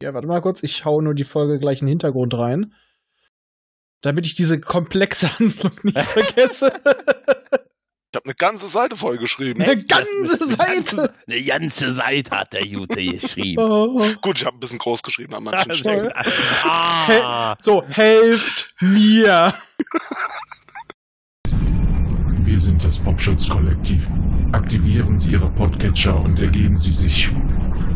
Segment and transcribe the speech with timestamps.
[0.00, 2.74] Ja, warte mal kurz, ich hau nur die Folge gleich in den Hintergrund rein.
[4.02, 6.70] Damit ich diese komplexe Handlung nicht vergesse.
[8.12, 9.62] Ich habe eine ganze Seite voll geschrieben.
[9.62, 11.12] Eine ganze Seite.
[11.26, 13.62] Eine ganze Seite hat der Jute geschrieben.
[13.62, 14.00] Oh.
[14.22, 16.12] Gut, ich habe ein bisschen groß geschrieben an manchen Stellen.
[16.62, 19.54] ah, So, helft mir.
[22.44, 24.08] Wir sind das Popschutz-Kollektiv.
[24.52, 27.30] Aktivieren Sie Ihre Podcatcher und ergeben Sie sich.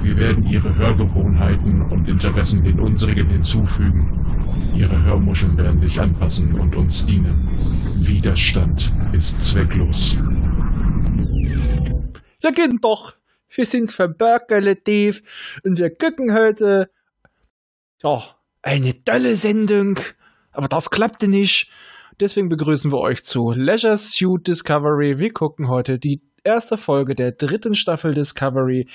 [0.03, 4.73] Wir werden Ihre Hörgewohnheiten und Interessen den unsrigen hinzufügen.
[4.75, 7.97] Ihre Hörmuscheln werden sich anpassen und uns dienen.
[7.99, 10.17] Widerstand ist zwecklos.
[12.43, 13.15] Ja, geht doch.
[13.51, 15.23] Wir sind's vom Berg-Kollektiv
[15.65, 16.91] und wir gucken heute,
[18.03, 18.23] ja,
[18.63, 19.99] eine tolle Sendung.
[20.53, 21.71] Aber das klappte nicht.
[22.21, 25.19] Deswegen begrüßen wir euch zu Leisure Suit Discovery.
[25.19, 28.89] Wir gucken heute die erste Folge der dritten Staffel Discovery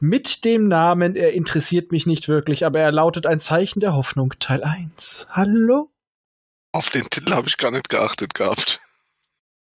[0.00, 4.34] mit dem Namen, er interessiert mich nicht wirklich, aber er lautet ein Zeichen der Hoffnung
[4.38, 5.26] Teil 1.
[5.30, 5.90] Hallo?
[6.72, 8.80] Auf den Titel habe ich gar nicht geachtet gehabt.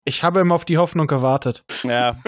[0.03, 1.63] Ich habe immer auf die Hoffnung gewartet.
[1.83, 2.15] ja.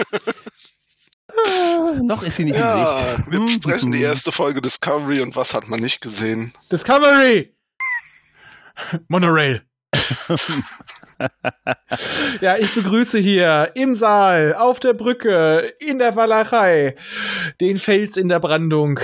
[1.46, 3.30] Ah, noch ist sie nicht Ja, in Sicht.
[3.30, 6.52] wir Hm, besprechen die erste Folge Discovery und was hat man nicht gesehen.
[6.70, 7.52] Discovery!
[9.08, 9.62] Monorail.
[12.40, 16.96] Ja, ich begrüße hier im Saal, auf der Brücke, in der Walachei,
[17.60, 19.00] den Fels in der Brandung,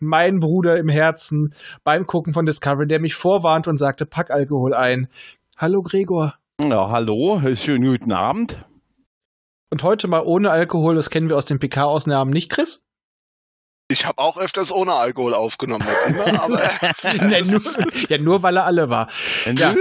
[0.00, 1.54] mein Bruder im Herzen
[1.84, 5.08] beim Gucken von Discovery, der mich vorwarnt und sagte, pack Alkohol ein.
[5.56, 6.34] Hallo Gregor.
[6.62, 8.64] Ja, hallo, schönen guten Abend.
[9.70, 12.82] Und heute mal ohne Alkohol, das kennen wir aus den PK-Ausnahmen nicht, Chris?
[13.90, 16.60] Ich habe auch öfters ohne Alkohol aufgenommen, immer, aber
[17.28, 17.60] ja, nur,
[18.08, 19.08] ja, nur weil er alle war.
[19.56, 19.74] Ja.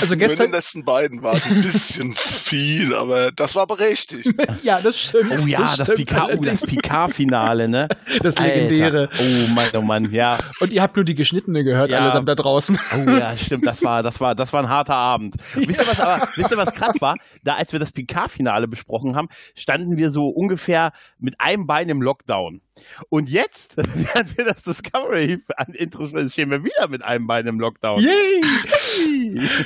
[0.00, 3.66] Also nur in gestern, den letzten beiden war es ein bisschen viel, aber das war
[3.66, 4.32] berechtigt.
[4.62, 5.30] ja, das stimmt.
[5.30, 6.60] Oh ja, das, oh, das.
[6.62, 7.88] Picard-Finale, ne?
[8.22, 9.08] Das legendäre.
[9.10, 9.18] Alter.
[9.20, 10.38] Oh Mann, oh Mann, ja.
[10.60, 11.98] Und ihr habt nur die geschnittene gehört, Ja.
[12.00, 12.78] allesamt da draußen.
[12.94, 15.36] Oh ja, stimmt, das war, das war, das war ein harter Abend.
[15.54, 17.16] Wisst ihr was aber, wisst ihr was krass war?
[17.44, 22.02] Da, als wir das Picard-Finale besprochen haben, standen wir so ungefähr mit einem Bein im
[22.02, 22.60] Lockdown.
[23.08, 27.46] Und jetzt, während wir das Discovery an Intro sprechen, stehen wir wieder mit einem Bein
[27.46, 28.00] im Lockdown.
[28.00, 28.40] Yay!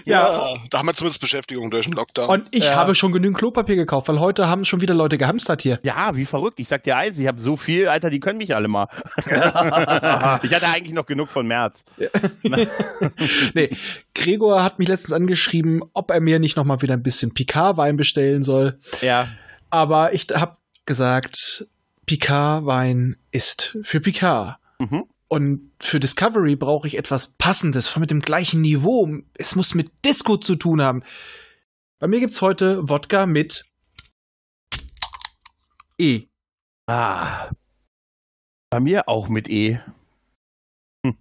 [0.05, 2.29] Ja, da haben wir zumindest Beschäftigung durch den Lockdown.
[2.29, 2.75] Und ich Ja.
[2.77, 5.79] habe schon genügend Klopapier gekauft, weil heute haben schon wieder Leute gehamstert hier.
[5.83, 6.61] Ja, wie verrückt.
[6.61, 8.89] Ich sag dir eins, ich habe so viel, Alter, die können mich alle mal.
[9.27, 11.85] ich hatte eigentlich noch genug von März.
[13.55, 13.71] nee,
[14.15, 18.43] Gregor hat mich letztens angeschrieben, ob er mir nicht nochmal wieder ein bisschen Picard-Wein bestellen
[18.43, 18.79] soll.
[19.01, 19.29] Ja,
[19.71, 21.67] Aber ich habe gesagt,
[22.07, 24.57] Picard-Wein ist für Picard.
[24.79, 25.05] Mhm.
[25.33, 29.09] Und für Discovery brauche ich etwas Passendes, von mit dem gleichen Niveau.
[29.35, 31.05] Es muss mit Disco zu tun haben.
[32.01, 33.65] Bei mir gibt's heute Wodka mit
[35.99, 36.27] E.
[36.89, 37.51] Ah.
[38.71, 39.79] Bei mir auch mit E.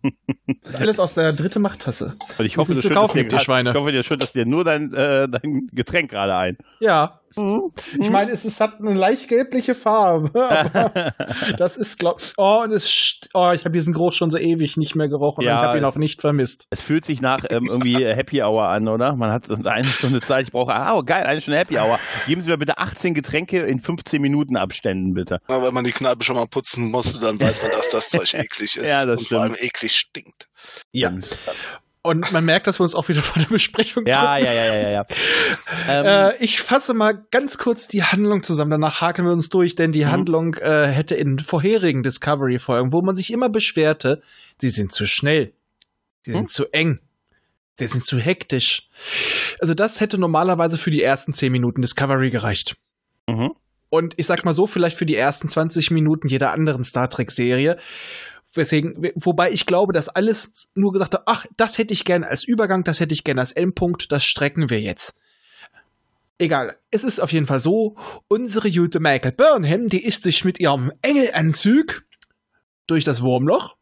[0.74, 2.16] Alles aus der dritte Machttasse.
[2.38, 3.70] Und ich hoffe, du schüttest kaufen, dir ihr grad- Schweine?
[3.70, 6.58] Ich hoffe dir schüttest dir nur dein, äh, dein Getränk gerade ein.
[6.80, 7.72] Ja, Mhm.
[8.00, 10.32] ich meine, es, es hat eine leicht gelbliche Farbe.
[11.58, 13.20] Das ist, glaub Oh, und es.
[13.34, 15.78] Oh, ich habe diesen Geruch schon so ewig nicht mehr gerochen Ja, und ich habe
[15.78, 16.66] ihn auch nicht vermisst.
[16.70, 19.16] Es fühlt sich nach ähm, irgendwie Happy Hour an, oder?
[19.16, 22.00] Man hat eine Stunde Zeit, ich brauche, ah, oh, geil, eine Stunde Happy Hour.
[22.28, 25.40] Geben Sie mir bitte 18 Getränke in 15 Minuten Abständen, bitte.
[25.48, 28.34] Aber wenn man die Kneipe schon mal putzen musste, dann weiß man, dass das Zeug
[28.34, 28.88] eklig ist.
[28.88, 29.70] Ja, das und vor allem stimmt.
[29.70, 30.48] eklig stinkt.
[30.92, 31.12] Ja.
[32.02, 34.46] Und- man merkt, dass wir uns auch wieder vor der Besprechung Ja, drücken.
[34.46, 35.06] ja, ja, ja, ja.
[35.88, 39.76] Ähm, Äh, ich fasse mal ganz kurz die Handlung zusammen, danach haken wir uns durch,
[39.76, 40.12] denn die Mhm.
[40.12, 44.22] Handlung äh, hätte in vorherigen Discovery-Folgen, wo man sich immer beschwerte,
[44.60, 45.52] sie sind zu schnell,
[46.26, 46.48] sie sind Hm?
[46.48, 47.00] zu eng,
[47.76, 48.88] sie sind zu hektisch.
[49.60, 52.78] Also das hätte normalerweise für die ersten 10 Minuten Discovery gereicht.
[53.30, 53.52] mhm.
[53.92, 57.76] Und ich sag mal so, vielleicht für die ersten 20 Minuten jeder anderen Star Trek-Serie.
[58.54, 62.44] Weswegen, wobei ich glaube, dass alles nur gesagt hat, ach, das hätte ich gern als
[62.44, 65.14] Übergang, das hätte ich gern als Endpunkt, das strecken wir jetzt.
[66.40, 67.96] Egal, es ist auf jeden Fall so,
[68.28, 72.04] unsere Jute Michael Burnham, die ist durch mit ihrem Engelanzug
[72.88, 73.78] durch das Wurmloch,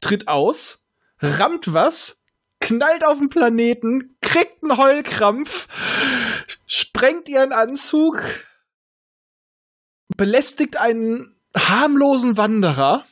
[0.00, 0.84] tritt aus,
[1.20, 2.20] rammt was,
[2.60, 5.66] knallt auf den Planeten, kriegt einen Heulkrampf,
[6.66, 8.22] sprengt ihren Anzug,
[10.16, 13.04] belästigt einen harmlosen Wanderer,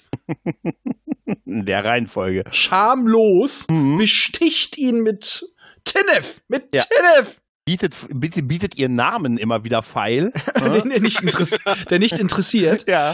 [1.44, 2.44] In der Reihenfolge.
[2.50, 3.98] schamlos, Mhm.
[3.98, 5.44] besticht ihn mit
[5.84, 6.82] Tinnef, mit Ja.
[6.82, 10.32] Tinnef, Bietet, bietet, bietet ihren Namen immer wieder feil.
[10.72, 11.58] den er nicht, interess
[11.90, 13.12] der nicht interessiert, ja.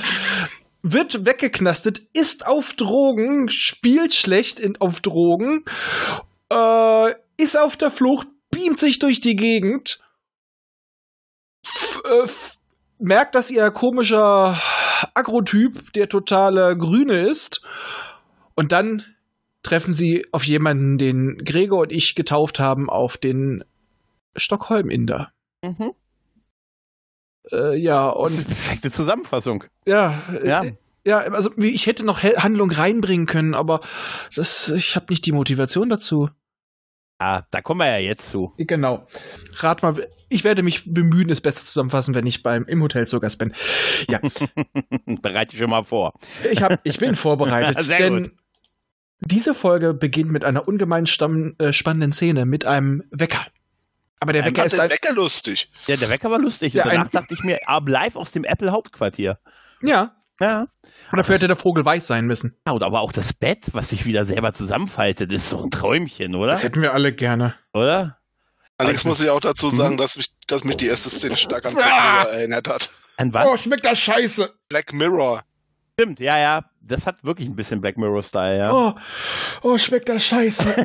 [0.82, 5.64] wird weggeknastet, ist auf Drogen, spielt schlecht in, auf Drogen,
[6.52, 10.00] äh, ist auf der Flucht, beamt sich durch die Gegend,
[12.04, 12.28] äh,
[12.98, 14.60] merkt, dass ihr komischer
[15.14, 17.62] Agrotyp, der totale Grüne ist.
[18.54, 19.02] Und dann
[19.62, 23.64] treffen sie auf jemanden, den Gregor und ich getauft haben, auf den
[24.37, 25.32] Stockholm-Inder.
[25.64, 25.93] Mhm.
[27.50, 29.64] Äh, ja, Das ist und eine perfekte Zusammenfassung.
[29.87, 30.64] ja, Ja.
[30.64, 30.75] äh,
[31.05, 33.81] ja, also ich hätte noch Handlung reinbringen können, aber
[34.37, 36.28] das, ich habe nicht die Motivation dazu.
[37.22, 38.52] Ah, da kommen wir ja jetzt zu.
[38.56, 39.06] Genau.
[39.58, 39.94] Rat mal,
[40.28, 43.54] ich werde mich bemühen, es besser zusammenfassen, wenn ich beim im Hotel zu Gast bin.
[44.10, 44.19] Ja,
[45.22, 46.14] Bereite dich schon mal vor.
[46.50, 48.32] ich, hab, ich bin vorbereitet, Sehr denn gut.
[49.20, 53.46] diese Folge beginnt mit einer ungemein stamm, äh, spannenden Szene mit einem Wecker.
[54.19, 55.70] Aber der Wecker ist ein, Wecker lustig.
[55.86, 56.74] Ja, der Wecker war lustig.
[56.74, 59.38] Ja, und danach dachte ich mir, ab live aus dem Apple Hauptquartier.
[59.80, 60.16] ja.
[60.42, 60.62] Ja.
[61.12, 62.56] Und dafür hätte der Vogel weiß sein müssen.
[62.66, 66.34] Ja, und aber auch das Bett, was sich wieder selber zusammenfaltet, ist so ein Träumchen,
[66.34, 66.50] oder?
[66.52, 67.54] Das hätten wir alle gerne.
[67.72, 68.18] Oder?
[68.78, 69.98] Allerdings muss ich auch dazu sagen, Mhm.
[69.98, 72.12] dass mich, dass mich die erste Szene stark an Black Ah!
[72.24, 72.90] Mirror erinnert hat.
[73.18, 73.46] An was?
[73.48, 74.52] Oh, schmeckt das scheiße.
[74.68, 75.44] Black Mirror.
[75.92, 76.64] Stimmt, ja, ja.
[76.80, 78.72] Das hat wirklich ein bisschen Black Mirror-Style, ja.
[78.72, 78.94] Oh,
[79.62, 80.84] oh, schmeckt das scheiße.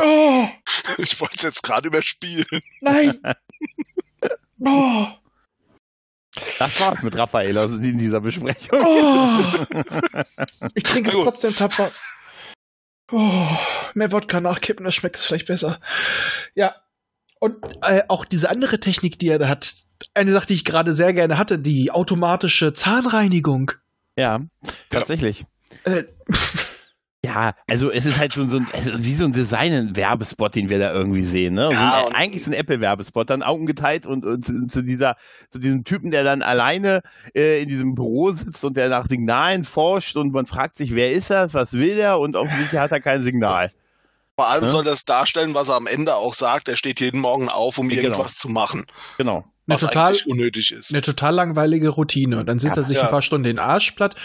[0.00, 0.48] oh,
[0.98, 2.60] Ich wollte es jetzt gerade überspielen.
[2.80, 3.20] nein.
[4.64, 5.06] Oh,
[6.58, 8.80] Das war's mit Raphael aus- in dieser Besprechung.
[8.84, 9.44] oh.
[10.74, 11.90] Ich trinke es trotzdem tapfer.
[13.10, 13.46] Oh,
[13.94, 15.78] mehr Wodka nachkippen, das schmeckt es vielleicht besser.
[16.54, 16.76] Ja.
[17.40, 19.74] Und äh, auch diese andere Technik, die er da hat,
[20.14, 23.72] eine Sache, die ich gerade sehr gerne hatte, die automatische Zahnreinigung.
[24.16, 24.40] Ja,
[24.90, 25.44] tatsächlich.
[25.84, 26.04] Äh,
[27.34, 30.68] Ja, also es ist halt so, so ein, es ist wie so ein Design-Werbespot, den
[30.68, 31.54] wir da irgendwie sehen.
[31.54, 31.66] Ne?
[31.66, 35.16] So Ja, ein, eigentlich so ein Apple-Werbespot, dann Augen geteilt und, und zu, zu dieser,
[35.50, 37.02] zu diesem Typen, der dann alleine
[37.34, 41.10] äh, in diesem Büro sitzt und der nach Signalen forscht und man fragt sich, wer
[41.12, 43.70] ist das, was will der und offensichtlich hat er kein Signal.
[44.36, 44.70] Vor allem Ja.
[44.70, 46.68] soll das darstellen, was er am Ende auch sagt.
[46.68, 48.14] Er steht jeden Morgen auf, um Ja, genau.
[48.14, 48.86] irgendwas zu machen.
[49.18, 49.44] Genau.
[49.66, 50.90] eine, Was total, eigentlich unnötig ist.
[50.92, 52.38] eine total langweilige Routine.
[52.40, 53.04] Und dann sieht er sich Ja.
[53.04, 54.16] ein paar Stunden den Arsch platt.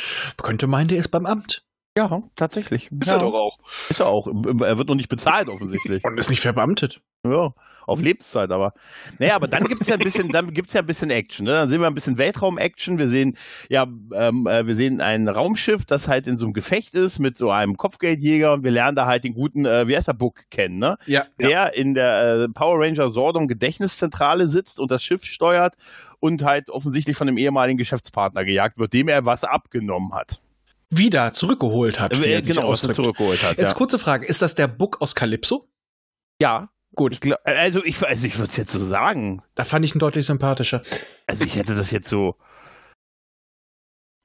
[0.41, 1.63] Könnte meinen, der ist beim Amt.
[1.97, 2.91] Ja, tatsächlich.
[2.91, 3.57] Ist ja, er doch auch.
[3.89, 4.27] Ist er auch.
[4.27, 6.03] Er wird noch nicht bezahlt, offensichtlich.
[6.03, 7.01] Und ist nicht verbeamtet.
[7.25, 7.55] Ja,
[7.87, 8.73] auf Lebenszeit aber.
[9.17, 11.47] Naja, aber dann gibt's ja ein bisschen, dann gibt's ja ein bisschen Action.
[11.47, 11.53] Ne?
[11.53, 12.99] Dann sehen wir ein bisschen Weltraum-Action.
[12.99, 13.35] Wir sehen,
[13.67, 17.35] ja, ähm, äh, wir sehen ein Raumschiff, das halt in so einem Gefecht ist mit
[17.35, 20.43] so einem Kopfgeldjäger und wir lernen da halt den guten, äh, wie heißt der Book
[20.51, 20.97] kennen, ne?
[21.07, 21.25] Ja.
[21.41, 25.73] Der in der äh, Power Ranger Sordon Gedächtniszentrale sitzt und das Schiff steuert
[26.19, 30.41] und halt offensichtlich von dem ehemaligen Geschäftspartner gejagt wird, dem er was abgenommen hat.
[30.89, 32.17] Wieder zurückgeholt hat.
[32.21, 33.57] wie Äh, sich genau, was er zurückgeholt hat.
[33.57, 33.73] Jetzt Ja.
[33.75, 34.25] kurze Frage.
[34.25, 35.67] Ist das der Book aus Calypso?
[36.41, 36.69] ja.
[36.95, 37.13] Gut.
[37.13, 39.43] Ich glaub, also ich, also ich würde es jetzt so sagen.
[39.53, 40.81] Da fand ich ihn deutlich sympathischer.
[41.27, 42.35] Also ich hätte das jetzt so,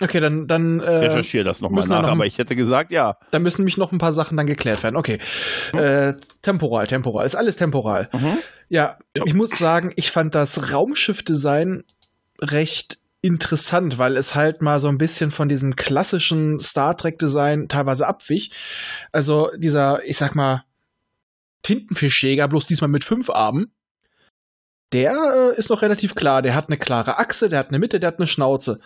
[0.00, 3.18] Okay, dann, dann, äh, recherchiere das nochmal nach, noch aber ich hätte gesagt, ja.
[3.30, 4.96] da müssen nämlich noch ein paar Sachen dann geklärt werden.
[4.96, 5.18] Okay.
[5.74, 7.24] Äh, temporal, temporal.
[7.26, 8.08] Ist alles temporal.
[8.12, 8.38] Mhm.
[8.68, 9.22] Ja, Ja.
[9.26, 11.84] ich muss sagen, ich fand das Raumschiff-Design
[12.40, 18.06] recht interessant, weil es halt mal so ein bisschen von diesem klassischen Star Trek-Design teilweise
[18.06, 18.50] abwich.
[19.12, 20.64] Also dieser, ich sag mal,
[21.62, 23.72] Tintenfischjäger, bloß diesmal mit fünf Armen.
[24.92, 26.42] Der äh, ist noch relativ klar.
[26.42, 28.80] Der hat eine klare Achse, der hat eine Mitte, der hat eine Schnauze.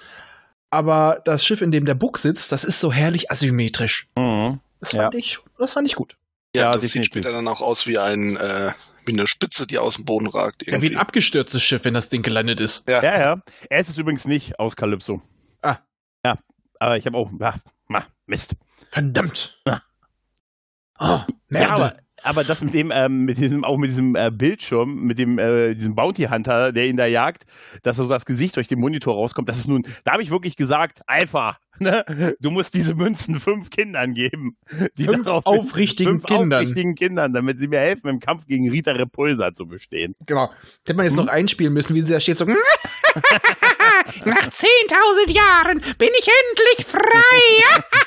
[0.71, 4.09] Aber das Schiff, in dem der Bug sitzt, das ist so herrlich asymmetrisch.
[4.17, 4.61] Mhm.
[4.81, 5.03] Das Ja.
[5.03, 6.17] fand ich, das fand ich gut.
[6.55, 6.93] Ja, Ja, das definitiv.
[7.15, 8.73] sieht später dann auch aus wie ein, äh,
[9.07, 10.63] wie eine Spitze, die aus dem Boden ragt.
[10.63, 10.95] Ja, wie Irgendwie.
[10.97, 12.89] ein abgestürztes Schiff, wenn das Ding gelandet ist.
[12.89, 13.03] Ja.
[13.03, 13.41] Ja, ja.
[13.71, 15.23] Er ist es übrigens nicht aus Calypso.
[15.63, 15.79] Ah.
[16.25, 16.37] Ja,
[16.81, 17.55] aber ich habe auch, ah,
[17.93, 18.57] ah, Mist.
[18.91, 19.61] Verdammt.
[19.67, 19.83] Ja.
[20.99, 21.73] Oh, Ja, Merde.
[21.73, 25.39] aber, aber das mit dem, ähm, mit diesem, auch mit diesem äh, Bildschirm, mit dem,
[25.39, 27.45] äh, diesem Bounty Hunter, der ihn da jagt,
[27.83, 30.57] dass so das Gesicht durch den Monitor rauskommt, das ist nun, da habe ich wirklich
[30.57, 32.05] gesagt, Alpha, ne?
[32.41, 34.57] du musst diese Münzen fünf Kindern geben.
[34.99, 36.61] Die Fünf aufrichtigen fünf Kindern.
[36.61, 40.15] aufrichtigen Kindern, damit sie mir helfen, im Kampf gegen Rita Repulsa zu bestehen.
[40.27, 40.51] Genau.
[40.85, 41.25] Hätte man jetzt Hm?
[41.25, 42.45] noch einspielen müssen, wie sie da steht, so.
[44.25, 47.81] Nach 10.000 Jahren bin ich endlich frei.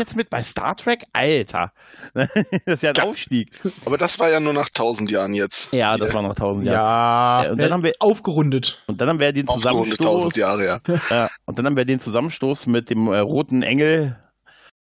[0.00, 0.30] Jetzt mit?
[0.30, 1.04] Bei Star Trek?
[1.12, 1.72] Alter.
[2.14, 2.28] das
[2.66, 3.50] ist ja ein Aufstieg.
[3.84, 5.72] Aber das war ja nur nach tausend Jahren jetzt.
[5.72, 7.44] Ja, das war noch tausend Jahre.
[7.46, 8.82] ja, und dann haben wir- aufgerundet.
[8.86, 10.06] Und dann haben wir den Aufgerundet Zusammenstoß.
[10.06, 10.80] tausend Jahre, ja.
[11.10, 14.16] Ja, und dann haben wir den Zusammenstoß mit dem äh, roten Engel,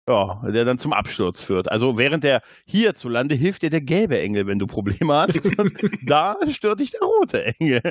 [0.07, 1.71] ja, der dann zum Absturz führt.
[1.71, 5.41] Also während der hierzulande hilft dir der gelbe Engel, wenn du Probleme hast.
[6.05, 7.81] da stört dich der rote Engel.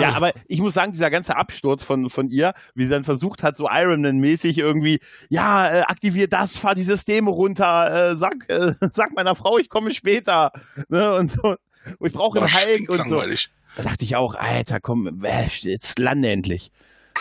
[0.00, 3.42] Ja, aber ich muss sagen, dieser ganze Absturz von, von ihr, wie sie dann versucht
[3.42, 8.48] hat, so Iron Man-mäßig irgendwie, ja, äh, aktivier das, fahr die Systeme runter, äh, sag,
[8.48, 10.52] äh, sag meiner Frau, ich komme später.
[10.88, 11.56] Ne, und so.
[11.98, 13.14] Und ich brauche einen Hulk und so.
[13.14, 13.50] langweilig.
[13.76, 16.70] Da dachte ich auch, Alter, komm, äh, jetzt lande endlich.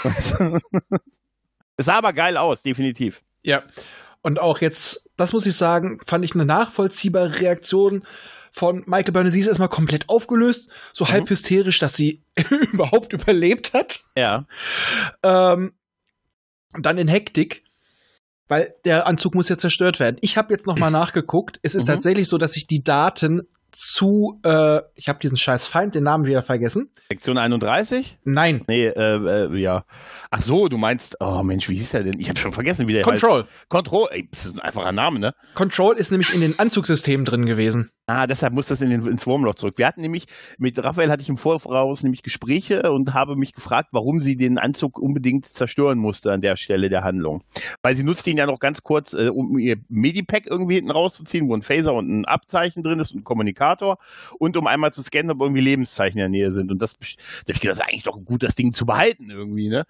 [0.04, 0.36] Es
[1.78, 3.22] sah aber geil aus, definitiv.
[3.44, 3.64] Ja.
[4.22, 8.04] Und auch jetzt, das muss ich sagen, fand ich eine nachvollziehbare Reaktion
[8.56, 11.10] von Michael Byrne, sie ist erstmal komplett aufgelöst, so Mhm.
[11.10, 12.24] halb hysterisch, dass sie
[12.72, 14.00] überhaupt überlebt hat.
[14.16, 14.46] Ja.
[15.24, 15.74] Ähm,
[16.80, 17.64] dann in Hektik,
[18.48, 20.18] weil der Anzug muss ja zerstört werden.
[20.22, 21.60] Ich habe jetzt noch mal nachgeguckt.
[21.64, 21.92] Es ist Mhm.
[21.94, 23.42] tatsächlich so, dass ich die Daten
[23.78, 26.90] zu, äh, ich habe diesen scheiß Feind, den Namen wieder vergessen.
[27.12, 28.18] Sektion 31?
[28.24, 29.84] Nein, Nee, äh, äh, ja.
[30.32, 32.18] Ach so, du meinst, oh Mensch, wie hieß der denn?
[32.18, 33.42] Ich habe schon vergessen, wie der Control.
[33.44, 33.68] heißt.
[33.68, 34.08] Control.
[34.12, 35.34] Ey, das ist ein einfacher Name, ne?
[35.56, 37.90] Control ist nämlich in den Anzugssystemen drin gewesen.
[38.08, 39.80] Ah, deshalb muss das in den, ins Wurmloch zurück.
[39.80, 40.28] Wir hatten nämlich,
[40.60, 44.60] mit Raphael hatte ich im Voraus nämlich Gespräche und habe mich gefragt, warum sie den
[44.60, 47.44] Anzug unbedingt zerstören musste an der Stelle der Handlung.
[47.82, 51.50] Weil sie nutzt ihn ja noch ganz kurz, äh, um ihr Medipack irgendwie hinten rauszuziehen,
[51.50, 53.98] wo ein Phaser und ein Abzeichen drin ist und ein Kommunikator
[54.38, 56.72] und um einmal zu scannen, ob irgendwie Lebenszeichen in der Nähe sind.
[56.72, 59.32] Und das, da hab ich gedacht, das ist eigentlich doch gut, das Ding zu behalten
[59.32, 59.84] irgendwie, ne?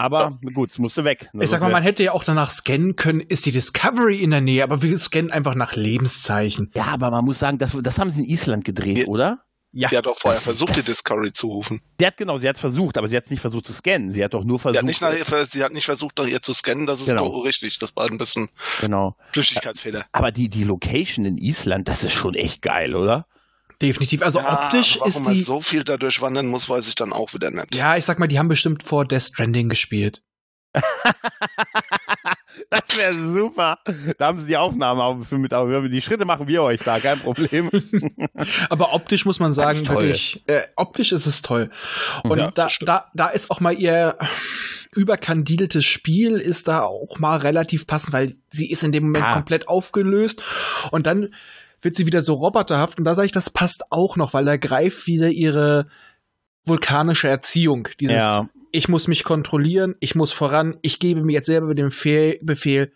[0.00, 1.28] Aber gut, es musste weg.
[1.32, 1.44] ne?
[1.44, 4.40] Ich sag mal, man hätte ja auch danach scannen können, ist die Discovery in der
[4.40, 6.70] Nähe, aber wir scannen einfach nach Lebenszeichen.
[6.74, 9.06] ja, aber man muss sagen, das, das haben sie in Island gedreht, Ja.
[9.06, 9.44] oder?
[9.72, 11.80] Ja, Die hat doch vorher Das- versucht, das- die Discovery zu rufen.
[12.00, 14.10] Sie hat genau, sie hat es versucht, aber sie hat es nicht versucht zu scannen.
[14.10, 14.78] Sie hat doch nur Sie versucht.
[14.78, 17.26] hat, nicht nach, ihr- sie hat nicht versucht, nach ihr zu scannen, das ist Genau.
[17.30, 17.38] genau.
[17.42, 17.78] richtig.
[17.78, 18.48] Das war ein bisschen
[18.80, 19.14] genau.
[19.32, 20.06] Flüchtigkeitsfehler.
[20.10, 23.26] Aber die, die Location in Island, das ist schon echt geil, oder?
[23.82, 24.22] Definitiv.
[24.22, 25.40] Also Ja, optisch aber warum ist man die.
[25.40, 27.74] so viel da durchwandern muss, weiß ich dann auch wieder nicht.
[27.74, 30.22] Ja, ich sag mal, die haben bestimmt vor Death Stranding gespielt.
[32.68, 33.78] Das wäre super.
[34.18, 35.52] Da haben sie die Aufnahme auch für mit.
[35.52, 37.70] aber Die Schritte machen wir euch da, kein Problem.
[38.70, 41.70] Aber optisch muss man sagen, wirklich, äh, optisch ist es toll.
[42.24, 44.16] Und Ja, da, da, da ist auch mal ihr
[44.94, 49.34] überkandideltes Spiel ist da auch mal relativ passend, weil sie ist in dem Moment Ah.
[49.34, 50.42] komplett aufgelöst
[50.90, 51.32] und dann
[51.82, 54.56] wird sie wieder so roboterhaft und da sage ich, das passt auch noch, weil da
[54.56, 55.86] greift wieder ihre
[56.64, 57.88] vulkanische Erziehung.
[57.98, 58.48] Dieses, Ja.
[58.72, 62.92] ich muss mich kontrollieren, ich muss voran, ich gebe mir jetzt selber den Fe Befehl.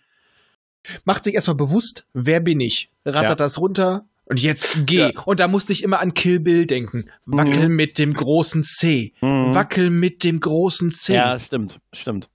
[1.04, 2.90] Macht sich erstmal bewusst, wer bin ich?
[3.06, 3.34] Rattert Ja.
[3.36, 5.12] das runter und jetzt geh.
[5.14, 5.20] Ja.
[5.24, 7.10] Und da musste ich immer an Kill Bill denken.
[7.24, 9.14] Wackel mit dem großen C.
[9.22, 9.54] Mhm.
[9.54, 11.14] Wackel mit dem großen C.
[11.14, 12.28] Ja, stimmt, stimmt.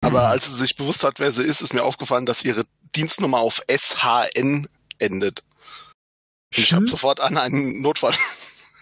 [0.00, 3.38] Aber als sie sich bewusst hat, wer sie ist, ist mir aufgefallen, dass ihre Dienstnummer
[3.38, 4.68] auf SHN
[4.98, 5.42] endet.
[6.56, 6.88] Ich habe Stimmt.
[6.90, 8.14] sofort an einen Notfall,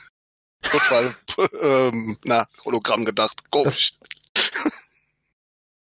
[0.72, 1.14] Notfall,
[1.60, 3.50] ähm, na, Hologramm gedacht.
[3.50, 3.94] Komisch.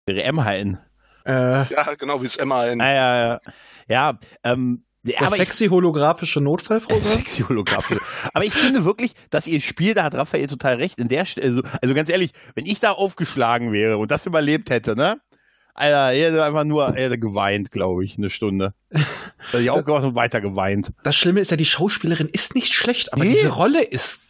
[0.07, 0.77] Ihre MHN.
[1.25, 1.31] Äh,
[1.71, 2.81] Ja, genau, wie es MAN.
[2.81, 3.41] Ah, ja, ja.
[3.87, 7.03] Ja, ähm, ja, das aber ich, sexy holographische Notfallprogramm?
[7.17, 7.83] Sexy Hologramm.
[8.33, 11.47] Aber ich finde wirklich, dass ihr Spiel, da hat Raphael total recht, in der Stelle,
[11.47, 15.19] also, also ganz ehrlich, wenn ich da aufgeschlagen wäre und das überlebt hätte, ne?
[15.73, 18.73] Alter, er hätte einfach nur, er hätte geweint, glaube ich, eine Stunde.
[19.51, 20.91] Da ich auch gemacht und weiter geweint.
[21.03, 23.31] Das Schlimme ist ja, die Schauspielerin ist nicht schlecht, aber Nee.
[23.31, 24.21] diese Rolle ist.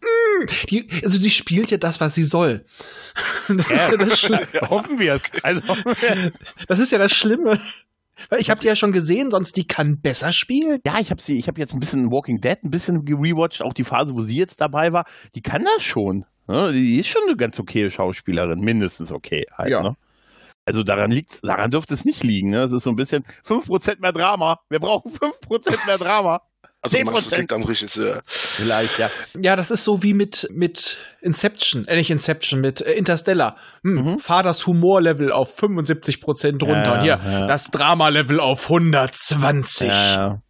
[0.00, 2.64] Mm, die, also die spielt ja das, was sie soll.
[3.48, 4.38] Das ist ja das, Schli
[4.70, 5.22] Hoffen wir es.
[5.42, 5.62] Also,
[6.68, 7.58] das ist ja das Schlimme.
[8.30, 10.78] Weil ich habe die ja schon gesehen, sonst die kann besser spielen.
[10.86, 13.74] ja, ich habe sie, ich habe jetzt ein bisschen Walking Dead ein bisschen gerewatcht, auch
[13.74, 15.04] die Phase, wo sie jetzt dabei war.
[15.34, 16.24] Die kann das schon.
[16.46, 16.72] Ne?
[16.72, 19.82] Die ist schon eine ganz okaye Schauspielerin, mindestens okay halt, Ja.
[19.82, 19.96] ne?
[20.64, 22.62] Also daran liegt's, daran dürfte es nicht liegen, ne?
[22.62, 24.60] Es ist so ein bisschen 5% mehr Drama.
[24.68, 26.40] Wir brauchen 5% mehr Drama.
[26.84, 27.32] Also du meinst, 10%.
[27.32, 28.22] es liegt am Regisseur.
[28.26, 29.08] Vielleicht, ja.
[29.40, 33.56] Ja, das ist so wie mit, mit Inception, äh, nicht Inception, mit äh, Interstellar.
[33.84, 34.18] Hm, Mhm.
[34.18, 37.02] Fahr das Humorlevel auf 75% runter.
[37.04, 37.46] Ja, Hier, ja.
[37.46, 39.88] das Drama-Level auf 120.
[39.88, 40.42] Ja, ja.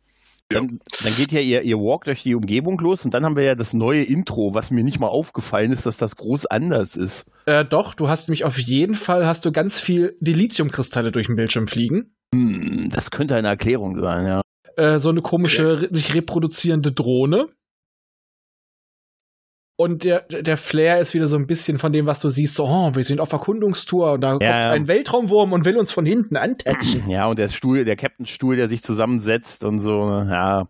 [0.54, 3.44] Dann, dann geht ja ihr, ihr Walk durch die Umgebung los und dann haben wir
[3.44, 7.24] ja das neue Intro, was mir nicht mal aufgefallen ist, dass das groß anders ist.
[7.46, 11.36] Äh, doch, du hast mich auf jeden Fall, hast du ganz viel Dilithiumkristalle durch den
[11.36, 12.14] Bildschirm fliegen.
[12.34, 14.42] Hm, das könnte eine Erklärung sein, ja.
[14.76, 17.46] Äh, so eine komische, re- sich reproduzierende Drohne.
[19.76, 22.66] Und der, der Flair ist wieder so ein bisschen von dem, was du siehst, so,
[22.66, 24.70] oh, wir sind auf Erkundungstour und da kommt ja.
[24.70, 27.08] ein Weltraumwurm und will uns von hinten antatschen.
[27.08, 30.68] Ja, und der Stuhl, der Captain-Stuhl, der sich zusammensetzt und so, ne, ja.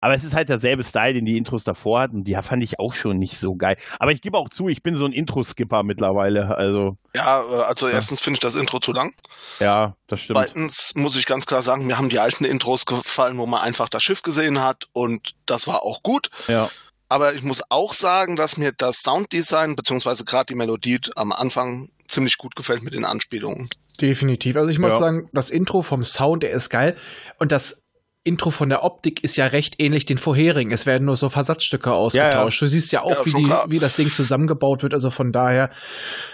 [0.00, 2.22] Aber es ist halt derselbe Style, den die Intros davor hatten.
[2.22, 3.76] Die fand ich auch schon nicht so geil.
[3.98, 6.56] Aber ich gebe auch zu, ich bin so ein Intro-Skipper mittlerweile.
[6.56, 9.12] Also, Ja, also erstens finde ich das Intro zu lang.
[9.58, 10.38] ja, das stimmt.
[10.38, 13.88] Zweitens muss ich ganz klar sagen, mir haben die alten Intros gefallen, wo man einfach
[13.88, 16.30] das Schiff gesehen hat und das war auch gut.
[16.46, 16.70] Ja.
[17.08, 21.90] Aber ich muss auch sagen, dass mir das Sounddesign beziehungsweise gerade die Melodie am Anfang
[22.06, 23.68] ziemlich gut gefällt mit den Anspielungen.
[24.00, 24.56] Definitiv.
[24.56, 24.98] Also ich muss Ja.
[24.98, 26.96] sagen, das Intro vom Sound, der ist geil.
[27.38, 27.82] Und das
[28.24, 30.70] Intro von der Optik ist ja recht ähnlich den vorherigen.
[30.70, 32.60] Es werden nur so Versatzstücke ausgetauscht.
[32.60, 34.92] Du siehst ja auch, Ja, wie, die, wie das Ding zusammengebaut wird.
[34.92, 35.70] Also von daher,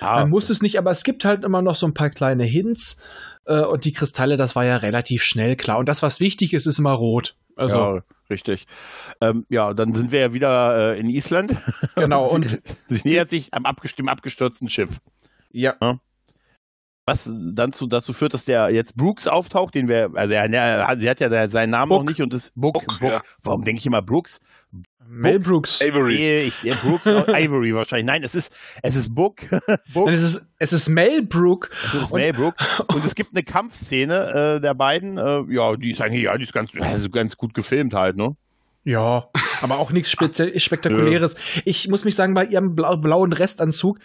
[0.00, 0.14] ja.
[0.14, 2.97] man muss es nicht, aber es gibt halt immer noch so ein paar kleine Hints.
[3.47, 5.78] Äh, und die Kristalle, das war ja relativ schnell klar.
[5.78, 7.37] Und das, was wichtig ist, ist immer rot.
[7.57, 8.00] Also, ja,
[8.31, 8.66] richtig.
[9.21, 11.57] Ähm, ja, dann sind wir ja wieder äh, in Island.
[11.95, 12.28] genau.
[12.28, 15.00] sie, Und sie nähert sich am, abgest dem abgestürzten Schiff.
[15.81, 15.99] ja.
[17.07, 20.99] Was dann zu, dazu führt, dass der jetzt Brooks auftaucht, den wir, also er, er,
[20.99, 21.99] sie hat ja seinen Namen Book.
[21.99, 22.73] noch nicht und das Book.
[22.73, 23.11] Book, Book.
[23.11, 23.21] ja.
[23.43, 24.40] Warum denke ich immer Brooks?
[25.08, 25.80] Mel Brooks.
[25.82, 26.14] Avery.
[26.16, 28.06] Nee, ich, der Brooks Ivory wahrscheinlich.
[28.06, 29.37] Nein, es ist, es ist Book.
[29.92, 30.06] Book.
[30.06, 31.70] Nein, es ist, es ist Mel Brook.
[31.87, 32.54] Es ist Und- Mel Brook.
[32.94, 35.18] Und es gibt eine Kampfszene äh, der beiden.
[35.18, 38.37] Äh, ja, die ist eigentlich, ja, die ist ganz, also ganz gut gefilmt halt, ne?
[38.87, 39.28] Ja,
[39.62, 41.37] aber auch nichts speziell Spektakuläres.
[41.64, 43.99] Ich muss mich sagen, bei ihrem blau blauen Restanzug,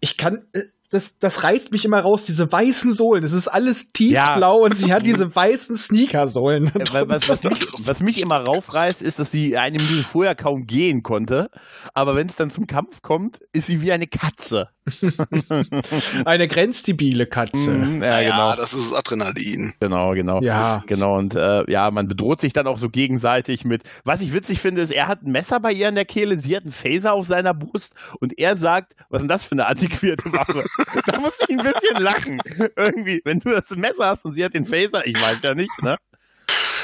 [0.00, 3.22] ich kann, äh, das, das reißt mich immer raus, diese weißen Sohlen.
[3.22, 6.66] Das ist alles tiefblau und sie hat diese weißen Sneakersohlen.
[6.74, 10.66] Äh, Was, was, mich, was mich immer raufreißt, ist, dass sie eine Minute vorher kaum
[10.66, 11.48] gehen konnte.
[11.94, 14.68] Aber wenn es dann zum Kampf kommt, ist sie wie eine Katze.
[16.24, 17.70] Eine grenzdebile Katze.
[17.70, 18.56] Mhm, Ja, ja, genau.
[18.56, 19.74] das ist Adrenalin.
[19.80, 20.40] Genau, genau.
[20.42, 20.82] Ja.
[20.86, 23.82] Genau, und äh, ja, man bedroht sich dann auch so gegenseitig mit.
[24.04, 26.56] Was ich witzig finde, ist, er hat ein Messer bei ihr in der Kehle, sie
[26.56, 29.66] hat einen Phaser auf seiner Brust und er sagt, was ist denn das für eine
[29.66, 30.64] antiquierte Waffe?
[31.06, 32.40] da muss ich ein bisschen lachen.
[32.76, 35.70] Irgendwie, wenn du das Messer hast und sie hat den Phaser, ich weiß ja nicht,
[35.82, 35.96] ne?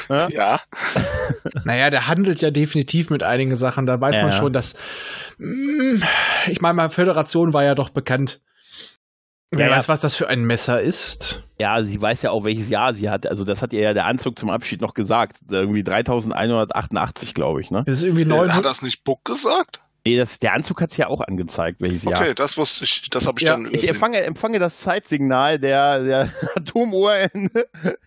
[0.09, 0.59] Ja,
[1.63, 3.85] Naja, der handelt ja definitiv mit einigen Sachen.
[3.85, 4.31] Da weiß man Ja.
[4.35, 4.75] schon, dass.
[5.37, 6.01] mm,
[6.47, 8.41] Ich meine, mal Föderation war ja doch bekannt.
[9.51, 9.77] Wer Ja, ja.
[9.77, 11.43] weiß, was das für ein Messer ist.
[11.59, 13.25] Ja, sie weiß ja auch, welches Jahr sie hat.
[13.27, 15.37] Also das hat ihr ja der Anzug zum Abschied noch gesagt.
[15.49, 17.83] Irgendwie 3188, glaube ich, ne?
[17.85, 18.65] Das ist irgendwie hat 900.
[18.65, 19.79] das nicht Book gesagt?
[20.07, 22.21] Nee, das, der Anzug hat es ja auch angezeigt, welches Jahr.
[22.21, 23.89] Okay, das wusste ich, das habe ich Ja, dann Ich übersehen.
[23.89, 27.49] empfange, empfange das Zeitsignal der, der Atomuhr in,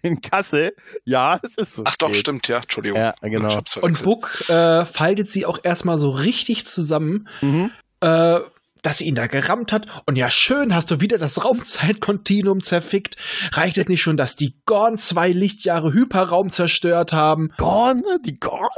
[0.03, 0.75] in Kassel.
[1.05, 1.83] Ja, es ist so.
[1.87, 2.99] Ach doch, stimmt, ja, Entschuldigung.
[2.99, 3.61] Ja, genau.
[3.67, 4.03] Ich Und.
[4.03, 7.71] Book äh, faltet sie auch erstmal so richtig zusammen, Mhm.
[8.01, 8.39] äh,
[8.83, 9.87] dass sie ihn da gerammt hat.
[10.07, 13.17] Und ja, schön, hast du wieder das Raumzeitkontinuum zerfickt.
[13.53, 17.51] Reicht es nicht schon, dass die Gorn zwei Lichtjahre Hyperraum zerstört haben?
[17.59, 18.03] Gorn?
[18.25, 18.69] Die Gorn?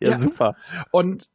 [0.00, 0.18] Ja, Ja.
[0.18, 0.56] super.
[0.90, 1.26] Und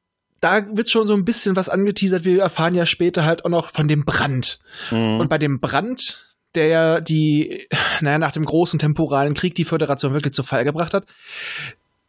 [0.48, 2.24] da wird schon so ein bisschen was angeteasert.
[2.24, 4.60] Wir erfahren ja später halt auch noch von dem Brand.
[4.92, 5.20] Mhm.
[5.20, 6.25] Und bei dem Brand,
[6.56, 7.68] der ja die,
[8.01, 11.06] naja, nach dem großen temporalen Krieg die Föderation wirklich zu Fall gebracht hat,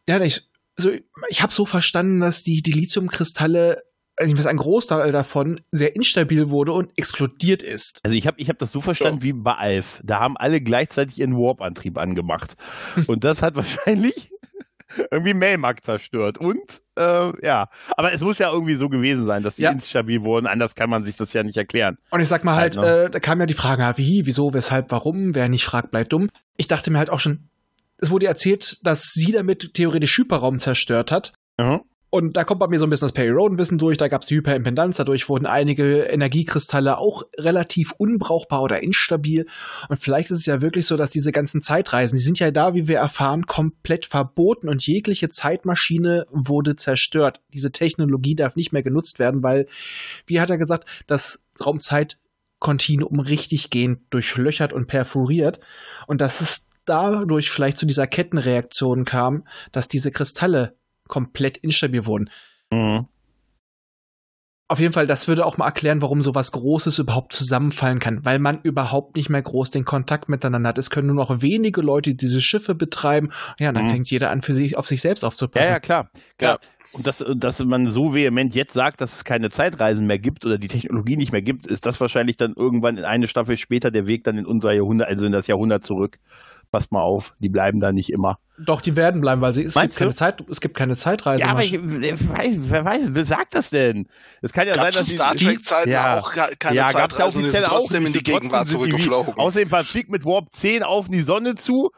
[0.08, 0.90] ja, ich, so,
[1.28, 3.82] ich habe so verstanden, dass die, die Lithiumkristalle,
[4.16, 7.98] also was ein Großteil davon sehr instabil wurde und explodiert ist.
[8.04, 10.00] Also ich habe ich hab das so verstanden wie bei Alf.
[10.04, 12.56] Da haben alle gleichzeitig ihren Warp-Antrieb angemacht.
[13.06, 14.30] Und das hat wahrscheinlich
[15.10, 16.38] irgendwie Melmark zerstört.
[16.38, 19.70] Und äh, ja, aber es muss ja irgendwie so gewesen sein, dass sie Ja.
[19.70, 20.46] instabil wurden.
[20.46, 21.98] Anders kann man sich das ja nicht erklären.
[22.10, 23.04] Und ich sag mal halt, Halt, ne?
[23.04, 26.12] äh, da kam ja die Frage, ja, wie, wieso, weshalb, warum, wer nicht fragt, bleibt
[26.12, 26.28] dumm.
[26.56, 27.48] Ich dachte mir halt auch schon,
[27.98, 31.32] es wurde erzählt, dass sie damit theoretisch Hyperraum zerstört hat.
[31.58, 31.80] Mhm.
[32.10, 34.28] Und da kommt bei mir so ein bisschen das Perry Roden-Wissen durch, da gab es
[34.28, 39.46] die Hyperimpedanz, dadurch wurden einige Energiekristalle auch relativ unbrauchbar oder instabil.
[39.90, 42.72] Und vielleicht ist es ja wirklich so, dass diese ganzen Zeitreisen, die sind ja da,
[42.72, 47.42] wie wir erfahren, komplett verboten und jegliche Zeitmaschine wurde zerstört.
[47.52, 49.66] Diese Technologie darf nicht mehr genutzt werden, weil,
[50.24, 55.60] wie hat er gesagt, das Raumzeitkontinuum richtig gehend durchlöchert und perforiert.
[56.06, 60.74] Und dass es dadurch vielleicht zu dieser Kettenreaktion kam, dass diese Kristalle
[61.08, 62.30] komplett instabil wurden.
[62.72, 63.06] Mhm.
[64.70, 68.38] Auf jeden Fall, das würde auch mal erklären, warum sowas Großes überhaupt zusammenfallen kann, weil
[68.38, 70.76] man überhaupt nicht mehr groß den Kontakt miteinander hat.
[70.76, 73.30] Es können nur noch wenige Leute diese Schiffe betreiben.
[73.58, 73.90] Ja, und dann Mhm.
[73.90, 75.72] fängt jeder an, für sich auf sich selbst Ja, aufzupassen.
[75.72, 76.10] ja, klar.
[76.36, 76.58] klar.
[76.92, 80.58] Und dass, dass man so vehement jetzt sagt, dass es keine Zeitreisen mehr gibt oder
[80.58, 84.06] die Technologie nicht mehr gibt, ist das wahrscheinlich dann irgendwann in eine Staffel später der
[84.06, 86.18] Weg dann in unser Jahrhundert, also in das Jahrhundert zurück.
[86.70, 88.38] Passt mal auf, die bleiben da nicht immer.
[88.58, 90.16] Doch, die werden bleiben, weil sie, es, gibt Meinst keine du?
[90.16, 91.40] Zeit, es gibt keine Zeitreise.
[91.42, 94.06] ja, aber ich, wer weiß, wer weiß, wer sagt das denn?
[94.42, 96.18] Es kann ja Gab sein, dass Star die, Trek-Zeiten Ja.
[96.18, 98.22] auch ke- keine ja, gab's ja Zeitreisen, die sind offiziell auch trotzdem in die.
[98.22, 99.34] Gegenwart Trotzdem zurückgeflogen.
[99.38, 101.90] Außerdem man fliegt mit Warp 10 auf die Sonne zu,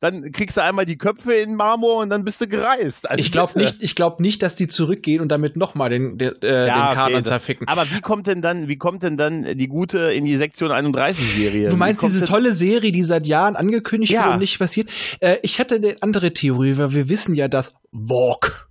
[0.00, 3.08] dann kriegst du einmal die Köpfe in Marmor und dann bist du gereist.
[3.08, 6.26] Also ich glaube nicht, ich glaube nicht, dass die zurückgehen und damit nochmal den, äh,
[6.26, 7.66] Ja, den Kanon okay, das- zerficken.
[7.68, 11.34] Aber wie kommt denn dann, wie kommt denn dann die gute in die Sektion 31
[11.34, 11.68] Serie?
[11.68, 14.24] Du meinst diese tolle Serie, die seit Jahren angekündigt Ja.
[14.24, 14.90] wurde und nicht passiert?
[15.20, 18.68] Äh, ich hätte eine andere Theorie, weil wir wissen ja, dass Walk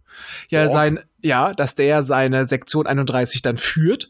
[0.50, 0.72] ja Walk?
[0.74, 4.10] sein, ja, dass der seine Sektion 31 dann führt.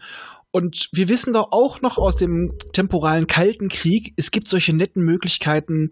[0.52, 5.04] Und wir wissen doch auch noch aus dem temporalen Kalten Krieg, es gibt solche netten
[5.04, 5.92] Möglichkeiten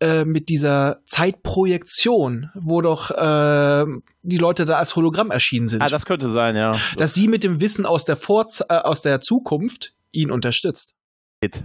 [0.00, 3.84] äh, mit dieser Zeitprojektion, wo doch äh,
[4.22, 5.82] die Leute da als Hologramm erschienen sind.
[5.82, 6.72] Ah, das könnte sein, ja.
[6.96, 10.94] dass sie mit dem Wissen aus der, Vorz äh, aus der Zukunft ihn unterstützt.
[11.42, 11.62] Hit.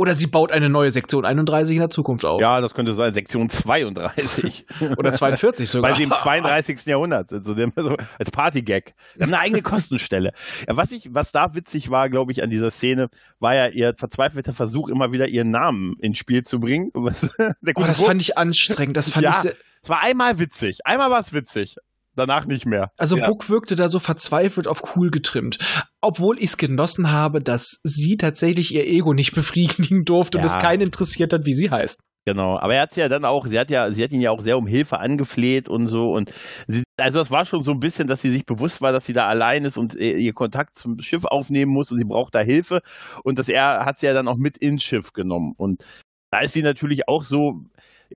[0.00, 2.40] Oder sie baut eine neue Sektion 31 in der Zukunft auf.
[2.40, 3.12] Ja, das könnte sein.
[3.12, 4.64] Sektion 32.
[4.96, 5.90] Oder 42 sogar.
[5.90, 6.86] Bei dem 32.
[6.86, 8.94] Jahrhundert, also dem, so als Partygag.
[9.16, 10.32] Wir haben eine eigene Kostenstelle.
[10.68, 13.08] Ja, was, ich, was da witzig war, glaube ich, an dieser Szene,
[13.40, 16.90] war ja ihr verzweifelter Versuch, immer wieder ihren Namen ins Spiel zu bringen.
[16.94, 18.96] Was, oh, das Wurf- fand ich anstrengend.
[18.96, 19.30] Das fand Ja.
[19.30, 20.78] ich sehr, es war einmal witzig.
[20.84, 21.76] Einmal war es witzig.
[22.18, 22.90] Danach nicht mehr.
[22.98, 23.26] Also Ja.
[23.26, 25.58] Book wirkte da so verzweifelt auf cool getrimmt.
[26.02, 30.50] Obwohl ich es genossen habe, dass sie tatsächlich ihr Ego nicht befriedigen durfte und Ja.
[30.54, 32.00] es keinen interessiert hat, wie sie heißt.
[32.26, 34.30] Genau, aber er hat sie ja dann auch, sie hat ja, sie hat ihn ja
[34.30, 36.30] auch sehr um Hilfe angefleht und so und
[36.66, 39.14] sie, also das war schon so ein bisschen, dass sie sich bewusst war, dass sie
[39.14, 42.80] da allein ist und ihr Kontakt zum Schiff aufnehmen muss und sie braucht da Hilfe
[43.24, 45.82] und dass er hat sie ja dann auch mit ins Schiff genommen und
[46.30, 47.62] da ist sie natürlich auch so,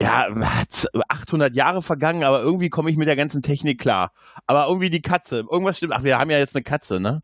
[0.00, 4.12] ja, hat 800 Jahre vergangen, aber irgendwie komme ich mit der ganzen Technik klar.
[4.46, 5.92] Aber irgendwie die Katze, irgendwas stimmt.
[5.94, 7.22] Ach, wir haben ja jetzt eine Katze, ne?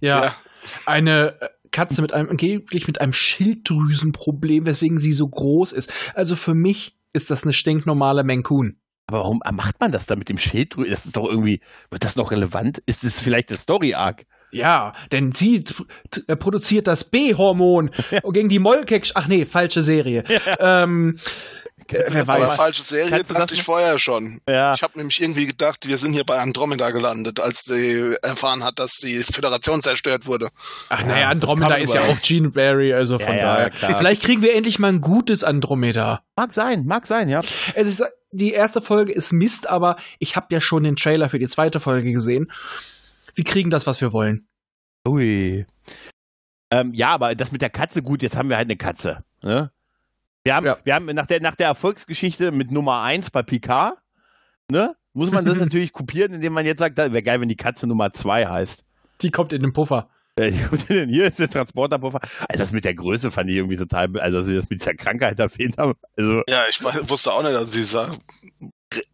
[0.00, 0.34] Ja, Ja.
[0.86, 5.92] eine äh, Katze mit einem angeblich mit einem Schilddrüsenproblem, weswegen sie so groß ist.
[6.14, 8.76] Also für mich ist das eine stinknormale Mancun.
[9.06, 10.90] Aber warum macht man das da mit dem Schilddrüsen?
[10.90, 11.60] Das ist doch irgendwie,
[11.90, 12.78] wird das noch relevant?
[12.86, 14.24] Ist das vielleicht der Story-Arc?
[14.52, 15.64] Ja, denn sie
[16.28, 17.90] äh, produziert das B-Hormon
[18.32, 19.08] gegen die Molkeck.
[19.14, 20.24] Ach nee, falsche Serie.
[20.60, 21.18] Ähm,
[21.90, 22.56] wer Aber weiß.
[22.56, 24.40] falsche Serie dachte ich vorher schon.
[24.48, 24.72] Ja.
[24.74, 28.78] Ich habe nämlich irgendwie gedacht, wir sind hier bei Andromeda gelandet, als sie erfahren hat,
[28.78, 30.48] dass die Föderation zerstört wurde.
[30.88, 33.70] Ach Ja, naja, Andromeda ist ja auch Gene Barry, also von Ja, ja, daher.
[33.70, 33.98] klar.
[33.98, 36.22] Vielleicht kriegen wir endlich mal ein gutes Andromeda.
[36.36, 37.40] Mag sein, mag sein, ja.
[37.74, 41.38] Also ich die erste Folge ist Mist, aber ich habe ja schon den Trailer für
[41.40, 42.50] die zweite Folge gesehen.
[43.34, 44.46] Wir kriegen das, was wir wollen.
[45.06, 45.66] Ui.
[46.72, 49.24] Ähm, ja, aber das mit der Katze, gut, jetzt haben wir halt eine Katze.
[49.42, 49.72] Ne?
[50.44, 50.78] Wir haben, Ja.
[50.84, 53.98] wir haben nach der, nach der Erfolgsgeschichte mit Nummer 1 bei Picard,
[54.70, 57.86] ne, muss man das natürlich kopieren, indem man jetzt sagt, wäre geil, wenn die Katze
[57.86, 58.84] Nummer 2 heißt.
[59.22, 60.08] Die kommt in den Puffer.
[60.38, 62.20] Hier ist der Transporterpuffer.
[62.48, 64.94] Also das mit der Größe fand ich irgendwie total, also dass sie das mit dieser
[64.94, 65.92] Krankheit erwähnt haben.
[66.16, 68.16] Also, Ja, ich weiß- wusste auch nicht, dass sie gr-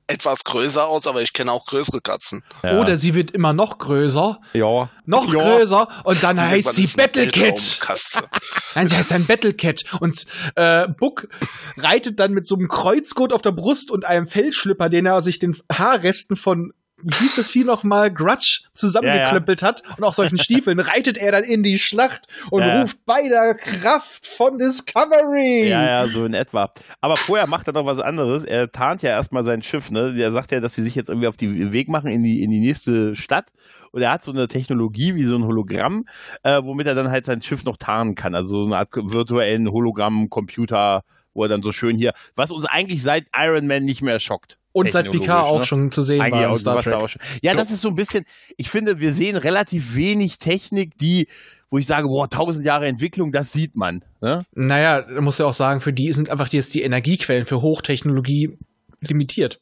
[0.08, 2.44] etwas größer aus, aber ich kenne auch größere Katzen.
[2.62, 2.78] ja.
[2.78, 4.88] Oder sie wird immer noch größer, ja.
[5.04, 5.40] noch Ja.
[5.56, 7.36] größer und dann heißt sie Battlecat.
[7.42, 8.22] Weltraumkatze.
[8.74, 9.84] Nein, sie heißt dann Battlecat.
[10.00, 11.28] Und äh, Buck
[11.76, 15.38] reitet dann mit so einem Kreuzgurt auf der Brust und einem Fellschlipper, den er sich
[15.40, 20.80] den Haarresten von hieß das Vieh noch mal Grudge zusammengeklöppelt hat und auch solchen Stiefeln
[20.80, 22.80] reitet er dann in die Schlacht und Ja.
[22.80, 25.68] ruft bei der Kraft von Discovery.
[25.68, 26.72] Ja, ja, so in etwa.
[27.00, 28.44] Aber vorher macht er noch was anderes.
[28.44, 30.14] Er tarnt ja erstmal sein Schiff, ne?
[30.18, 32.50] Er sagt ja, dass sie sich jetzt irgendwie auf den Weg machen in die, in
[32.50, 33.52] die nächste Stadt.
[33.92, 36.04] Und er hat so eine Technologie wie so ein Hologramm,
[36.42, 38.34] äh, womit er dann halt sein Schiff noch tarnen kann.
[38.34, 41.02] Also so eine Art virtuellen Hologramm-Computer,
[41.34, 44.58] wo er dann so schön hier, was uns eigentlich seit Iron Man nicht mehr schockt.
[44.76, 45.64] Und seit Picard auch ne?
[45.64, 47.08] schon zu sehen Eigentlich war in Star Trek.
[47.10, 47.22] schon.
[47.42, 48.24] Ja, das ist so ein bisschen,
[48.56, 51.28] ich finde, wir sehen relativ wenig Technik, die,
[51.70, 54.04] wo ich sage, boah, tausend Jahre Entwicklung, das sieht man.
[54.20, 54.44] Ne?
[54.54, 58.58] Naja, da muss ja auch sagen, für die sind einfach jetzt die Energiequellen für Hochtechnologie
[59.00, 59.60] limitiert.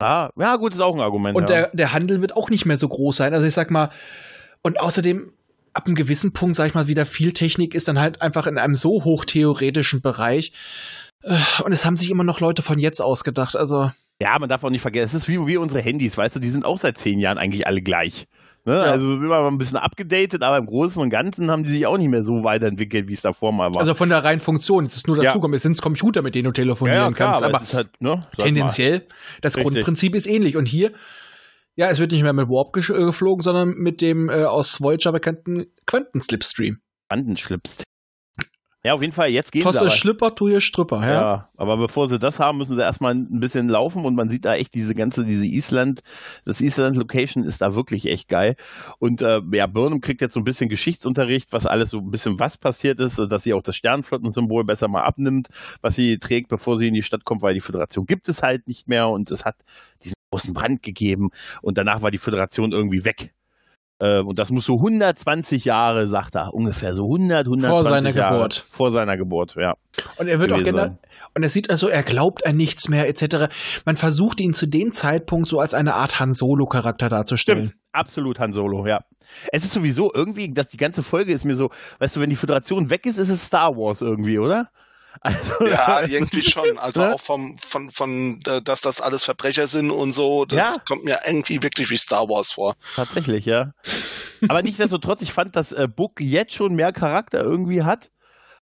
[0.00, 1.36] Ja, ja, gut, ist auch ein Argument.
[1.36, 1.56] Und ja.
[1.56, 3.34] der, der Handel wird auch nicht mehr so groß sein.
[3.34, 3.90] Also ich sag mal,
[4.62, 5.30] und außerdem,
[5.74, 8.56] ab einem gewissen Punkt, sag ich mal, wieder viel Technik ist dann halt einfach in
[8.56, 10.52] einem so hochtheoretischen Bereich.
[11.22, 13.56] Äh, Und es haben sich immer noch Leute von jetzt ausgedacht.
[13.56, 16.40] Also, Ja, man darf auch nicht vergessen, es ist wie, wie unsere Handys, weißt du,
[16.40, 18.26] die sind auch seit zehn Jahren eigentlich alle gleich.
[18.64, 18.72] Ne?
[18.74, 18.82] Ja.
[18.82, 21.98] Also immer mal ein bisschen abgedatet, aber im Großen und Ganzen haben die sich auch
[21.98, 23.80] nicht mehr so weiterentwickelt, wie es davor mal war.
[23.80, 25.24] also von der reinen Funktion, es ist nur Ja.
[25.24, 27.42] dazugekommen, es sind Computer, mit denen du telefonieren kannst.
[27.42, 28.20] Aber, ist halt, ne, mal.
[28.38, 29.06] tendenziell,
[29.42, 29.72] das Richtig.
[29.72, 30.56] Grundprinzip ist ähnlich.
[30.56, 30.92] Und hier,
[31.76, 35.12] ja, es wird nicht mehr mit Warp äh, geflogen, sondern mit dem äh, aus Voyager
[35.12, 36.78] bekannten Quantenslipstream.
[37.36, 37.84] Schlipst.
[38.86, 39.90] Ja, auf jeden Fall, jetzt gehen sie Tosse aber.
[39.90, 41.12] Schlipper, tue Strüpper, Ja.
[41.12, 41.48] ja.
[41.56, 44.56] aber bevor sie das haben, müssen sie erstmal ein bisschen laufen und man sieht da
[44.56, 46.02] echt diese ganze, diese Island,
[46.44, 48.56] das Island-Location ist da wirklich echt geil.
[48.98, 52.38] Und äh, ja, Burnham kriegt jetzt so ein bisschen Geschichtsunterricht, was alles so ein bisschen
[52.38, 55.48] was passiert ist, dass sie auch das Sternflottensymbol besser mal abnimmt,
[55.80, 58.68] was sie trägt, bevor sie in die Stadt kommt, weil die Föderation gibt es halt
[58.68, 59.56] nicht mehr und es hat
[60.02, 61.30] diesen großen Brand gegeben
[61.62, 63.32] und danach war die Föderation irgendwie weg.
[64.00, 68.34] Äh, Und das muss so 120 Jahre, sagt er, ungefähr so 100, 120 seiner Jahre
[68.34, 68.66] Geburt.
[68.68, 69.74] vor seiner Geburt, ja.
[70.16, 70.98] Und er wird auch gerne,
[71.34, 73.54] und er sieht also, er glaubt an nichts mehr, etc.
[73.84, 77.66] Man versucht ihn zu dem Zeitpunkt so als eine Art Han Solo-Charakter darzustellen.
[77.68, 79.04] Stimmt, absolut Han Solo, ja.
[79.52, 82.36] Es ist sowieso irgendwie, dass die ganze Folge ist mir so, weißt du, wenn die
[82.36, 84.68] Föderation weg ist, ist es Star Wars irgendwie, oder?
[85.20, 86.78] Also, Ja, irgendwie schon.
[86.78, 87.14] Also Ne?
[87.14, 90.82] auch vom, von, von, dass das alles Verbrecher sind und so, das Ja.
[90.88, 92.74] kommt mir irgendwie wirklich wie Star Wars vor.
[92.96, 93.72] Tatsächlich, ja.
[94.48, 98.10] Aber nichtsdestotrotz, ich fand, dass äh, Book jetzt schon mehr Charakter irgendwie hat,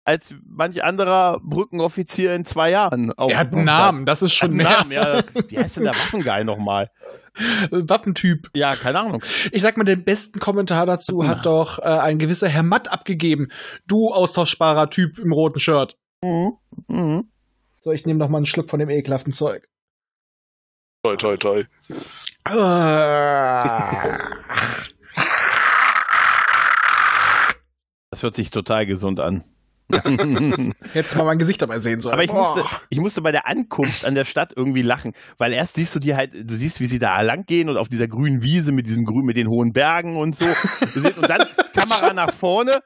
[0.05, 3.11] als manch anderer Brückenoffizier in zwei Jahren.
[3.15, 4.65] Er hat einen Namen, das ist schon mehr.
[4.67, 5.21] Namen, ja.
[5.49, 6.89] Wie heißt denn der Waffengeil nochmal?
[7.69, 8.49] Waffentyp.
[8.55, 9.23] Ja, keine Ahnung.
[9.51, 13.49] Ich sag mal, den besten Kommentar dazu hat doch äh, ein gewisser Herr Matt abgegeben.
[13.87, 15.95] Du austauschbarer Typ im roten Shirt.
[16.23, 16.57] Mhm.
[16.87, 17.29] Mhm.
[17.81, 19.67] So, ich nehme noch mal einen Schluck von dem ekelhaften Zeug.
[21.03, 21.63] Toi, toi, toi.
[28.11, 29.43] Das hört sich total gesund an.
[30.93, 32.13] Hättest mal mein Gesicht dabei sehen sollen.
[32.13, 35.75] Aber ich musste, ich musste bei der Ankunft an der Stadt irgendwie lachen, weil erst
[35.75, 38.43] siehst du die halt, du siehst, wie sie da lang gehen und auf dieser grünen
[38.43, 40.45] Wiese mit diesen grün, mit den hohen Bergen und so.
[40.45, 42.81] Und dann Kamera nach vorne,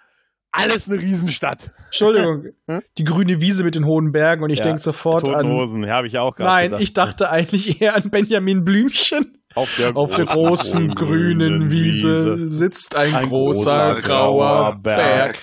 [0.54, 1.72] alles eine Riesenstadt.
[1.88, 2.82] Entschuldigung, Hm?
[2.98, 5.48] die grüne Wiese mit den hohen Bergen und ich Ja, denke sofort Toten an.
[5.48, 6.82] Hosen, ja, habe ich auch gerade Nein, gedacht.
[6.84, 9.38] ich dachte eigentlich eher an Benjamin Blümchen.
[9.56, 15.34] auf der, Auf der großen grünen Wiese sitzt ein, Ein großer, großer grauer Berg.
[15.34, 15.40] Berg.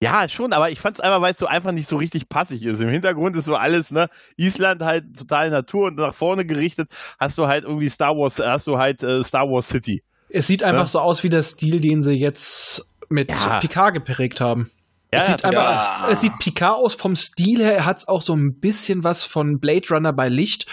[0.00, 2.80] Ja, schon, aber ich fand's einfach, weil es so einfach nicht so richtig passig ist.
[2.80, 7.36] Im Hintergrund ist so alles, ne, Island halt total Natur und nach vorne gerichtet hast
[7.36, 10.04] du halt irgendwie Star Wars, hast du halt äh, Star Wars City.
[10.28, 10.86] Es sieht einfach Ja.
[10.86, 13.60] so aus wie der Stil, den sie jetzt mit Ja.
[13.60, 14.70] Picard geprägt haben.
[15.12, 17.74] Ja, es sieht ja, einfach, es sieht Picard aus vom Stil her.
[17.74, 20.66] Er hat auch so ein bisschen was von Blade Runner bei Licht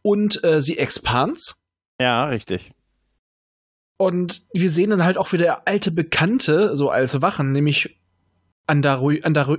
[0.00, 1.56] und äh, sie Expans.
[2.00, 2.72] ja, richtig.
[3.98, 8.00] Und wir sehen dann halt auch wieder alte Bekannte, so als Wachen, nämlich
[8.66, 9.56] Andaru, Andaru,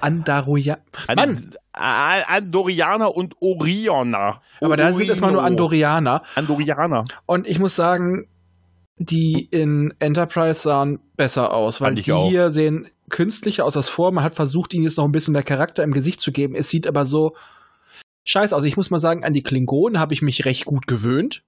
[0.00, 0.78] Andaruja.
[1.08, 1.54] An, Mann.
[1.72, 4.42] Andorianer und Orioner.
[4.60, 5.54] Aber da sind erstmal nur Orino.
[5.54, 6.22] Andorianer.
[6.36, 7.04] Andorianer.
[7.24, 8.28] Und ich muss sagen,
[8.98, 12.28] die in Enterprise sahen besser aus, weil die auch.
[12.28, 14.10] hier sehen künstlicher aus als vor.
[14.12, 16.54] Man hat versucht, ihnen jetzt noch ein bisschen mehr Charakter im Gesicht zu geben.
[16.54, 17.36] Es sieht aber so
[18.24, 18.64] scheiße aus.
[18.64, 21.42] Ich muss mal sagen, an die Klingonen habe ich mich recht gut gewöhnt.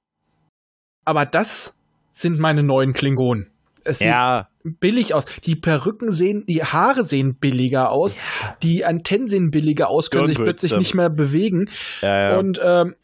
[1.04, 1.74] Aber das
[2.12, 3.50] sind meine neuen Klingonen.
[3.84, 5.24] Es sieht Ja, billig aus.
[5.44, 8.16] Die Perücken sehen, die Haare sehen billiger aus.
[8.62, 10.66] Die Antennen sehen billiger aus, können sich Stirnwürze.
[10.66, 11.70] plötzlich nicht mehr bewegen.
[12.02, 12.38] ja, ja.
[12.38, 12.94] Und ähm,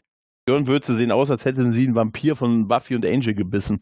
[0.47, 3.81] Stirnwürze sehen aus, als hätten sie einen Vampir von Buffy und Angel gebissen.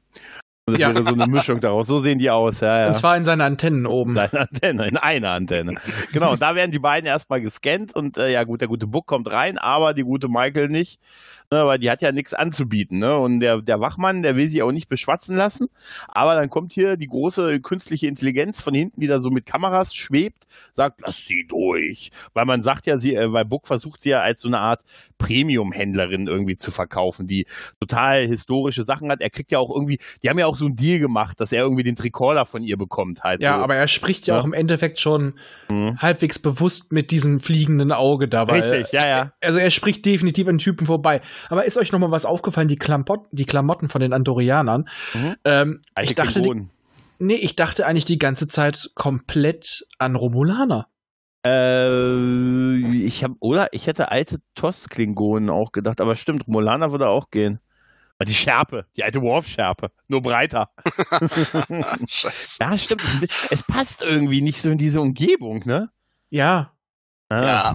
[0.66, 0.94] Und das Ja.
[0.94, 1.88] wäre so eine Mischung daraus.
[1.88, 2.88] So sehen die aus, ja, ja.
[2.88, 4.12] und zwar in seinen Antennen oben.
[4.12, 5.76] In einer Antenne, in einer Antenne.
[6.14, 9.06] Genau, und da werden die beiden erstmal gescannt und äh, ja gut, der gute Buck
[9.06, 11.02] kommt rein, aber die gute Michael nicht,
[11.54, 13.00] ne, weil die hat ja nichts anzubieten.
[13.00, 13.18] Ne?
[13.18, 15.68] Und der, der Wachmann, der will sie auch nicht beschwatzen lassen,
[16.08, 19.94] aber dann kommt hier die große künstliche Intelligenz von hinten, die da so mit Kameras
[19.94, 22.12] schwebt, sagt, lass sie durch.
[22.34, 24.82] Weil man sagt ja, sie, äh, weil Buck versucht sie ja als so eine Art
[25.18, 27.46] Premium-Händlerin irgendwie zu verkaufen, die
[27.80, 29.22] total historische Sachen hat.
[29.22, 31.64] Er kriegt ja auch irgendwie, die haben ja auch so einen Deal gemacht, dass er
[31.64, 33.42] irgendwie den Tricorder von ihr bekommt halt.
[33.42, 33.64] Ja, so.
[33.64, 34.42] aber er spricht ja, Ja.
[34.42, 35.34] auch im Endeffekt schon
[35.70, 35.98] Mhm.
[36.00, 38.62] halbwegs bewusst mit diesem fliegenden Auge dabei.
[38.62, 39.34] Richtig, ja, ja.
[39.42, 41.22] Also er spricht definitiv an Typen vorbei.
[41.50, 44.88] Aber ist euch noch mal was aufgefallen, die, Klamotten, die Klamotten von den Andorianern?
[45.14, 45.36] Mhm.
[45.46, 46.68] Ähm, ich dachte, die,
[47.20, 50.88] nee, ich dachte eigentlich die ganze Zeit komplett an Romulaner.
[51.46, 57.30] Äh, ich habe oder ich hätte alte TOS-Klingonen auch gedacht, aber stimmt, Molana würde auch
[57.30, 57.60] gehen.
[58.18, 60.70] Aber Die Schärpe, die alte Worf-Schärpe, nur breiter.
[62.08, 62.58] Scheiße.
[62.62, 63.02] Ja, stimmt.
[63.50, 65.90] Es passt irgendwie nicht so in diese Umgebung, ne?
[66.30, 66.72] Ja.
[67.30, 67.46] Ah.
[67.46, 67.74] Ja,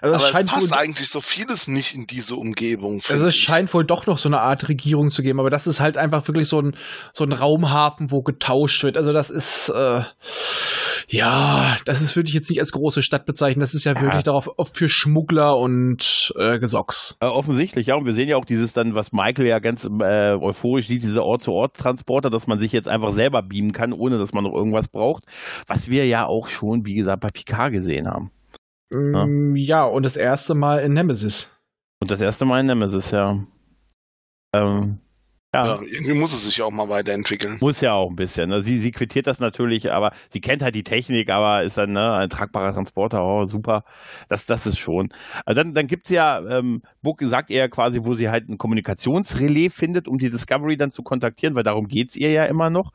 [0.00, 3.00] Also aber es es scheint passt wohl, eigentlich so vieles nicht in diese Umgebung.
[3.08, 3.40] also es ich.
[3.40, 6.26] scheint wohl doch noch so eine Art Regierung zu geben, aber das ist halt einfach
[6.28, 6.76] wirklich so ein,
[7.12, 8.96] so ein Raumhafen, wo getauscht wird.
[8.96, 10.02] Also das ist, äh,
[11.08, 13.60] ja, das ist wirklich jetzt nicht als große Stadt bezeichnen.
[13.60, 14.00] Das ist ja, Ja.
[14.00, 17.16] wirklich darauf oft für Schmuggler und äh, Gesocks.
[17.20, 17.94] Äh, offensichtlich, ja.
[17.94, 21.22] Und wir sehen ja auch dieses dann, was Michael ja ganz äh, euphorisch liebt, diese
[21.22, 25.24] Ort-zu-Ort-Transporter, dass man sich jetzt einfach selber beamen kann, ohne dass man noch irgendwas braucht.
[25.66, 28.30] Was wir ja auch schon, wie gesagt, bei Picard gesehen haben.
[28.90, 31.52] Mm, Ja, und das erste Mal in Nemesis.
[32.00, 33.42] Und das erste Mal in Nemesis, ja.
[34.54, 34.98] Ähm,
[35.54, 35.66] ja.
[35.66, 37.56] Ja, irgendwie muss es sich auch mal weiterentwickeln.
[37.60, 38.50] Muss ja auch ein bisschen.
[38.50, 38.62] Ne?
[38.62, 42.12] Sie, sie quittiert das natürlich, aber sie kennt halt die Technik, aber ist dann ne,
[42.14, 43.84] ein tragbarer Transporter, oh, super.
[44.28, 45.08] Das, das ist schon.
[45.46, 48.50] Also dann, dann gibt es ja, ähm, Book sagt ihr ja quasi, wo sie halt
[48.50, 52.44] ein Kommunikationsrelais findet, um die Discovery dann zu kontaktieren, weil darum geht es ihr ja
[52.44, 52.92] immer noch.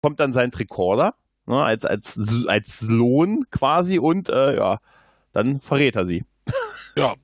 [0.00, 4.78] Kommt dann sein Tricorder, ne, als, als, als Lohn quasi und äh, ja,
[5.34, 6.24] dann verrät er sie.
[6.96, 7.14] Ja,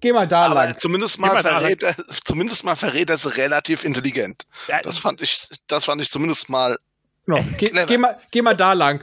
[0.00, 0.78] Geh mal da aber lang.
[0.78, 4.44] zumindest mal, mal verrät er, zumindest mal verrät er sie relativ intelligent.
[4.68, 6.78] Ja, Das fand ich, das fand ich zumindest mal.
[7.26, 7.42] Genau.
[7.58, 9.02] Geh, geh, mal, geh mal da lang.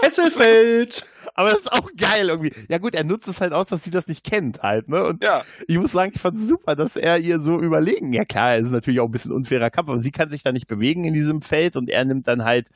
[0.00, 1.04] Fesselfeld.
[1.34, 2.52] Aber das ist auch geil irgendwie.
[2.68, 5.04] Ja gut, er nutzt es halt aus, dass sie das nicht kennt halt, ne?
[5.04, 8.12] Und Ja, ich muss sagen, ich fand es super, dass er ihr so überlegen.
[8.12, 10.52] Ja klar, es ist natürlich auch ein bisschen unfairer Kampf, aber sie kann sich da
[10.52, 12.68] nicht bewegen in diesem Feld und er nimmt dann halt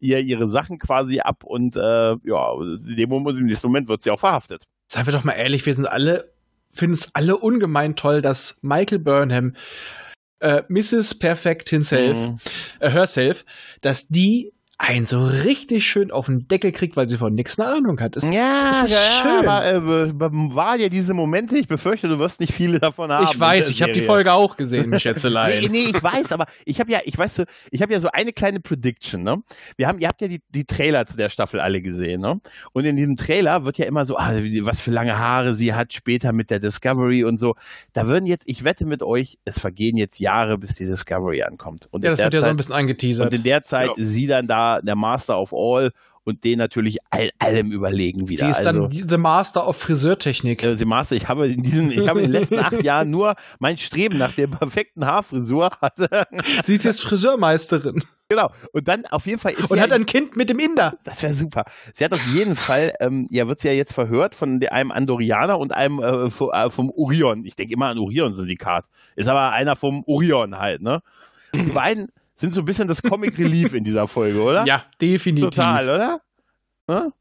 [0.00, 4.02] ihr ihre Sachen quasi ab und äh, ja, in dem Moment, im nächsten Moment wird
[4.02, 4.64] sie auch verhaftet.
[4.88, 6.32] Seien wir doch mal ehrlich, wir sind alle,
[6.72, 9.54] finden es alle ungemein toll, dass Michael Burnham,
[10.40, 11.18] äh, Mrs.
[11.18, 12.38] Perfect himself, Mhm.
[12.80, 13.44] äh, herself,
[13.80, 17.70] dass die einen so richtig schön auf den Deckel kriegt, weil sie von nichts eine
[17.70, 18.14] Ahnung hat.
[18.14, 19.48] Es ist, es ist schön.
[19.48, 19.80] aber äh,
[20.54, 23.26] war ja diese Momente, ich befürchte, du wirst nicht viele davon haben.
[23.30, 24.02] ich weiß, ich habe die.
[24.02, 25.62] Folge auch gesehen, Schätzelein.
[25.62, 28.08] Nee, nee, ich weiß, aber ich habe ja, ich weiß, so, ich habe ja so
[28.12, 29.42] eine kleine Prediction, ne?
[29.78, 32.38] Wir haben, ihr habt ja die, die Trailer zu der Staffel alle gesehen, ne?
[32.72, 35.94] Und in diesem Trailer wird ja immer so, ah, was für lange Haare sie hat
[35.94, 37.54] später mit der Discovery und so.
[37.94, 41.88] Da würden jetzt, ich wette mit euch, es vergehen jetzt Jahre, bis die Discovery ankommt.
[41.90, 43.26] Und Ja, in das der wird ja so Zeit, ein bisschen angeteasert.
[43.26, 44.04] und in der Zeit Ja.
[44.04, 45.92] sie dann da der Master of All
[46.24, 48.46] und den natürlich all, allem überlegen wieder.
[48.46, 50.64] Sie ist also, dann The Master of Friseurtechnik.
[50.64, 53.36] äh, Sie Master, ich habe in diesen, ich habe in den letzten acht Jahren nur
[53.60, 56.26] mein Streben nach der perfekten Haarfrisur hatte.
[56.64, 58.50] Sie ist jetzt Friseurmeisterin genau.
[58.72, 60.94] Und dann auf jeden Fall ist und sie hat ein Kind mit dem Inder.
[61.04, 61.64] Das wäre super.
[61.94, 65.58] Sie hat auf jeden Fall, ähm, ja, wird sie ja jetzt verhört von einem Andorianer
[65.58, 67.44] und einem äh, äh, vom Orion.
[67.44, 68.84] Ich denke immer an Orion-Syndikat.
[69.16, 71.02] Ist aber einer vom Orion halt, ne?
[71.54, 74.64] Die beiden sind so ein bisschen das Comic Relief in dieser Folge, oder?
[74.66, 75.50] Ja, definitiv.
[75.50, 76.20] Total, oder?
[76.88, 77.12] Ne?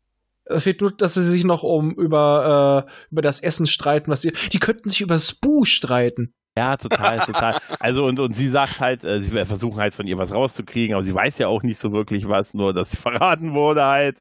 [0.45, 4.21] Es fehlt nur, dass sie sich noch um über, äh, über das Essen streiten, was
[4.21, 4.31] die.
[4.51, 6.33] Die könnten sich über Spoo streiten.
[6.57, 7.57] Ja, total, total.
[7.79, 11.03] Also und, und sie sagt halt, äh, sie versuchen halt von ihr was rauszukriegen, aber
[11.03, 14.19] sie weiß ja auch nicht so wirklich was, nur dass sie verraten wurde halt.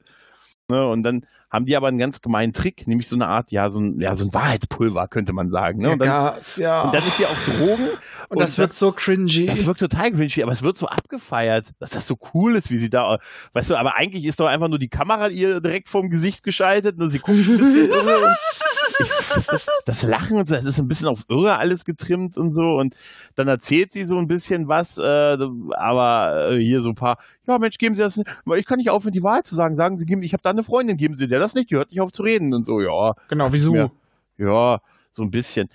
[0.69, 0.87] Ne?
[0.87, 3.79] Und dann haben die aber einen ganz gemeinen Trick, nämlich so eine Art, ja, so
[3.79, 5.83] ein, ja, so ein Wahrheitspulver, könnte man sagen.
[5.83, 5.91] Ne?
[5.93, 6.83] Und, dann, ja, ist ja.
[6.83, 7.91] und dann ist sie auf Drogen
[8.29, 9.47] Und das wird so cringy.
[9.47, 12.79] Das wirkt total cringy, aber es wird so abgefeiert, dass das so cool ist, wie
[12.79, 13.19] sie da,
[13.53, 16.99] weißt du, aber eigentlich ist doch einfach nur die Kamera ihr direkt vorm Gesicht geschaltet
[17.01, 18.07] und sie guckt ein bisschen und
[19.47, 22.79] das, das Lachen und so, das ist ein bisschen auf irre alles getrimmt und so
[22.79, 22.95] und
[23.37, 25.37] dann erzählt sie so ein bisschen was, äh,
[25.77, 28.21] aber äh, hier so ein paar, ja Mensch, geben Sie das
[28.57, 30.63] ich kann nicht aufhören, die Wahrheit zu sagen, sagen Sie, geben, ich habe da eine
[30.63, 33.15] Freundin, geben Sie der das nicht, die hört nicht auf zu reden und so, ja,
[33.29, 33.75] genau, wieso?
[33.75, 33.91] Ja.
[34.39, 34.81] ja,
[35.13, 35.69] so ein bisschen.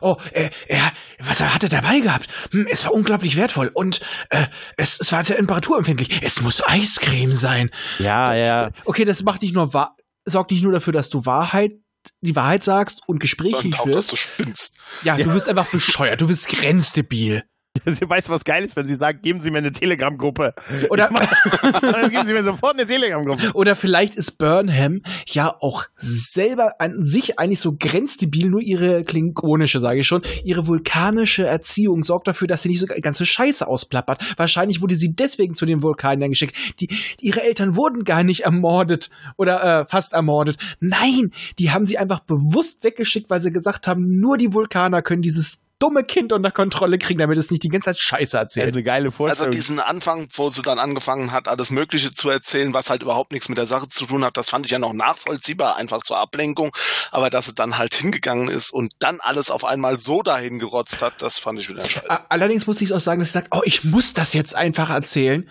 [0.00, 2.28] Oh, äh, er, was er hatte dabei gehabt?
[2.52, 6.22] Hm, es war unglaublich wertvoll und äh, es, es war sehr temperaturempfindlich.
[6.22, 7.70] Es muss Eiscreme sein.
[7.98, 8.70] Ja, ja.
[8.84, 11.72] Okay, das macht nicht nur wahr, sorgt nicht nur dafür, dass du Wahrheit,
[12.20, 14.12] die Wahrheit sagst und gesprächig taugt, dass wirst.
[14.12, 14.78] du spinnst.
[15.02, 16.20] Ja, du wirst einfach bescheuert.
[16.20, 17.44] Du wirst grenzdebil.
[17.86, 20.54] Sie weiß, was geil ist, wenn sie sagt, geben Sie mir eine Telegram-Gruppe.
[20.90, 21.08] Oder,
[22.10, 23.52] geben Sie mir sofort eine Telegram-Gruppe.
[23.54, 29.80] oder vielleicht ist Burnham ja auch selber an sich eigentlich so grenzdebil, nur ihre klingonische,
[29.80, 34.20] sage ich schon, ihre vulkanische Erziehung sorgt dafür, dass sie nicht so ganze Scheiße ausplappert.
[34.36, 36.56] Wahrscheinlich wurde sie deswegen zu den Vulkaniern geschickt.
[36.80, 36.88] Die,
[37.20, 40.56] ihre Eltern wurden gar nicht ermordet oder äh, fast ermordet.
[40.80, 45.22] Nein, die haben sie einfach bewusst weggeschickt, weil sie gesagt haben, nur die Vulkaner können
[45.22, 48.68] dieses dumme Kind unter Kontrolle kriegen, damit es nicht die ganze Zeit Scheiße erzählt.
[48.68, 49.50] Also geile Also Vorstellung.
[49.52, 53.48] diesen Anfang, wo sie dann angefangen hat, alles Mögliche zu erzählen, was halt überhaupt nichts
[53.48, 56.70] mit der Sache zu tun hat, das fand ich ja noch nachvollziehbar, einfach zur Ablenkung.
[57.10, 61.02] Aber dass sie dann halt hingegangen ist und dann alles auf einmal so dahin gerotzt
[61.02, 62.30] hat, das fand ich wieder scheiße.
[62.30, 65.48] Allerdings muss ich auch sagen, dass sie sagt, oh, ich muss das jetzt einfach erzählen.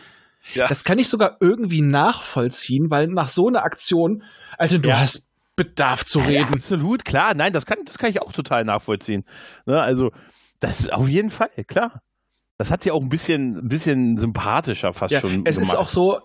[0.54, 0.68] Ja.
[0.68, 4.24] Das kann ich sogar irgendwie nachvollziehen, weil nach so einer Aktion,
[4.58, 5.00] Alter, du Ja.
[5.00, 5.28] hast
[5.63, 6.56] Bedarf zu Ja, reden.
[6.56, 7.34] absolut, klar.
[7.36, 9.26] Nein, das kann, das kann ich auch total nachvollziehen.
[9.65, 10.12] Ne, also,
[10.62, 12.02] das auf jeden Fall, klar.
[12.58, 15.78] Das hat sie auch ein bisschen, ein bisschen sympathischer fast Ja, schon es ist gemacht.
[15.78, 16.19] auch so,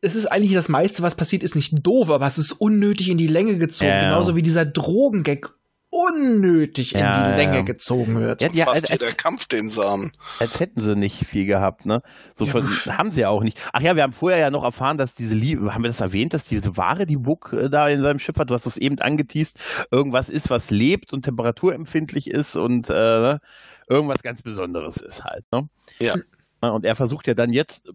[0.00, 3.16] es ist eigentlich das meiste, was passiert, ist nicht doof, aber es ist unnötig in
[3.16, 3.90] die Länge gezogen.
[3.90, 4.00] Ja.
[4.04, 5.50] Genauso wie dieser Drogengag
[5.90, 7.62] unnötig in Ja, die ja, Länge ja.
[7.62, 8.42] gezogen wird.
[8.42, 10.12] Ja, ja, Fast als, jeder als, Kampf, den sie haben.
[10.38, 12.02] als hätten sie nicht viel gehabt, ne?
[12.34, 12.52] So Ja.
[12.52, 13.58] von, haben sie ja auch nicht.
[13.72, 16.34] Ach ja, wir haben vorher ja noch erfahren, dass diese Liebe, haben wir das erwähnt,
[16.34, 18.98] dass diese Ware, die Book äh, da in seinem Schiff hat, du hast das eben
[18.98, 19.56] angeteased,
[19.90, 23.40] irgendwas ist, was lebt und temperaturempfindlich ist und äh, ne?
[23.88, 25.68] irgendwas ganz Besonderes ist halt, ne?
[26.00, 26.14] Ja,
[26.60, 27.90] Und er versucht ja dann jetzt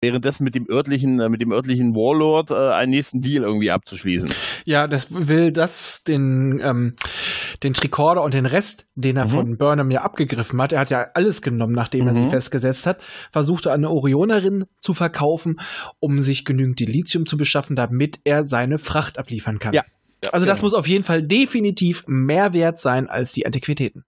[0.00, 4.30] währenddessen mit dem örtlichen, äh, mit dem örtlichen Warlord äh, einen nächsten Deal irgendwie abzuschließen.
[4.64, 6.96] Ja, das will das den, ähm,
[7.62, 9.30] den Tricorder und den Rest, den er Mhm.
[9.30, 10.72] von Burnham ja abgegriffen hat.
[10.72, 12.30] Er hat ja alles genommen, nachdem er sie Mhm.
[12.30, 13.02] festgesetzt hat.
[13.30, 15.60] Versuchte eine Orionerin zu verkaufen,
[15.98, 19.74] um sich genügend Dilithium zu beschaffen, damit er seine Fracht abliefern kann.
[19.74, 19.84] Ja.
[20.22, 20.66] Ja, Also das genau.
[20.66, 24.04] muss auf jeden Fall definitiv mehr wert sein als die Antiquitäten.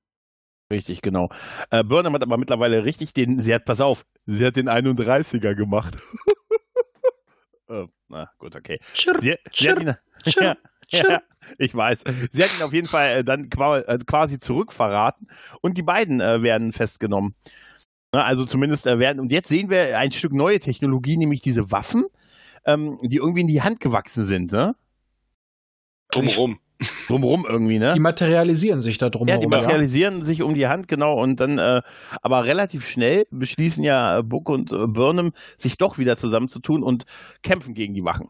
[0.71, 1.31] Richtig, genau.
[1.71, 5.55] Äh, Burnham hat aber mittlerweile richtig den, sie hat, pass auf, sie hat den 31er
[5.55, 5.97] gemacht.
[7.69, 8.79] äh, na gut, okay.
[8.93, 9.95] Chirr, Sie, sie chirr, hat ihn,
[10.93, 11.23] ja,
[11.59, 12.01] ich weiß.
[12.31, 15.29] Sie hat ihn auf jeden Fall äh, dann äh, quasi zurückverraten
[15.61, 17.35] und die beiden äh, werden festgenommen.
[18.15, 21.71] Na, also zumindest äh, werden, und jetzt sehen wir ein Stück neue Technologie, nämlich diese
[21.71, 22.05] Waffen,
[22.67, 24.77] ähm, die irgendwie in die Hand gewachsen sind, ne?
[26.11, 26.61] Drumherum.
[27.07, 27.93] Drumherum irgendwie, ne?
[27.95, 29.53] Die materialisieren sich da drum Ja, die herum.
[29.53, 31.83] Ja, materialisieren sich um die Hand, genau, und dann, äh,
[32.23, 37.05] aber relativ schnell beschließen ja Book und äh, Burnham, sich doch wieder zusammenzutun und
[37.43, 38.29] kämpfen gegen die Wachen.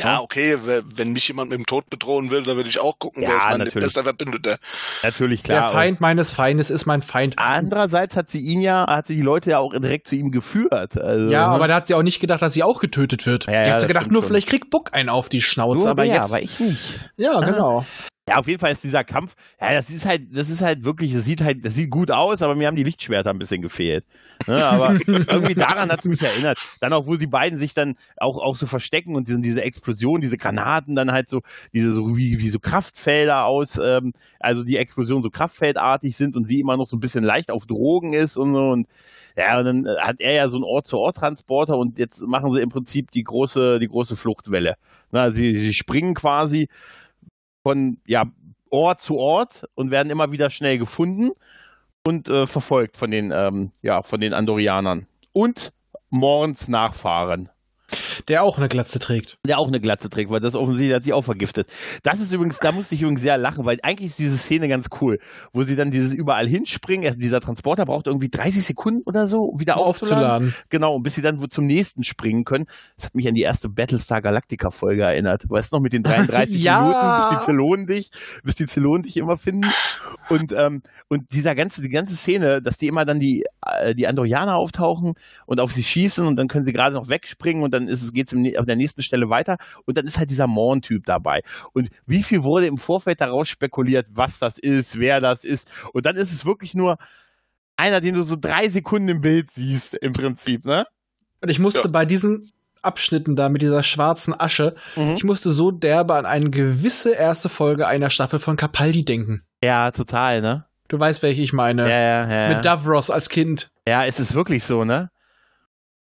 [0.00, 3.00] Ja, okay, we- wenn mich jemand mit dem Tod bedrohen will, dann würde ich auch
[3.00, 3.84] gucken, Ja, wer ist mein natürlich.
[3.84, 4.56] bester Verbündeter.
[5.02, 5.72] Natürlich, Der klar.
[5.72, 7.34] Feind meines Feindes ist mein Feind.
[7.38, 10.96] Andererseits hat sie ihn ja, hat sie die Leute ja auch direkt zu ihm geführt.
[10.96, 11.54] Also, Ja, ne?
[11.54, 13.46] aber da hat sie auch nicht gedacht, dass sie auch getötet wird.
[13.46, 14.28] Ja, ja, die hat das sie gedacht, nur schon.
[14.28, 16.32] vielleicht kriegt Buck einen auf die Schnauze, Nur aber der, jetzt.
[16.32, 17.00] aber ich nicht.
[17.16, 17.84] ja, Ah.
[18.28, 21.14] Ja, auf jeden Fall ist dieser Kampf, ja, das ist halt, das ist halt wirklich,
[21.14, 24.04] das sieht halt, das sieht gut aus, aber mir haben die Lichtschwerter ein bisschen gefehlt.
[24.46, 26.58] Ne, aber irgendwie daran hat es mich erinnert.
[26.80, 30.20] Dann auch, wo die beiden sich dann auch, auch so verstecken und diese, diese Explosion,
[30.20, 31.40] diese Granaten dann halt so,
[31.72, 36.46] diese so wie, wie so Kraftfelder aus, ähm, also die Explosionen so kraftfeldartig sind und
[36.46, 38.86] sie immer noch so ein bisschen leicht auf Drogen ist und so und
[39.38, 42.70] ja, und dann äh, hat er ja so einen Ort-zu-Ort-Transporter und jetzt machen sie im
[42.70, 44.74] Prinzip die große, die große Fluchtwelle.
[45.12, 46.68] Na, sie, sie springen quasi
[47.68, 48.24] von ja,
[48.70, 51.32] Ort zu Ort und werden immer wieder schnell gefunden
[52.02, 55.06] und äh, verfolgt von den, ähm, ja, von den Andorianern.
[55.34, 55.74] Und
[56.08, 57.50] Morns Nachfahren.
[58.26, 59.38] Der auch eine Glatze trägt.
[59.46, 61.68] Der auch eine Glatze trägt, weil das offensichtlich hat sie auch vergiftet.
[62.02, 64.88] Das ist übrigens, da musste ich übrigens sehr lachen, weil eigentlich ist diese Szene ganz
[65.00, 65.18] cool,
[65.52, 67.06] wo sie dann dieses überall hinspringen.
[67.06, 70.24] Also dieser Transporter braucht irgendwie 30 Sekunden oder so, um wieder aufzuladen.
[70.24, 70.54] aufzuladen.
[70.70, 72.66] Genau, bis sie dann zum nächsten springen können.
[72.96, 75.44] Das hat mich an die erste Battlestar Galactica Folge erinnert.
[75.48, 76.80] Weißt du noch mit den 33 ja.
[76.80, 78.10] Minuten, bis die Zylonen dich,
[78.42, 79.68] bis die Zylonen dich immer finden.
[80.28, 84.06] Und, ähm, und dieser ganze, die ganze Szene, dass die immer dann die, äh, die
[84.06, 85.14] Andorianer auftauchen
[85.46, 88.07] und auf sie schießen und dann können sie gerade noch wegspringen und dann ist es,
[88.12, 91.42] geht's auf der nächsten Stelle weiter und dann ist halt dieser Morn-Typ dabei.
[91.72, 95.68] Und wie viel wurde im Vorfeld daraus spekuliert, was das ist, wer das ist.
[95.92, 96.98] Und dann ist es wirklich nur
[97.76, 100.86] einer, den du so drei Sekunden im Bild siehst, im Prinzip, ne?
[101.40, 101.88] Und ich musste ja.
[101.88, 102.50] bei diesen
[102.82, 105.14] Abschnitten da mit dieser schwarzen Asche, mhm.
[105.16, 109.42] ich musste so derbe an eine gewisse erste Folge einer Staffel von Capaldi denken.
[109.62, 110.64] Ja, total, ne?
[110.88, 111.82] Du weißt, welche ich meine.
[111.82, 112.54] Ja, ja, ja.
[112.54, 113.70] Mit Davros als Kind.
[113.86, 115.10] Ja, es ist wirklich so, ne?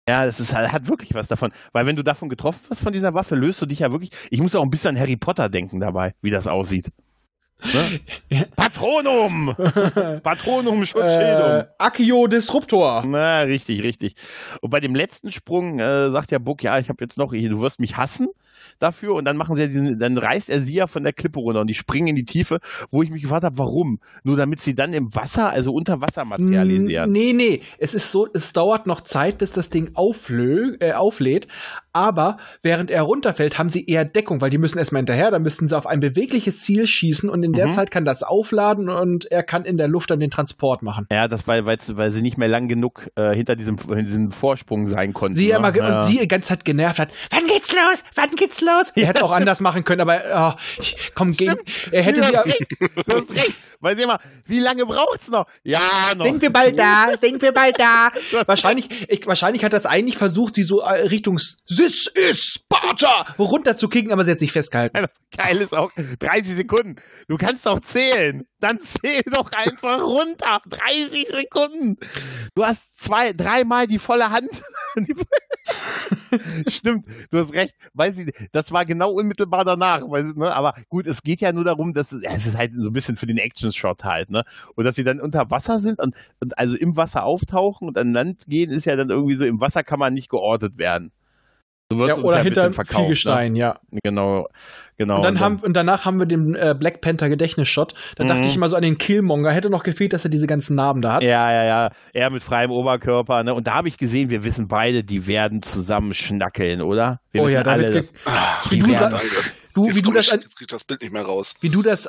[0.07, 1.51] Ja, das ist, hat wirklich was davon.
[1.73, 4.11] Weil wenn du davon getroffen wirst von dieser Waffe, löst du dich ja wirklich.
[4.29, 6.91] Ich muss auch ein bisschen an Harry Potter denken dabei, wie das aussieht.
[7.73, 7.99] Ne?
[8.55, 9.55] Patronum!
[10.23, 11.51] Patronum Schutzschildum.
[11.51, 13.03] Äh, Accio Disruptor.
[13.05, 14.15] Na, richtig, richtig.
[14.61, 17.61] Und bei dem letzten Sprung äh, sagt der Buck, ja, ich habe jetzt noch, du
[17.61, 18.27] wirst mich hassen
[18.79, 21.39] dafür und dann machen sie ja diesen, dann reißt er sie ja von der Klippe
[21.39, 22.59] runter und die springen in die Tiefe,
[22.89, 23.99] wo ich mich gefragt habe, warum?
[24.23, 27.11] Nur damit sie dann im Wasser, also unter Wasser materialisieren.
[27.11, 31.47] Nee, nee, es ist so, es dauert noch Zeit, bis das Ding auflö äh, auflädt,
[31.93, 35.67] aber während er runterfällt, haben sie eher Deckung, weil die müssen erstmal hinterher, dann müssten
[35.67, 37.71] sie auf ein bewegliches Ziel schießen und in der mhm.
[37.71, 41.07] Zeit kann das aufladen und er kann in der Luft dann den Transport machen.
[41.11, 45.13] Ja, das weil, weil sie nicht mehr lang genug äh, hinter diesem, diesem Vorsprung sein
[45.13, 45.37] konnten.
[45.37, 45.55] Sie ne?
[45.55, 45.99] immer, ja.
[45.99, 48.03] und sie die ganze Zeit genervt hat, wann geht's los?
[48.15, 48.91] Wann geht's los?
[48.95, 50.83] Er hätte es auch anders machen können, aber oh,
[51.15, 51.55] komm, gegen,
[51.91, 52.43] er hätte sie ja.
[52.43, 53.55] Du hast recht.
[53.81, 55.47] Weil sie immer, wie lange braucht's noch?
[55.63, 55.79] Ja,
[56.15, 56.23] noch.
[56.23, 57.13] Sind wir bald da?
[57.19, 58.11] Sind wir bald da?
[58.45, 61.37] wahrscheinlich, ich, wahrscheinlich hat das eigentlich versucht, sie so äh, Richtung
[61.67, 65.07] This is Sparta runterzukicken, aber sie hat sich festgehalten.
[65.35, 66.97] Geil ist auch 30 Sekunden.
[67.27, 68.45] Du kannst doch zählen.
[68.59, 70.61] Dann zähl doch einfach runter.
[70.69, 71.97] 30 Sekunden.
[72.55, 74.49] Du hast zwei, dreimal die volle Hand.
[76.67, 77.73] Stimmt, du hast recht.
[77.93, 80.01] Weiß ich, das war genau unmittelbar danach.
[80.07, 82.89] Weil, ne, aber gut, es geht ja nur darum, dass es, es ist halt so
[82.89, 84.43] ein bisschen für den Action-Shot halt, ne?
[84.75, 88.13] Und dass sie dann unter Wasser sind und, und also im Wasser auftauchen und an
[88.13, 91.11] Land gehen, ist ja dann irgendwie so, im Wasser kann man nicht geortet werden.
[91.91, 93.59] So ja, oder ja hinter Fliegestein, ne?
[93.59, 93.79] ja.
[94.03, 94.47] Genau,
[94.97, 95.17] genau.
[95.17, 97.93] Und, dann und, haben, und danach haben wir den äh, Black Panther Gedächtnisshot.
[98.15, 98.29] Da mhm.
[98.29, 99.51] dachte ich immer so an den Killmonger.
[99.51, 101.23] Hätte noch gefehlt, dass er diese ganzen Narben da hat.
[101.23, 101.89] Ja, ja, ja.
[102.13, 103.43] Er mit freiem Oberkörper.
[103.43, 103.53] Ne?
[103.53, 107.19] Und da habe ich gesehen, wir wissen beide, die werden zusammen schnackeln, oder?
[107.31, 109.09] Wir oh ja, alle, das, Ach, wie du, ja,
[109.73, 111.55] du, wie du das, jetzt krieg das Bild nicht mehr raus.
[111.59, 112.07] Wie du das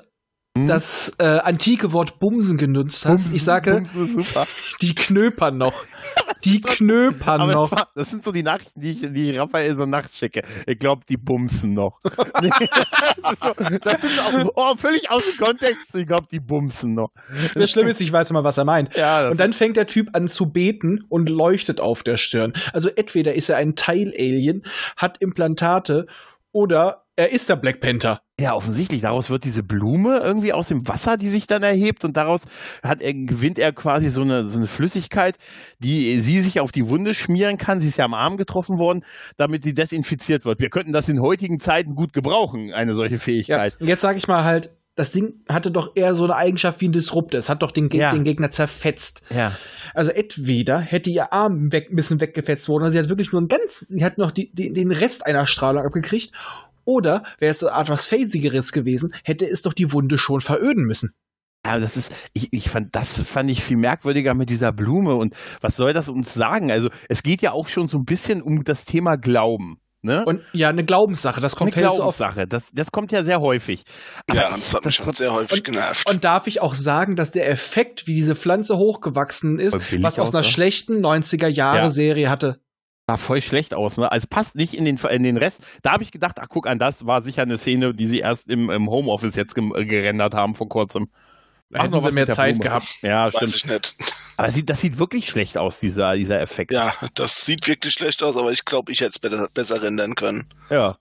[0.56, 0.66] hm?
[0.66, 3.24] das äh, antike Wort Bumsen genutzt hast.
[3.24, 3.84] Bumsen, ich sage,
[4.82, 5.84] die knöpern noch.
[6.44, 7.70] Die knöpern Aber noch.
[7.70, 10.42] War, das sind so die Nachrichten, die ich, die ich Raphael so nachts schicke.
[10.66, 12.00] Ich glaube, die bumsen noch.
[12.02, 15.94] das, so, das sind auch oh, völlig aus dem Kontext.
[15.94, 17.10] Ich glaube, die bumsen noch.
[17.54, 18.96] Das Schlimme ist, ich weiß immer, was er meint.
[18.96, 22.52] Ja, und dann fängt der Typ an zu beten und leuchtet auf der Stirn.
[22.72, 24.62] Also entweder ist er ein Teil-Alien,
[24.96, 26.06] hat Implantate
[26.52, 28.22] oder er ist der Black Panther.
[28.40, 29.02] Ja, offensichtlich.
[29.02, 32.42] Daraus wird diese Blume irgendwie aus dem Wasser, die sich dann erhebt und daraus
[32.82, 35.36] hat er, gewinnt er quasi so eine, so eine Flüssigkeit,
[35.78, 37.80] die sie sich auf die Wunde schmieren kann.
[37.80, 39.04] Sie ist ja am Arm getroffen worden,
[39.36, 40.60] damit sie desinfiziert wird.
[40.60, 43.76] Wir könnten das in heutigen Zeiten gut gebrauchen, eine solche Fähigkeit.
[43.78, 46.88] Ja, jetzt sage ich mal halt, das Ding hatte doch eher so eine Eigenschaft wie
[46.88, 47.38] ein Disruptor.
[47.38, 48.12] Es hat doch den, Ge ja.
[48.12, 49.22] den Gegner zerfetzt.
[49.34, 49.52] Ja.
[49.94, 53.40] Also entweder hätte ihr Arm weg, ein bisschen weggefetzt worden, oder sie hat wirklich nur
[53.40, 56.32] ein ganz, sie hat noch die, die, den Rest einer Strahlung abgekriegt,
[56.84, 61.12] oder wäre es so etwas Phasigeres gewesen, hätte es doch die Wunde schon veröden müssen.
[61.64, 65.34] Ja, das ist, ich, ich fand, das fand ich viel merkwürdiger mit dieser Blume und
[65.60, 66.72] was soll das uns sagen?
[66.72, 69.78] Also, es geht ja auch schon so ein bisschen um das Thema Glauben.
[70.04, 70.24] Ne?
[70.26, 73.84] Und ja, eine Glaubenssache, das kommt eine Glaubenssache, das, das kommt ja sehr häufig.
[74.28, 76.10] Aber ja, das hat mich schon sehr häufig und, genervt.
[76.10, 80.34] Und darf ich auch sagen, dass der Effekt, wie diese Pflanze hochgewachsen ist, was aus
[80.34, 82.58] einer schlechten 90er Jahre Serie hatte,
[83.08, 84.10] Sah voll schlecht aus, ne?
[84.12, 85.60] Also passt nicht in den, in den Rest.
[85.82, 88.48] Da habe ich gedacht, ach guck an, das war sicher eine Szene, die sie erst
[88.48, 91.08] im, im Homeoffice jetzt ge gerendert haben vor kurzem.
[91.70, 92.68] Da hätten sie mehr Zeit Blume.
[92.70, 92.98] gehabt.
[93.02, 93.56] Ja, Weiß stimmt.
[93.56, 93.96] ich nicht.
[94.36, 96.70] Aber sieht, das sieht wirklich schlecht aus, dieser, dieser Effekt.
[96.70, 100.14] Ja, das sieht wirklich schlecht aus, aber ich glaube, ich hätte es besser, besser rendern
[100.14, 100.46] können.
[100.70, 100.96] Ja.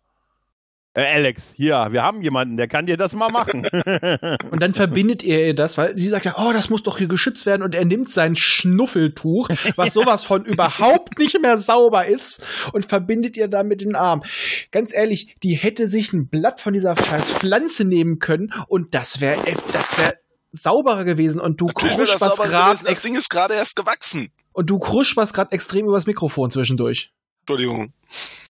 [0.93, 3.65] Äh, Alex, hier, wir haben jemanden, der kann dir das mal machen.
[4.51, 7.07] Und dann verbindet er ihr das, weil sie sagt ja, oh, das muss doch hier
[7.07, 7.63] geschützt werden.
[7.63, 13.37] Und er nimmt sein Schnuffeltuch, was sowas von überhaupt nicht mehr sauber ist, und verbindet
[13.37, 14.23] ihr damit den Arm.
[14.71, 19.21] Ganz ehrlich, die hätte sich ein Blatt von dieser scheiß Pflanze nehmen können und das
[19.21, 20.15] wäre, das wäre
[20.51, 21.39] sauberer gewesen.
[21.39, 22.83] Und du krusch das was gerade.
[22.83, 24.29] Das Ding ist gerade erst gewachsen.
[24.51, 27.13] und du krusch was gerade extrem übers Mikrofon zwischendurch.
[27.43, 27.93] Entschuldigung.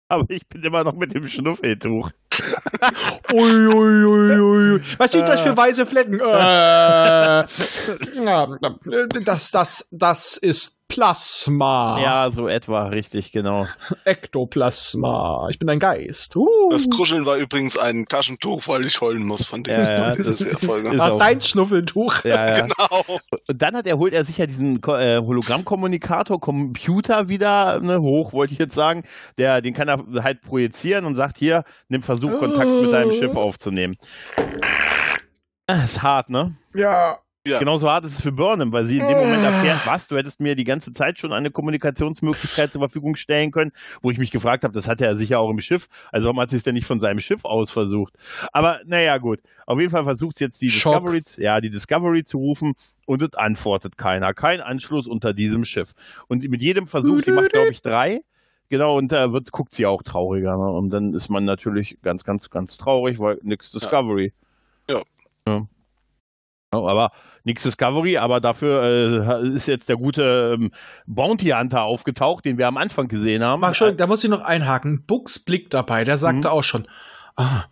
[0.08, 2.12] Aber ich bin immer noch mit dem Schnuffeltuch.
[3.34, 4.82] Ui, ui, ui, ui.
[4.98, 6.20] Was sind das für weiße Flecken?
[6.20, 6.24] Äh,
[8.24, 8.58] ja,
[9.24, 12.00] das, das, das ist Plasma.
[12.02, 13.68] Ja, so etwa, richtig, genau.
[14.06, 15.50] Ektoplasma.
[15.50, 16.38] Ich bin ein Geist.
[16.38, 16.48] Uh.
[16.70, 19.82] Das Kruscheln war übrigens ein Taschentuch, weil ich heulen muss von dem.
[19.82, 22.24] Ja, ja, das ist Ach, dein Schnuffeltuch.
[22.24, 22.56] Ja, ja.
[22.66, 23.20] Genau.
[23.48, 28.32] Und dann hat er, holt er sich ja diesen äh, Hologrammkommunikator, Computer wieder ne, hoch,
[28.32, 29.04] wollte ich jetzt sagen.
[29.38, 33.36] Der, den kann er halt projizieren und sagt, hier, nimm Versuch, Kontakt mit deinem Schiff
[33.36, 33.98] aufzunehmen.
[35.68, 36.56] Das ist hart, ne?
[36.74, 37.20] Ja.
[37.48, 37.60] Ja.
[37.60, 40.42] Genauso hart ist es für Burnham, weil sie in dem Moment erfährt, was, du hättest
[40.42, 43.72] mir die ganze Zeit schon eine Kommunikationsmöglichkeit zur Verfügung stellen können,
[44.02, 46.50] wo ich mich gefragt habe, das hat er sicher auch im Schiff, also warum hat
[46.50, 48.16] sie es denn nicht von seinem Schiff aus versucht?
[48.52, 49.42] Aber naja, gut.
[49.68, 51.06] Auf jeden Fall versucht sie jetzt die Schock.
[51.06, 52.74] Discovery, ja, die Discovery zu rufen
[53.06, 54.34] und es antwortet keiner.
[54.34, 55.94] Kein Anschluss unter diesem Schiff.
[56.28, 58.22] Und mit jedem Versuch, sie macht, glaube ich, drei,
[58.70, 60.58] Genau, und da wird, guckt sie auch trauriger.
[60.58, 60.72] Ne?
[60.72, 64.34] Und dann ist man natürlich ganz, ganz, ganz traurig, weil nix Discovery.
[64.90, 65.04] Ja.
[65.48, 65.58] ja.
[65.58, 65.62] Ja,
[66.84, 67.12] aber
[67.44, 68.84] nix Discovery, aber dafür
[69.42, 70.72] äh, ist jetzt der gute ähm,
[71.06, 73.60] Bounty Hunter aufgetaucht, den wir am Anfang gesehen haben.
[73.62, 75.04] Mach schon, da muss ich noch einhaken.
[75.06, 76.54] Bucks Blick dabei, der sagte Mhm.
[76.54, 76.88] auch schon,
[77.38, 77.64] ah,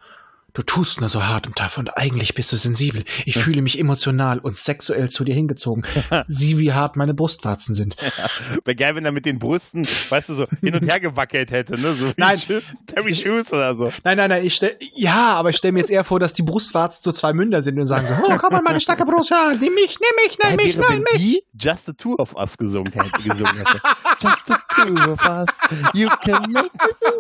[0.54, 3.04] du tust nur so hart und tough und eigentlich bist du sensibel.
[3.26, 5.84] Ich fühle mich emotional und sexuell zu dir hingezogen.
[6.28, 7.96] Sieh, wie hart meine Brustwarzen sind.
[8.64, 11.80] Wäre geil, wenn er mit den Brüsten, weißt du, so hin und her gewackelt hätte,
[11.80, 11.94] ne?
[11.94, 12.40] So Nein.
[12.86, 13.92] Terry Shoes oder so.
[14.04, 16.44] Nein, nein, nein, ich stell, ja, aber ich stelle mir jetzt eher vor, dass die
[16.44, 19.54] Brustwarzen so zwei Münder sind und sagen so, oh, komm mal, meine starke Brust, ja,
[19.60, 21.22] nimm mich, nimm mich, nimm mich, wäre, nimm wenn mich.
[21.22, 23.24] die Just the Two of Us gesungen hätte.
[23.24, 23.82] Gesungen hätte.
[24.22, 25.50] Just the Two of Us,
[25.94, 26.70] you can make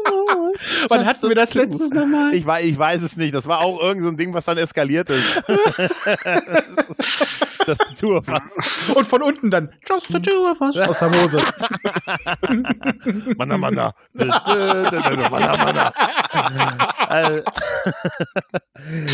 [0.07, 0.53] move.
[0.89, 2.33] Wann hatten wir das letztes nochmal?
[2.33, 3.22] Ich ich weiß es nicht.
[3.31, 5.43] Das war auch irgend so ein Ding, was dann eskaliert ist.
[7.65, 8.95] das die Tour fast.
[8.95, 11.37] Und von unten dann, just the two of us, aus der Hose.
[13.37, 13.93] Manna, manna.
[14.13, 15.93] Manna, manna.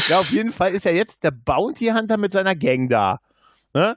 [0.08, 3.20] Ja, auf jeden Fall ist ja jetzt der Bounty Hunter mit seiner Gang da.
[3.74, 3.96] Ne?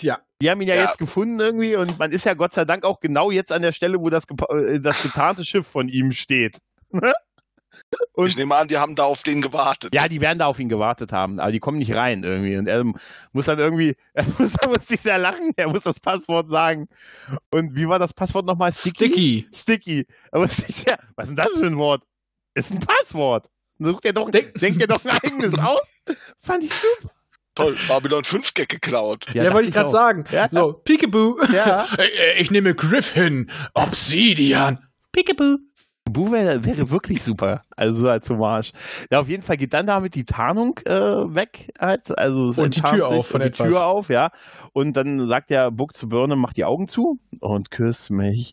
[0.00, 0.18] Ja.
[0.40, 0.84] Die haben ihn ja, Ja.
[0.84, 3.72] jetzt gefunden irgendwie und man ist ja Gott sei Dank auch genau jetzt an der
[3.72, 6.58] Stelle, wo das, äh, das getarnte Schiff von ihm steht.
[6.90, 7.12] Ne?
[8.14, 9.94] Und- Ich nehme an, die haben da auf den gewartet.
[9.94, 12.56] Ja, die werden da auf ihn gewartet haben, aber die kommen nicht rein irgendwie.
[12.56, 12.84] Und er
[13.32, 16.88] muss dann irgendwie, er muss, er muss sich sehr lachen, er muss das Passwort sagen.
[17.50, 18.72] Und wie war das Passwort nochmal?
[18.72, 19.48] Sticky.
[19.54, 20.06] Sticky.
[20.30, 22.02] Er muss sich sehr, was ist denn das für ein Wort?
[22.54, 23.46] Ist ein Passwort.
[23.78, 25.80] Sucht er doch, Denk- denkt er doch ein eigenes aus?
[26.40, 27.12] Fand ich super.
[27.54, 29.26] Toll, Babylon 5 Gag geklaut.
[29.34, 30.24] Ja, dachte wollte ich gerade sagen.
[30.32, 30.48] Ja.
[30.50, 31.38] So, Peekaboo.
[31.52, 31.86] Ja.
[31.98, 33.50] Äh, Ich nehme Griffin.
[33.74, 34.78] Obsidian.
[35.12, 35.58] Peekaboo.
[36.10, 37.62] Bu wäre wäre wirklich super.
[37.76, 38.72] Also so als Hommage.
[39.10, 41.72] Ja, auf jeden Fall geht dann damit die Tarnung äh, weg.
[41.78, 42.16] Halt.
[42.18, 43.68] Also es Und die Tür auf von und die etwas.
[43.68, 44.30] Tür auf, ja.
[44.72, 48.52] Und dann sagt der Buck zu Burnham, mach die Augen zu und küss mich.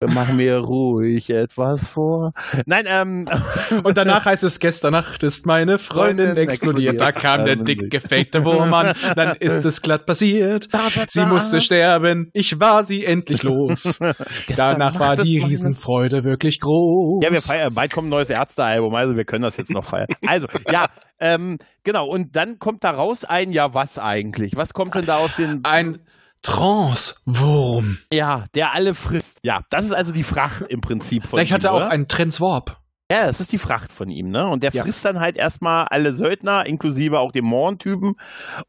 [0.00, 2.32] Mach mir ruhig etwas vor.
[2.66, 3.28] Nein, ähm.
[3.82, 7.00] Und danach heißt es, gestern Nacht ist meine Freundin Freundin explodiert.
[7.00, 7.36] Da explodiert.
[7.36, 8.94] kam der dicke, fake Wurm an.
[9.16, 10.72] Dann ist es glatt passiert.
[10.72, 11.26] Da, da, Sie da.
[11.26, 12.30] musste sterben.
[12.32, 13.98] Ich war sie endlich los.
[14.56, 17.24] Danach war die Riesenfreude wirklich groß.
[17.24, 20.06] Ja, wir feiern, bald kommt ein neues Ärztealbum, also wir können das jetzt noch feiern.
[20.26, 20.86] Also, ja,
[21.18, 24.54] ähm, genau, und dann kommt da raus ein, ja, was eigentlich?
[24.54, 25.64] Was kommt denn da aus den.
[25.64, 25.98] Ein
[26.42, 27.98] Trance-Wurm.
[28.12, 29.38] Ja, der alle frisst.
[29.42, 31.54] Ja, das ist also die Fracht im Prinzip von Vielleicht ihm.
[31.54, 31.90] hat er auch oder?
[31.90, 32.78] einen Transwarp.
[33.10, 34.46] Ja, das ist die Fracht von ihm, ne?
[34.48, 34.82] Und der Ja.
[34.82, 38.16] frisst dann halt erstmal alle Söldner, inklusive auch den Morn-Typen.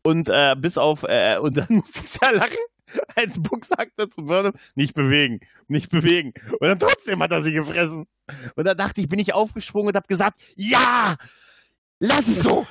[0.02, 2.58] Und äh, bis auf, äh, und dann muss ich ja lachen,
[3.16, 6.34] als Buck sagte zu Burnham, nicht bewegen, nicht bewegen.
[6.60, 8.06] Und dann trotzdem hat er sie gefressen.
[8.56, 11.18] Und da dachte ich, bin ich aufgesprungen und hab gesagt, ja,
[12.00, 12.66] lass es so.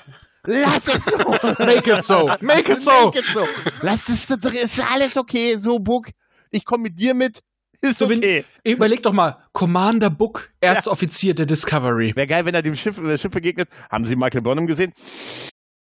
[0.45, 1.65] Lass es so.
[1.65, 2.29] Make it so.
[2.41, 2.91] Make it so.
[3.07, 3.41] Make it so.
[3.83, 4.55] Lass es da drin.
[4.63, 6.09] Ist alles okay, so Buck.
[6.51, 7.41] Ich komme mit dir mit.
[7.81, 8.45] Ist So, wenn- okay.
[8.65, 12.13] Überleg doch mal, Commander Book, erster Offizier der Discovery.
[12.17, 13.69] Wäre geil, wenn er dem Schiff, äh, Schiff begegnet.
[13.91, 14.93] Haben Sie Michael Burnham gesehen?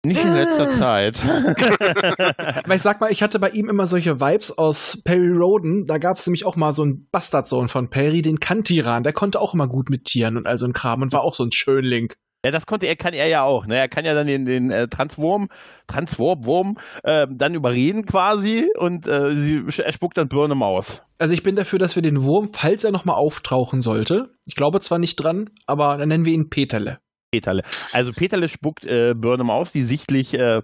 [0.05, 1.21] Nicht in letzter Zeit.
[2.67, 5.87] Weil ich sag mal, ich hatte bei ihm immer solche Vibes aus Perry Roden.
[5.87, 9.03] Da gab es nämlich auch mal so einen Bastardsohn von Perry, den Kantiran.
[9.03, 11.35] Der konnte auch immer gut mit Tieren und all so ein Kram und war auch
[11.35, 12.13] so ein Schönling.
[12.47, 13.67] Ja, das konnte er, kann er ja auch.
[13.67, 13.77] Ne?
[13.77, 15.49] Er kann ja dann den, den äh, Transwurm,
[15.89, 21.03] Transwarp-Wurm äh, dann überreden quasi und äh, sie, er spuckt dann Birne Maus.
[21.19, 24.79] Also ich bin dafür, dass wir den Wurm, falls er nochmal auftauchen sollte, ich glaube
[24.79, 26.99] zwar nicht dran, aber dann nennen wir ihn Peterle.
[27.33, 27.63] Peterle.
[27.93, 30.63] Also Peterle spuckt äh, Birne Maus, die sichtlich äh,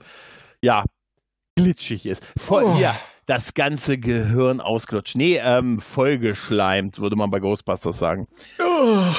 [0.63, 0.85] ja
[1.59, 2.25] glitschig ist.
[2.39, 2.77] Voll, Oh.
[2.81, 2.95] ja,
[3.27, 5.15] das ganze Gehirn ausgelutscht.
[5.17, 8.27] Nee, ähm, vollgeschleimt, würde man bei Ghostbusters sagen.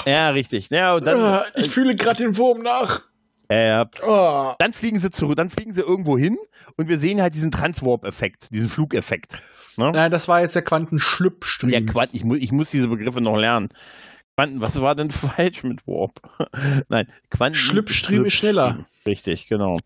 [0.06, 0.70] Ja, richtig.
[0.70, 3.02] Ja, dann, Ah, ich fühle gerade den Wurm nach.
[3.50, 4.54] äh, Oh.
[4.60, 6.38] dann fliegen sie zurück, dann fliegen sie irgendwo hin
[6.78, 9.34] und wir sehen halt diesen Transwarp-Effekt, diesen Flugeffekt.
[9.78, 9.92] Ne?
[9.92, 11.72] Nein, das war jetzt der Quantenschlüppstriem.
[11.72, 13.70] Der Quanten, ich, mu ich muss diese Begriffe noch lernen.
[14.36, 16.20] Quanten, was war denn falsch mit Warp?
[16.90, 17.58] Nein, Quanten.
[17.58, 18.86] Schlüppstriem ist schneller.
[19.06, 19.78] Richtig, genau.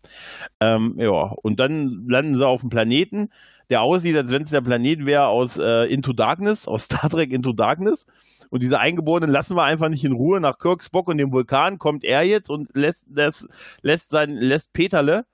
[0.60, 1.10] Ähm, ja,
[1.42, 3.30] und dann landen sie auf dem Planeten,
[3.70, 7.32] der aussieht, als wenn es der Planet wäre aus äh, Into Darkness, aus Star Trek
[7.32, 8.06] Into Darkness.
[8.50, 10.40] Und diese Eingeborenen lassen wir einfach nicht in Ruhe.
[10.40, 13.46] Nach Kirk, Spock und dem Vulkan kommt er jetzt und lässt, lässt,
[13.82, 15.26] lässt, sein, lässt Peterle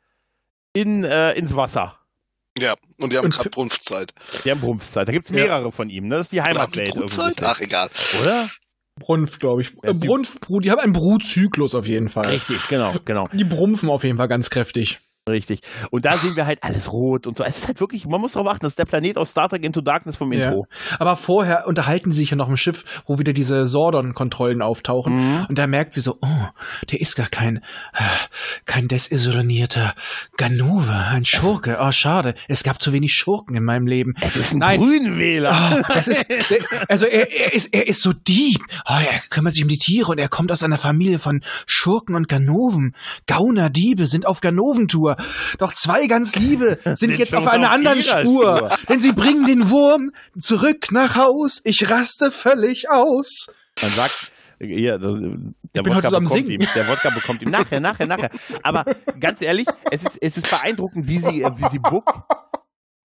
[0.72, 1.96] in, äh, ins Wasser.
[2.58, 4.12] Ja, und die haben gerade Brunftzeit.
[4.44, 5.08] Die haben Brumpfzeit.
[5.08, 5.44] Da gibt es Ja.
[5.44, 6.08] mehrere von ihm.
[6.08, 6.16] Ne?
[6.16, 6.94] Das ist die die Heimatwelt.
[6.94, 7.44] Irgendwie.
[7.44, 7.88] Ach, egal.
[8.22, 8.48] Oder?
[8.96, 9.70] Brunft, glaube ich.
[9.82, 12.26] Ja, Äh, die- Brunft, Bru- die haben einen Brutzyklus auf jeden Fall.
[12.26, 13.28] Richtig, genau, genau.
[13.32, 15.00] Die brumpfen auf jeden Fall ganz kräftig.
[15.26, 15.60] Richtig.
[15.90, 17.44] Und da sehen wir halt alles rot und so.
[17.44, 19.64] Es ist halt wirklich, man muss darauf achten, das ist der Planet aus Star Trek
[19.64, 20.48] Into Darkness vom Ja.
[20.48, 20.66] Intro.
[20.98, 25.14] Aber vorher unterhalten sie sich ja noch im Schiff, wo wieder diese Sordon-Kontrollen auftauchen.
[25.16, 25.46] Mhm.
[25.48, 26.46] Und da merkt sie so, oh,
[26.90, 27.56] der ist gar kein,
[27.94, 28.02] äh,
[28.66, 29.94] kein desisolierter
[30.36, 31.78] Ganove, ein Schurke.
[31.80, 32.34] Oh, schade.
[32.48, 34.12] Es gab zu wenig Schurken in meinem Leben.
[34.20, 34.78] Es ist ein Nein.
[34.80, 35.56] Grünwähler.
[35.78, 36.30] Oh, das ist,
[36.90, 38.60] also er, er ist, er ist so Dieb.
[38.86, 42.14] Oh, er kümmert sich um die Tiere und er kommt aus einer Familie von Schurken
[42.14, 42.94] und Ganoven.
[43.26, 45.13] Gauner Diebe sind auf Ganoventour.
[45.58, 48.56] Doch zwei ganz Liebe sind, jetzt auf einer auf anderen Spur.
[48.56, 48.70] Spur.
[48.88, 51.60] Denn sie bringen den Wurm zurück nach Haus.
[51.64, 53.46] Ich raste völlig aus.
[53.82, 55.40] Man sagt, das-
[55.74, 58.30] der Wodka so bekommt ihm, der Wodka bekommt ihm nachher, nachher, nachher.
[58.62, 58.84] Aber
[59.18, 62.22] ganz ehrlich, es ist, es ist beeindruckend, wie sie, wie sie Book,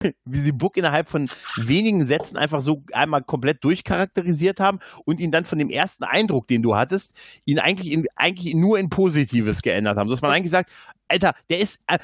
[0.25, 5.31] wie sie Book innerhalb von wenigen Sätzen einfach so einmal komplett durchcharakterisiert haben und ihn
[5.31, 7.11] dann von dem ersten Eindruck, den du hattest,
[7.45, 10.09] ihn eigentlich in, eigentlich nur in Positives geändert haben.
[10.09, 10.71] Dass man eigentlich sagt,
[11.09, 11.99] Alter, der ist, äh,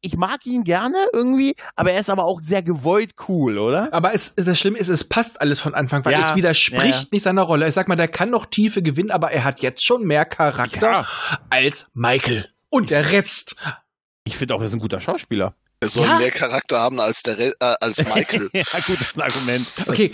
[0.00, 3.92] ich mag ihn gerne irgendwie, aber er ist aber auch sehr gewollt cool, oder?
[3.92, 7.00] Aber es, das Schlimme ist, es passt alles von Anfang, weil Ja, es widerspricht ja,
[7.00, 7.06] ja.
[7.12, 7.68] nicht seiner Rolle.
[7.68, 11.06] Ich sag mal, der kann noch Tiefe gewinnen, aber er hat jetzt schon mehr Charakter
[11.50, 12.48] als Michael.
[12.70, 13.56] Und der Rest.
[14.24, 15.54] Ich finde auch, er ist ein guter Schauspieler.
[15.86, 16.18] Er soll Ja.
[16.18, 18.50] mehr Charakter haben als der Re äh, als Michael.
[18.52, 19.66] ja, gut, das ist ein Argument.
[19.86, 20.12] Okay,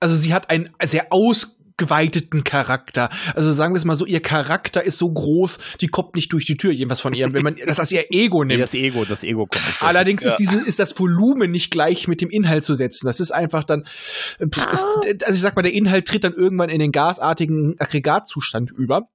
[0.00, 3.08] also sie hat einen sehr ausgeweiteten Charakter.
[3.34, 6.44] Also sagen wir es mal so, ihr Charakter ist so groß, die kommt nicht durch
[6.46, 8.62] die Tür, jedenfalls von ihr, wenn man das als ihr Ego nimmt.
[8.62, 9.64] das Ego, das Ego kommt.
[9.66, 9.82] nicht.
[9.82, 10.30] Allerdings Ja.
[10.30, 13.06] ist diese, ist das Volumen nicht gleich mit dem Inhalt zu setzen.
[13.06, 14.84] Das ist einfach dann, pff, ist,
[15.24, 19.08] also ich sag mal, der Inhalt tritt dann irgendwann in den gasartigen Aggregatzustand über.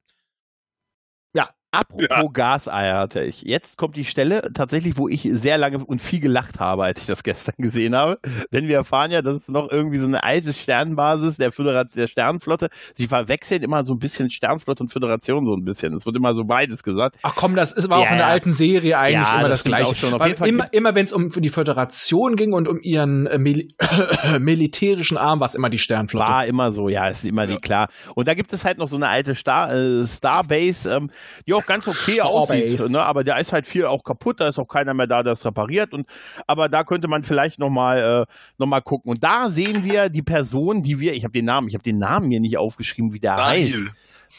[1.72, 3.42] Apropos Gaseier hatte ich.
[3.42, 7.08] Jetzt kommt die Stelle tatsächlich, wo ich sehr lange und viel gelacht habe, als ich
[7.08, 8.18] das gestern gesehen habe.
[8.54, 12.08] Denn wir erfahren ja, dass es noch irgendwie so eine alte Sternbasis der Föderation, der
[12.08, 12.70] Sternflotte.
[12.96, 15.94] Sie verwechseln immer so ein bisschen Sternflotte und Föderation so ein bisschen.
[15.94, 17.18] Es wird immer so beides gesagt.
[17.24, 18.28] Ach komm, das ist, auch Ja, in der ja.
[18.28, 19.92] alten Serie eigentlich Ja, immer das das, Gleiche.
[19.92, 20.14] auch schon.
[20.14, 23.68] Auf Weil immer, immer wenn es um die Föderation ging und um ihren äh, Mil
[24.40, 26.32] militärischen Arm, war es immer die Sternflotte.
[26.32, 27.90] War immer so, ja, ist immer die klar.
[28.16, 31.10] Und da gibt es halt noch so eine alte Star, äh, Starbase, ähm,
[31.46, 33.04] die auch ganz okay aussieht, ne?
[33.04, 35.46] aber da ist halt viel auch kaputt, da ist auch keiner mehr da, der es
[35.46, 35.94] repariert.
[35.94, 36.08] Und,
[36.48, 39.10] aber da könnte man vielleicht nochmal äh, noch mal gucken.
[39.12, 41.98] Und da sehen wir die Person, die wir, ich habe den Namen, ich habe den
[41.98, 43.74] Namen mir nicht aufgeschrieben, wie der heißt.
[43.74, 43.90] Rahil.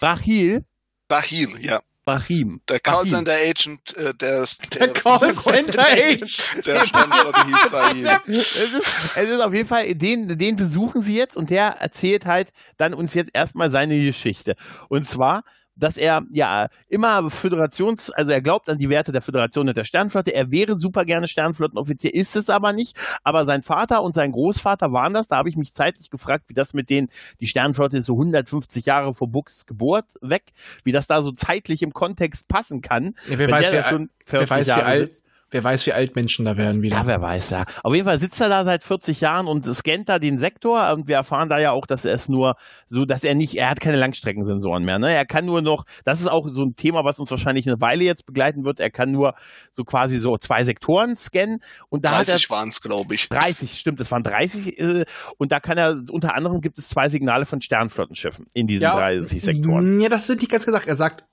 [0.00, 0.64] Brachil.
[1.10, 1.80] Rahil, ja.
[2.06, 2.60] Brahim.
[2.68, 2.82] Der Brahim.
[2.82, 4.46] Callcenter Agent, äh, der,
[4.78, 6.62] Der Callcenter Age.
[6.66, 8.06] der Sternflotte hieß Rahil.
[8.28, 12.24] es, ist, es ist auf jeden Fall, den, den besuchen sie jetzt und der erzählt
[12.24, 14.54] halt dann uns jetzt erstmal seine Geschichte.
[14.88, 15.42] Und zwar,
[15.76, 19.84] dass er ja immer Föderations, also er glaubt an die Werte der Föderation und der
[19.84, 20.34] Sternflotte.
[20.34, 22.96] Er wäre super gerne Sternflottenoffizier, ist es aber nicht.
[23.22, 25.28] Aber sein Vater und sein Großvater waren das.
[25.28, 27.08] Da habe ich mich zeitlich gefragt, wie das mit denen,
[27.40, 30.44] die Sternflotte ist so 150 Jahre vor Bucks Geburt weg,
[30.84, 33.14] wie das da so zeitlich im Kontext passen kann.
[33.28, 35.25] Ja, wer, weiß, wer, 40 weiß, wie alt.
[35.56, 36.96] Wer weiß, wie alt Menschen da werden wieder.
[36.96, 37.64] Ja, wer weiß, ja.
[37.82, 41.08] Auf jeden Fall sitzt er da seit 40 Jahren und scannt da den Sektor und
[41.08, 42.56] wir erfahren da ja auch, dass er es nur
[42.88, 45.14] so, dass er nicht, er hat keine Langstreckensensoren mehr, ne?
[45.14, 48.04] Er kann nur noch, das ist auch so ein Thema, was uns wahrscheinlich eine Weile
[48.04, 49.34] jetzt begleiten wird, er kann nur
[49.72, 53.30] so quasi so zwei Sektoren scannen und da hat er 30 waren es, glaube ich.
[53.30, 55.04] 30, stimmt, es waren 30 äh,
[55.38, 59.42] und da kann er, unter anderem gibt es zwei Signale von Sternflottenschiffen in diesen 30
[59.42, 60.00] Sektoren.
[60.00, 60.86] Ja, das sind nicht ganz gesagt.
[60.86, 61.24] Er sagt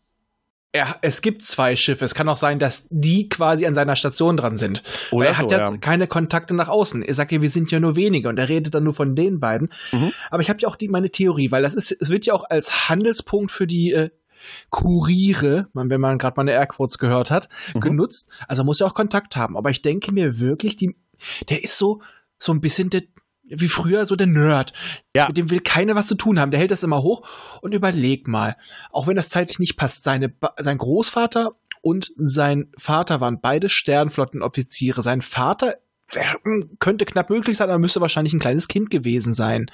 [0.75, 2.03] er, es gibt zwei Schiffe.
[2.03, 4.81] Es kann auch sein, dass die quasi an seiner Station dran sind.
[5.11, 5.77] Oder er hat so, ja.
[5.77, 7.03] keine Kontakte nach außen.
[7.03, 9.39] Er sagt ja, wir sind ja nur wenige und er redet dann nur von den
[9.39, 9.71] beiden.
[9.91, 10.11] Mhm.
[10.31, 12.43] Aber ich habe ja auch die, meine Theorie, weil das ist, es wird ja auch
[12.49, 14.09] als Handelspunkt für die äh,
[14.71, 17.79] Kuriere, wenn man gerade mal eine Airquotes gehört hat, Mhm.
[17.79, 18.29] genutzt.
[18.47, 19.55] Also muss er auch Kontakt haben.
[19.55, 20.95] Aber ich denke mir wirklich, die,
[21.49, 22.01] der ist so,
[22.39, 23.03] so ein bisschen der,
[23.43, 24.73] wie früher so der Nerd.
[25.15, 25.27] Ja.
[25.27, 26.51] Mit dem will keiner was zu tun haben.
[26.51, 27.27] Der hält das immer hoch
[27.61, 28.55] und überleg mal,
[28.91, 35.01] auch wenn das zeitlich nicht passt, seine, sein Großvater und sein Vater waren beide Sternflottenoffiziere.
[35.01, 35.75] Sein Vater
[36.79, 39.71] könnte knapp möglich sein, aber müsste wahrscheinlich ein kleines Kind gewesen sein,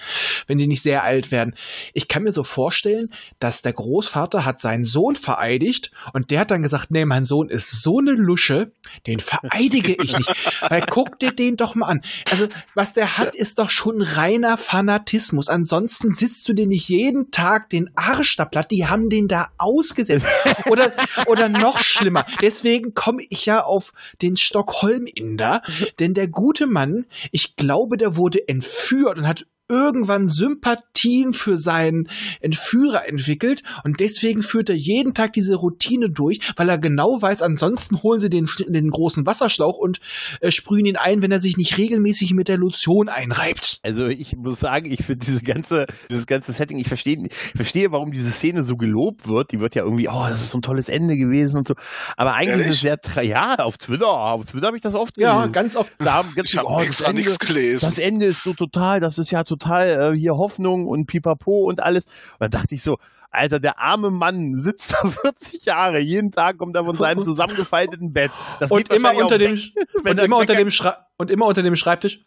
[0.47, 1.53] wenn die nicht sehr alt werden.
[1.93, 3.09] Ich kann mir so vorstellen,
[3.39, 7.49] dass der Großvater hat seinen Sohn vereidigt und der hat dann gesagt, nee, mein Sohn
[7.49, 8.71] ist so eine Lusche,
[9.07, 10.33] den vereidige ich nicht.
[10.69, 12.01] Weil guck dir den doch mal an.
[12.31, 15.49] Also, was der hat, ist doch schon reiner Fanatismus.
[15.49, 18.71] Ansonsten sitzt du dir nicht jeden Tag den Arsch da platt.
[18.71, 20.27] Die haben den da ausgesetzt.
[20.65, 20.91] Oder,
[21.25, 22.25] oder noch schlimmer.
[22.41, 25.61] Deswegen komme ich ja auf den Stockholm-Inder.
[25.99, 32.09] Denn der gute Mann, ich glaube, der wurde entführt und hat irgendwann Sympathien für seinen
[32.41, 37.43] Entführer entwickelt und deswegen führt er jeden Tag diese Routine durch, weil er genau weiß,
[37.43, 39.99] ansonsten holen sie den, den großen Wasserschlauch und
[40.41, 43.79] äh, sprühen ihn ein, wenn er sich nicht regelmäßig mit der Lotion einreibt.
[43.83, 47.91] Also ich muss sagen, ich finde diese ganze, dieses ganze Setting, ich verstehe, ich verstehe,
[47.91, 49.51] warum diese Szene so gelobt wird.
[49.51, 51.75] Die wird ja irgendwie, oh, das ist so ein tolles Ende gewesen und so.
[52.17, 52.67] Aber eigentlich Ehrlich?
[52.67, 55.35] ist es sehr, ja, auf Twitter, auf Twitter habe ich das oft gelesen.
[55.35, 55.93] Ja, ganz oft.
[55.99, 57.81] Da haben ganz Ich habe oh, extra nichts gelesen.
[57.81, 61.81] das Ende ist so total, das ist ja total äh, hier Hoffnung und Pipapo und
[61.81, 62.05] alles.
[62.05, 62.97] Und dann dachte ich so,
[63.31, 68.13] Alter, der arme Mann sitzt da 40 Jahre, jeden Tag kommt er von seinem zusammengefalteten
[68.13, 68.31] Bett.
[68.59, 69.59] Das Und geht immer unter dem,
[70.03, 72.21] und immer unter dem Schrei und immer unter dem Schreibtisch.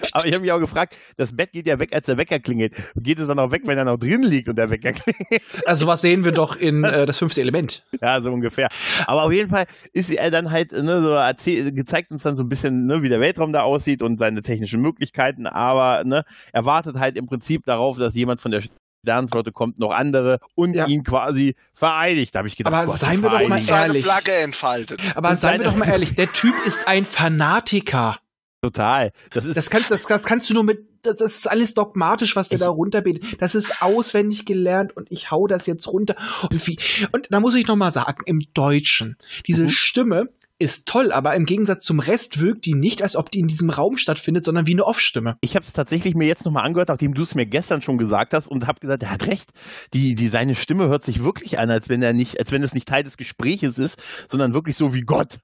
[0.12, 2.74] Aber ich habe mich auch gefragt, das Bett geht ja weg, als der Wecker klingelt.
[2.96, 5.42] Geht es dann auch weg, wenn er noch drin liegt und der Wecker klingelt?
[5.66, 7.84] Also was sehen wir doch in äh, das fünfte Element.
[8.00, 8.68] Ja, so ungefähr.
[9.06, 12.42] Aber auf jeden Fall ist er dann halt, ne, so erzählt, gezeigt uns dann so
[12.42, 16.64] ein bisschen, ne, wie der Weltraum da aussieht und seine technischen Möglichkeiten, aber ne, er
[16.64, 18.62] wartet halt im Prinzip darauf, dass jemand von der
[19.04, 20.86] Sternflotte kommt, noch andere und Ja.
[20.86, 22.34] ihn quasi vereidigt.
[22.34, 23.68] Da habe ich gedacht, Aber Gott, seien wir doch mal vereidigt.
[23.68, 24.04] seine ehrlich.
[24.04, 25.00] Flagge entfaltet.
[25.14, 28.18] Aber Und seien wir doch mal ehrlich, der Typ ist ein Fanatiker.
[28.62, 29.12] Total.
[29.30, 32.36] Das ist Das kannst, das, das kannst du nur mit, das, das ist alles dogmatisch,
[32.36, 33.40] was der da runterbetet.
[33.40, 36.14] Das ist auswendig gelernt und ich hau das jetzt runter.
[36.42, 36.78] Und, wie,
[37.12, 39.68] und da muss ich noch mal sagen, im Deutschen, diese Mhm.
[39.70, 43.46] Stimme ist toll, aber im Gegensatz zum Rest wirkt die nicht, als ob die in
[43.46, 45.38] diesem Raum stattfindet, sondern wie eine Off-Stimme.
[45.40, 48.34] Ich habe es tatsächlich mir jetzt nochmal angehört, nachdem du es mir gestern schon gesagt
[48.34, 49.48] hast und habe gesagt, er hat recht.
[49.94, 52.74] Die, die, seine Stimme hört sich wirklich an, als wenn er nicht, als wenn es
[52.74, 53.98] nicht Teil des Gespräches ist,
[54.28, 55.38] sondern wirklich so wie Gott.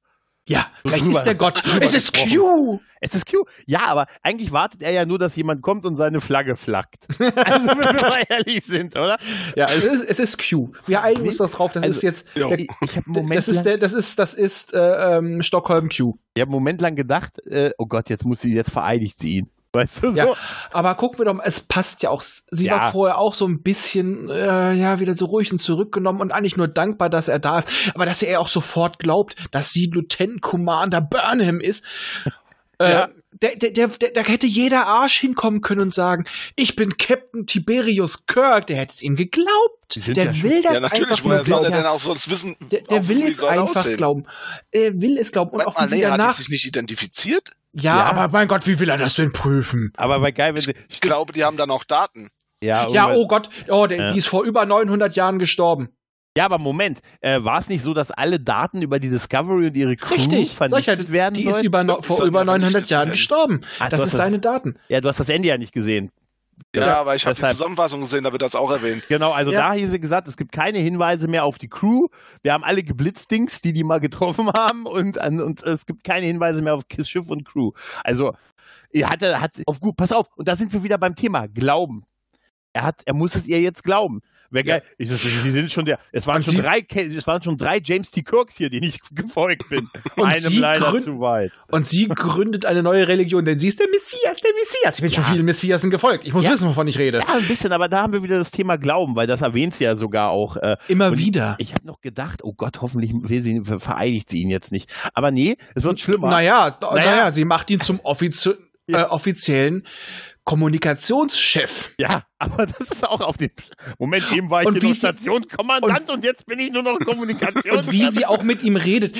[0.48, 1.62] Ja, vielleicht ist der Gott.
[1.80, 2.12] Es ist.
[2.14, 2.78] Q.
[3.00, 3.44] Es ist Q.
[3.66, 7.06] Ja, aber eigentlich wartet er ja nur, dass jemand kommt und seine Flagge flaggt.
[7.18, 9.16] Also, wenn wir mal ehrlich sind, oder?
[9.56, 10.72] Ja, es ist, es ist Q.
[10.86, 11.72] Wir einigen uns das drauf.
[11.72, 12.26] Das Also, ist jetzt.
[12.36, 12.48] jo.
[12.48, 16.14] Der, habe das ist der, das ist, das ist äh, ähm, Stockholm Q.
[16.34, 19.38] ich hab einen Moment lang gedacht, äh, oh Gott, jetzt muss sie, jetzt vereidigt sie
[19.38, 19.50] ihn.
[19.72, 20.16] Weißt du so?
[20.16, 20.32] Ja,
[20.72, 22.22] aber gucken wir doch mal, es passt ja auch.
[22.22, 22.72] Sie Ja.
[22.72, 26.56] war vorher auch so ein bisschen, äh, ja, wieder so ruhig und zurückgenommen und eigentlich
[26.56, 27.68] nur dankbar, dass er da ist.
[27.94, 31.84] Aber dass er auch sofort glaubt, dass sie Lieutenant Commander Burnham ist.
[32.78, 33.08] Äh, Ja.
[33.42, 36.24] der, der, der, der, da hätte jeder Arsch hinkommen können und sagen,
[36.56, 38.66] ich bin Captain Tiberius Kirk.
[38.68, 39.96] Der hätte es ihm geglaubt.
[39.96, 41.76] Der ja schon- will das ja, natürlich, einfach nur woher soll er glauben.
[41.76, 42.56] denn auch sonst wissen?
[42.70, 43.96] Der, der auch will es einfach aussehen?
[43.96, 44.24] glauben.
[44.72, 45.50] Er will es glauben.
[45.50, 46.34] Und Moment auch mal, nee, hat er danach.
[46.36, 47.50] sich nicht identifiziert?
[47.72, 48.04] Ja, Ja.
[48.04, 49.92] aber mein Gott, wie will er das denn prüfen?
[49.96, 52.30] Aber bei geil, wenn sie, Ich glaube, die haben dann auch Daten.
[52.62, 54.12] ja, Ja, oh Gott, oh, der, Ja.
[54.12, 55.90] die ist vor über 900 Jahren gestorben.
[56.36, 59.76] Ja, aber Moment, äh, war es nicht so, dass alle Daten über die Discovery und
[59.76, 61.64] ihre Crew Richtig, ich vernichtet halt, werden die ist sollen?
[61.64, 63.60] über, no, vor über einfach 900 vernichtet Jahren gestorben.
[63.78, 64.76] Ah, das ist das- seine Daten.
[64.88, 66.10] Ja, du hast das Ende ja nicht gesehen.
[66.74, 69.04] Ja, aber ich habe die Zusammenfassung gesehen, da wird das auch erwähnt.
[69.08, 69.60] Genau, also Ja.
[69.60, 72.06] da hieß sie gesagt, es gibt keine Hinweise mehr auf die Crew.
[72.42, 76.62] Wir haben alle geblitzdings, die die mal getroffen haben und, und es gibt keine Hinweise
[76.62, 77.72] mehr auf Schiff und Crew.
[78.04, 78.34] Also
[78.90, 82.04] er hatte, hat auf gut, pass auf, und da sind wir wieder beim Thema Glauben.
[82.76, 84.20] Er hat, er muss es ihr jetzt glauben.
[84.50, 84.82] Wäre geil.
[84.98, 85.98] Ich, das- die sind schon der.
[86.12, 88.22] Es waren Und schon sie- drei, es waren schon drei James T.
[88.22, 89.80] Kirks hier, denen ich gefolgt bin.
[90.16, 91.50] Und Einem sie leider gründ- zu weit.
[91.72, 94.94] Und sie gründet eine neue Religion, denn sie ist der Messias, der Messias.
[94.96, 95.30] Ich bin schon Ja.
[95.30, 96.24] vielen Messiasen gefolgt.
[96.26, 96.52] Ich muss Ja.
[96.52, 97.18] wissen, wovon ich rede.
[97.18, 99.84] Ja, ein bisschen, aber da haben wir wieder das Thema Glauben, weil das erwähnt sie
[99.84, 100.56] ja sogar auch.
[100.58, 101.56] Äh, Immer wieder.
[101.58, 104.92] Ich habe noch gedacht, oh Gott, hoffentlich sie, vereidigt sie ihn jetzt nicht.
[105.14, 106.28] Aber nee, es wird schlimmer.
[106.28, 106.94] Naja, naja.
[107.10, 107.32] Naja.
[107.32, 108.54] sie macht ihn zum offizie
[108.86, 109.02] Ja.
[109.02, 109.84] äh, offiziellen
[110.46, 111.92] Kommunikationschef.
[111.98, 113.50] Ja, aber das ist auch auf den
[113.98, 117.78] Moment, eben war ich Und Stationskommandant und, jetzt bin ich nur noch Kommunikation.
[117.78, 119.12] Und wie sie auch mit ihm redet.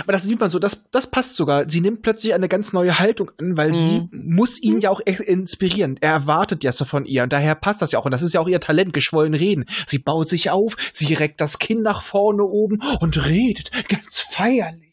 [0.00, 1.70] Aber das sieht man so, das, das passt sogar.
[1.70, 5.20] Sie nimmt plötzlich eine ganz neue Haltung an, weil sie muss ihn ja auch echt
[5.20, 5.98] inspirieren.
[6.00, 7.22] Er erwartet ja so von ihr.
[7.22, 8.04] Und daher passt das ja auch.
[8.04, 9.66] Und das ist ja auch ihr Talent, geschwollen reden.
[9.86, 14.91] Sie baut sich auf, sie reckt das Kinn nach vorne oben und redet ganz feierlich.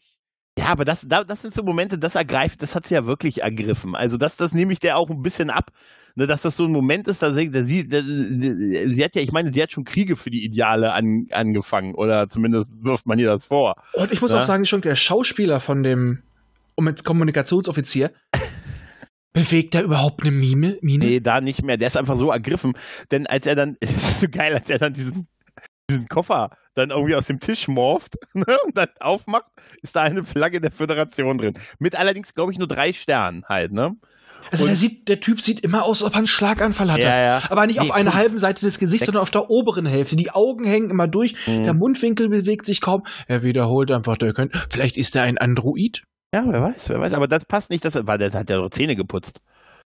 [0.58, 3.42] Ja, aber das, da- das sind so Momente, das ergreift, das hat sie ja wirklich
[3.42, 3.94] ergriffen.
[3.94, 5.70] Also das, das nehme ich der auch ein bisschen ab,
[6.16, 9.22] ne, dass das so ein Moment ist, da sie, da sie, da, sie hat ja,
[9.22, 13.18] ich meine, sie hat schon Kriege für die Ideale an, angefangen oder zumindest wirft man
[13.18, 13.76] ihr das vor.
[13.94, 14.38] Und ich muss Ja.
[14.38, 16.22] auch sagen, schon der Schauspieler von dem
[16.74, 18.10] um Kommunikationsoffizier
[19.32, 20.78] bewegt er überhaupt eine Mime?
[20.82, 21.04] Mine?
[21.06, 21.76] Nee, da nicht mehr.
[21.76, 22.72] Der ist einfach so ergriffen,
[23.10, 25.28] denn als er dann, es ist so geil, als er dann diesen
[25.90, 29.46] diesen Koffer dann irgendwie aus dem Tisch morpht ne, und dann aufmacht,
[29.82, 31.54] ist da eine Flagge der Föderation drin.
[31.78, 33.96] Mit allerdings, glaube ich, nur drei Sternen halt, ne?
[34.52, 37.06] Also der, sieht, der Typ sieht immer aus, als ob er einen Schlaganfall hatte.
[37.06, 37.42] Ja, ja.
[37.50, 40.16] Aber nicht Nee, auf einer halben Seite des Gesichts, sondern auf der oberen Hälfte.
[40.16, 41.64] Die Augen hängen immer durch, Mhm.
[41.64, 43.04] der Mundwinkel bewegt sich kaum.
[43.28, 44.58] Er wiederholt einfach, der könnte.
[44.70, 46.02] Vielleicht ist er ein Android?
[46.34, 47.12] Ja, wer weiß, wer weiß.
[47.12, 49.40] Aber das passt nicht, das, weil der hat ja doch Zähne geputzt.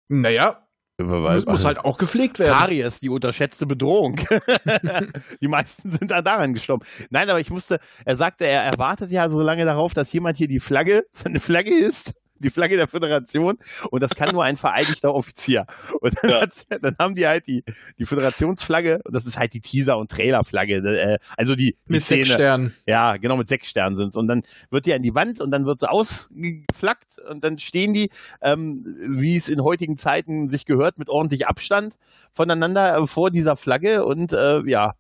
[0.09, 0.66] Naja,
[0.99, 2.57] muss, muss halt auch gepflegt werden.
[2.57, 4.16] Karies, die unterschätzte Bedrohung.
[5.40, 6.86] die meisten sind da daran gestorben.
[7.11, 10.49] Nein, aber ich musste, er sagte, er erwartet ja so lange darauf, dass jemand hier
[10.49, 12.12] die Flagge, seine Flagge ist,
[12.45, 13.59] die Flagge der Föderation,
[13.90, 15.66] und das kann nur ein vereidigter Offizier.
[16.01, 16.40] Und dann, Ja.
[16.42, 17.64] hat's- dann haben die halt die,
[17.99, 22.03] die Föderationsflagge, und das ist halt die Teaser- und Trailerflagge, äh, also die, die Mit
[22.03, 22.24] Szene.
[22.24, 22.74] sechs Sternen.
[22.86, 24.16] Ja, genau, mit sechs Sternen sind's.
[24.16, 27.95] Und dann wird die an die Wand und dann wird sie ausgeflackt und dann stehen
[27.95, 28.11] die,
[28.42, 31.95] ähm, wie es in heutigen Zeiten sich gehört, mit ordentlich Abstand
[32.32, 34.95] voneinander äh, vor dieser Flagge und äh, ja,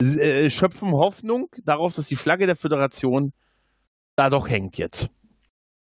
[0.00, 3.32] äh, schöpfen Hoffnung darauf, dass die Flagge der Föderation
[4.16, 5.10] da doch hängt jetzt.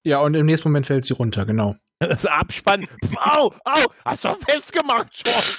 [0.03, 1.75] Ja, und im nächsten Moment fällt sie runter, genau.
[1.99, 2.87] Das Abspann.
[3.17, 5.57] Au, au, hast du festgemacht, George.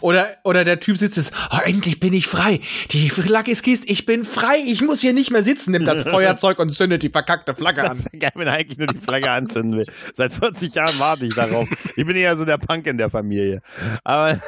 [0.00, 2.60] Oder, oder der Typ sitzt jetzt, oh, endlich bin ich frei.
[2.90, 5.70] Die Flagge ist kist, ich bin frei, ich muss hier nicht mehr sitzen.
[5.70, 8.04] Nimmt das Feuerzeug und zündet die verkackte Flagge Das an.
[8.06, 9.86] wäre geil, wenn er eigentlich nur die Flagge anzünden will.
[10.16, 11.68] Seit 40 Jahren warte ich darauf.
[11.96, 13.62] Ich bin eher so der Punk in der Familie.
[14.02, 14.40] Aber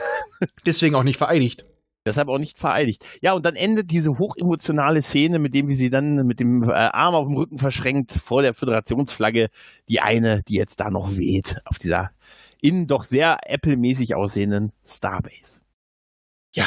[0.67, 1.65] Deswegen auch nicht vereidigt.
[2.07, 3.05] Deshalb auch nicht vereidigt.
[3.21, 6.73] Ja, und dann endet diese hochemotionale Szene, mit dem wie sie dann mit dem äh,
[6.73, 9.49] Arm auf dem Rücken verschränkt vor der Föderationsflagge,
[9.89, 12.11] die eine, die jetzt da noch weht, auf dieser
[12.63, 15.61] innen doch sehr Apple-mäßig aussehenden Starbase.
[16.55, 16.67] Ja.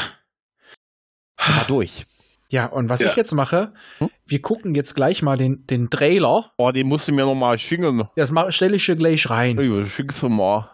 [1.37, 2.05] Mal durch.
[2.51, 3.09] Ja, und was Ja.
[3.09, 4.09] ich jetzt mache, Hm?
[4.25, 6.51] wir gucken jetzt gleich mal den, den Trailer.
[6.57, 8.07] Oh, den musst du mir nochmal schicken.
[8.15, 9.57] Das stelle ich hier gleich rein.
[9.57, 10.69] Ui, Schickst du mal.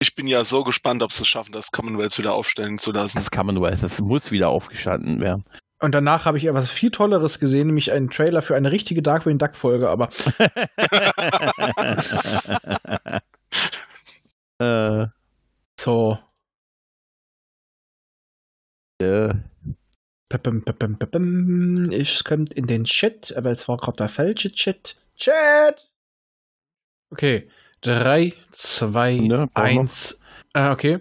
[0.00, 3.18] Ich bin ja so gespannt, ob sie es schaffen, das Commonwealth wieder aufstellen zu lassen.
[3.18, 5.44] Das Commonwealth, das muss wieder aufgestanden werden.
[5.80, 9.38] Und danach habe ich etwas viel Tolleres gesehen, nämlich einen Trailer für eine richtige Darkwing
[9.38, 10.10] Duck Folge, aber
[14.58, 15.06] äh,
[15.78, 16.18] so.
[19.00, 19.34] äh,
[20.28, 21.90] Pepem, pepem, pepem.
[21.90, 25.00] Ich kommt in den Chat, aber es war gerade der falsche Chat.
[25.16, 25.90] Chat!
[27.10, 27.48] Okay.
[27.80, 29.62] Drei, zwei, Ne, brauchen wir.
[29.80, 30.20] eins.
[30.52, 31.00] Ah, okay.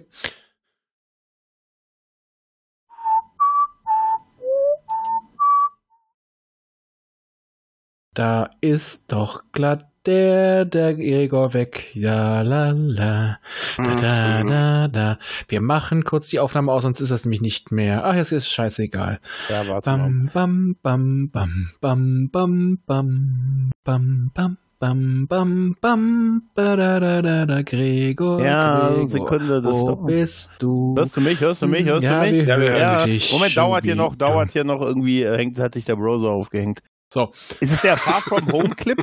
[8.13, 11.91] Da ist doch glatt der, der Gregor weg.
[11.93, 13.39] Ja, la, la.
[13.77, 14.47] Da, da, Mhm.
[14.49, 15.19] da, da.
[15.49, 18.05] Wir machen kurz die Aufnahme aus, sonst ist das nämlich nicht mehr.
[18.05, 19.19] Ach, es ist scheißegal.
[19.49, 19.89] ja, warte.
[19.89, 27.21] Bam, bam, bam, bam, bam, bam, bam, bam, bam, bam, bam, bam, ba, da, da,
[27.21, 30.95] da, da, Gregor, Ja, Gregor, Sekunde, das wo bist du?
[30.97, 31.39] Hörst du mich?
[31.39, 31.85] Hörst du mich?
[31.85, 32.45] Hörst ja, du mich?
[32.45, 35.37] Wir Ja, wir hören hören dich Moment, dauert hier noch, dauert hier noch irgendwie, äh,
[35.37, 36.79] hängt, hat sich der Browser aufgehängt.
[37.11, 38.97] So, Ist es der Far From Home Clip?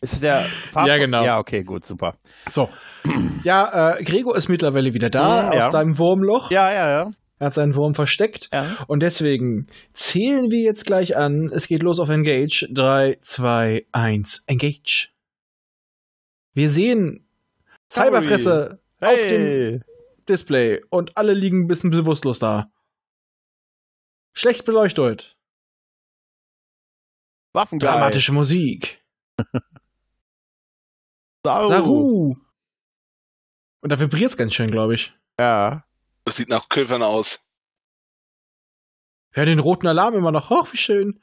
[0.00, 1.24] Ist es der Far Ja, genau.
[1.24, 2.14] Ja, okay, gut, super.
[2.48, 2.68] so.
[3.42, 5.70] Ja, äh, Gregor ist mittlerweile wieder da, Mhm, aus ja.
[5.70, 6.50] deinem Wurmloch.
[6.50, 7.10] Ja, ja, ja.
[7.38, 8.48] Er hat seinen Wurm versteckt.
[8.52, 8.76] ja.
[8.88, 11.46] Und deswegen zählen wir jetzt gleich an.
[11.46, 12.68] Es geht los auf Engage.
[12.70, 15.10] 3, 2, 1, Engage.
[16.54, 17.26] Wir sehen
[17.90, 19.80] Cyberfresse auf dem Hey!
[20.28, 22.70] Display und alle liegen ein bisschen bewusstlos da.
[24.34, 25.36] Schlecht beleuchtet.
[27.54, 27.90] Waffengeil.
[27.90, 29.02] Dramatische Musik.
[31.44, 31.68] Saru.
[31.68, 32.36] Saru.
[33.80, 35.14] Und da vibriert es ganz schön, glaube ich.
[35.38, 35.84] Ja.
[36.28, 37.42] Das sieht nach Köpfern aus.
[39.32, 40.50] Wir haben den roten Alarm immer noch.
[40.50, 41.22] Ach, wie schön.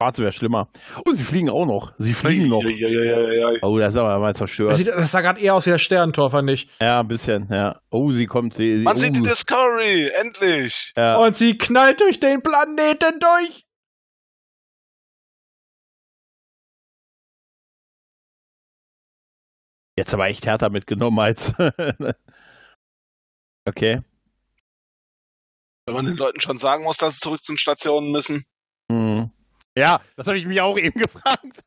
[0.00, 0.68] Schwarze wäre schlimmer.
[1.06, 1.92] Oh, sie fliegen auch noch.
[1.96, 2.64] Sie fliegen noch.
[2.64, 3.58] Ja, ja, ja, ja, ja.
[3.62, 4.76] Oh, das ist aber mal Das, zerstört.
[4.78, 6.68] sieht, das sah gerade eher aus wie das Sternentor, fand ich.
[6.80, 7.80] Ja, ein bisschen, ja.
[7.92, 8.54] Oh, sie kommt.
[8.54, 10.92] Sie, sie, Man oh, sieht die Discovery, endlich.
[10.96, 11.18] ja.
[11.18, 13.64] Und sie knallt durch den Planeten durch.
[19.96, 21.52] Jetzt aber echt härter mitgenommen als.
[23.66, 24.00] okay.
[25.86, 28.44] Wenn man den Leuten schon sagen muss, dass sie zurück zu den Stationen müssen.
[28.90, 29.30] Hm.
[29.76, 31.64] Ja, das habe ich mich auch eben gefragt.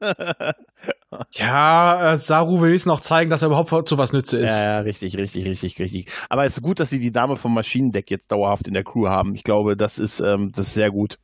[1.32, 4.52] Ja, äh, Saru will es noch zeigen, dass er überhaupt zu was nütze ist.
[4.52, 6.12] ja, ja, richtig, richtig, richtig, richtig.
[6.30, 9.08] Aber es ist gut, dass sie die Dame vom Maschinendeck jetzt dauerhaft in der Crew
[9.08, 9.36] haben.
[9.36, 11.18] Ich glaube, das ist, ähm, das ist sehr gut.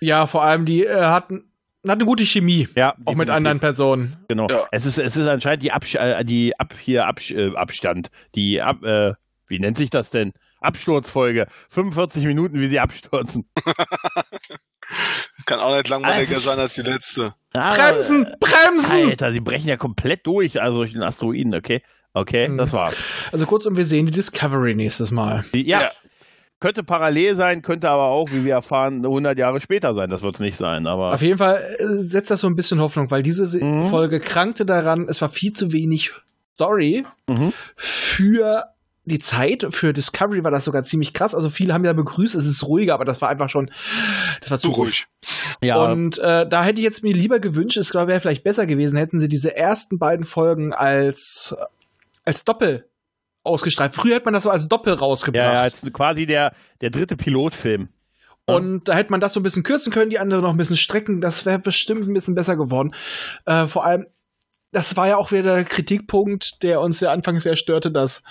[0.00, 1.40] Ja, vor allem, die äh, hat, hat
[1.84, 2.68] eine gute Chemie.
[2.76, 4.16] Ja, Auch mit anderen Personen.
[4.28, 4.46] Genau.
[4.48, 4.66] Ja.
[4.70, 8.62] Es ist, es ist anscheinend die Absch äh, die Ab hier Absch äh, Abstand, die
[8.62, 9.14] Ab äh,
[9.48, 10.32] wie nennt sich das denn?
[10.60, 11.46] Absturzfolge.
[11.70, 13.48] 45 Minuten, wie sie abstürzen.
[15.46, 17.34] Kann auch nicht langweiliger Also- sein als die letzte.
[17.52, 18.26] Aber, Bremsen!
[18.26, 19.08] äh, Bremsen!
[19.10, 21.82] Alter, sie brechen ja komplett durch, also durch den Asteroiden, okay?
[22.14, 22.58] Okay, Mhm.
[22.58, 22.96] das war's.
[23.32, 25.44] Also kurz und wir sehen die Discovery nächstes Mal.
[25.54, 25.90] Die, ja, Ja.
[26.60, 30.10] könnte parallel sein, könnte aber auch, wie wir erfahren, 100 Jahre später sein.
[30.10, 33.10] Das wird's nicht sein, aber Auf jeden Fall äh, setzt das so ein bisschen Hoffnung,
[33.10, 33.88] weil diese Se- Mhm.
[33.88, 36.12] Folge krankte daran, es war viel zu wenig
[36.54, 37.52] Story Mhm.
[37.76, 38.64] für
[39.08, 39.66] die Zeit.
[39.70, 41.34] Für Discovery war das sogar ziemlich krass.
[41.34, 43.70] Also viele haben ja begrüßt, es ist ruhiger, aber das war einfach schon,
[44.40, 45.06] das war zu Zu ruhig.
[45.62, 48.66] ja, Und äh, da hätte ich jetzt mir lieber gewünscht, es glaube wäre vielleicht besser
[48.66, 51.56] gewesen, hätten sie diese ersten beiden Folgen als,
[52.24, 52.88] als Doppel
[53.42, 53.94] ausgestrahlt.
[53.94, 55.44] Früher hat man das so als Doppel rausgebracht.
[55.44, 57.88] ja, ja, quasi der, der dritte Pilotfilm.
[58.46, 60.78] Und da hätte man das so ein bisschen kürzen können, die andere noch ein bisschen
[60.78, 61.20] strecken.
[61.20, 62.94] Das wäre bestimmt ein bisschen besser geworden.
[63.44, 64.06] Äh, vor allem,
[64.72, 68.22] das war ja auch wieder der Kritikpunkt, der uns ja anfangs sehr störte, dass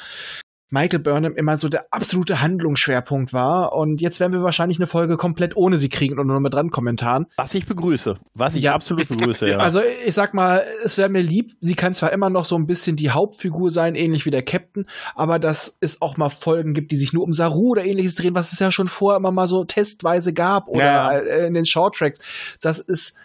[0.70, 3.74] Michael Burnham immer so der absolute Handlungsschwerpunkt war.
[3.74, 6.72] Und jetzt werden wir wahrscheinlich eine Folge komplett ohne sie kriegen und nur mit dran
[6.72, 7.28] Kommentaren.
[7.38, 8.16] Was ich begrüße.
[8.34, 8.74] Was ich Ja.
[8.74, 9.58] absolut begrüße, ja.
[9.58, 12.68] Also ich sag mal, es wäre mir lieb, sie kann zwar immer noch so ein
[12.68, 16.92] bisschen die Hauptfigur sein, ähnlich wie der Captain, aber dass es auch mal Folgen gibt,
[16.92, 19.48] die sich nur um Saru oder ähnliches drehen, was es ja schon vorher immer mal
[19.48, 22.20] so testweise gab oder Ja, äh, in den Shorttracks.
[22.62, 23.16] Das ist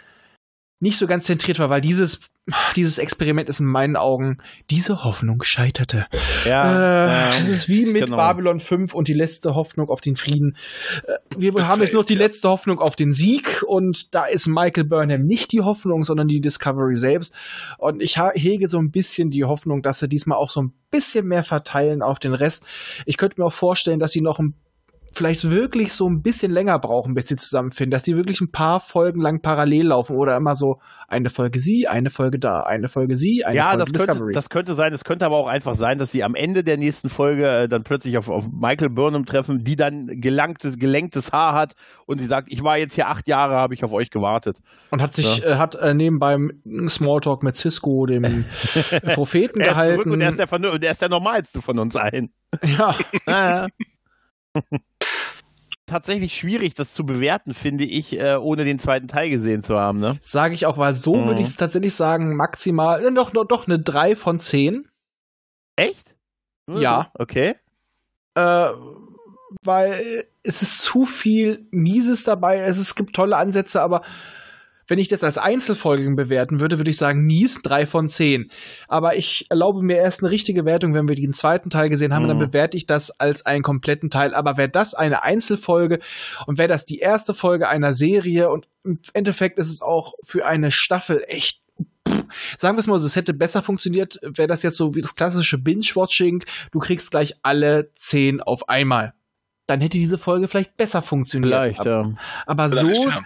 [0.82, 2.20] nicht so ganz zentriert war, weil dieses
[2.74, 6.06] dieses Experiment ist in meinen Augen diese Hoffnung scheiterte.
[6.44, 8.16] ja, äh, Es ist wie mit genau.
[8.16, 10.56] Babylon 5 und die letzte Hoffnung auf den Frieden.
[11.06, 14.84] Äh, Wir haben jetzt noch die letzte Hoffnung auf den Sieg und da ist Michael
[14.84, 17.32] Burnham nicht die Hoffnung, sondern die Discovery selbst.
[17.78, 21.28] Und ich hege so ein bisschen die Hoffnung, dass sie diesmal auch so ein bisschen
[21.28, 22.64] mehr verteilen auf den Rest.
[23.06, 24.54] Ich könnte mir auch vorstellen, dass sie noch ein
[25.14, 28.80] vielleicht wirklich so ein bisschen länger brauchen, bis sie zusammenfinden, dass die wirklich ein paar
[28.80, 33.16] Folgen lang parallel laufen oder immer so eine Folge sie, eine Folge da, eine Folge
[33.16, 34.32] sie, eine ja, Folge das könnte, Discovery.
[34.32, 34.92] das könnte sein.
[34.92, 37.82] Es könnte aber auch einfach sein, dass sie am Ende der nächsten Folge äh, dann
[37.82, 41.74] plötzlich auf, auf Michael Burnham treffen, die dann gelangtes, gelenktes Haar hat
[42.06, 44.58] und sie sagt, ich war jetzt hier acht Jahre, habe ich auf euch gewartet.
[44.90, 46.36] Und hat sich, äh, hat äh, nebenbei
[46.88, 48.44] Smalltalk mit Cisco, dem
[49.14, 50.10] Propheten, Er gehalten.
[50.10, 50.46] und er ist, der,
[50.78, 52.32] der ist der normalste von uns allen.
[52.62, 52.94] ja,
[53.26, 53.66] Ja, ja.
[55.92, 60.00] Tatsächlich schwierig, das zu bewerten, finde ich, äh, ohne den zweiten Teil gesehen zu haben.
[60.00, 60.18] Ne?
[60.22, 61.26] sage ich auch, weil so Mhm.
[61.26, 64.88] würde ich es tatsächlich sagen, maximal, äh, doch, doch, doch eine 3 von 10.
[65.76, 66.16] Echt?
[66.66, 67.10] Ja.
[67.18, 67.56] Okay.
[68.34, 68.68] Äh,
[69.62, 72.60] weil äh, es ist zu viel Mieses dabei.
[72.60, 74.00] Es, es gibt tolle Ansätze, aber
[74.92, 78.50] wenn ich das als Einzelfolgen bewerten würde, würde ich sagen, mies 3 von 10.
[78.88, 82.24] Aber ich erlaube mir erst eine richtige Wertung, wenn wir den zweiten Teil gesehen haben,
[82.24, 82.28] Mhm.
[82.28, 84.34] dann bewerte ich das als einen kompletten Teil.
[84.34, 85.98] Aber wäre das eine Einzelfolge
[86.46, 90.44] und wäre das die erste Folge einer Serie und im Endeffekt ist es auch für
[90.44, 91.62] eine Staffel echt
[92.58, 95.14] Sagen wir es mal so, es hätte besser funktioniert, wäre das jetzt so wie das
[95.14, 96.44] klassische Binge-Watching.
[96.70, 99.14] Du kriegst gleich alle zehn auf einmal.
[99.66, 101.52] Dann hätte diese Folge vielleicht besser funktioniert.
[101.52, 102.14] Vielleicht, aber, ja.
[102.46, 103.08] aber Vielleicht, so.
[103.08, 103.20] ja.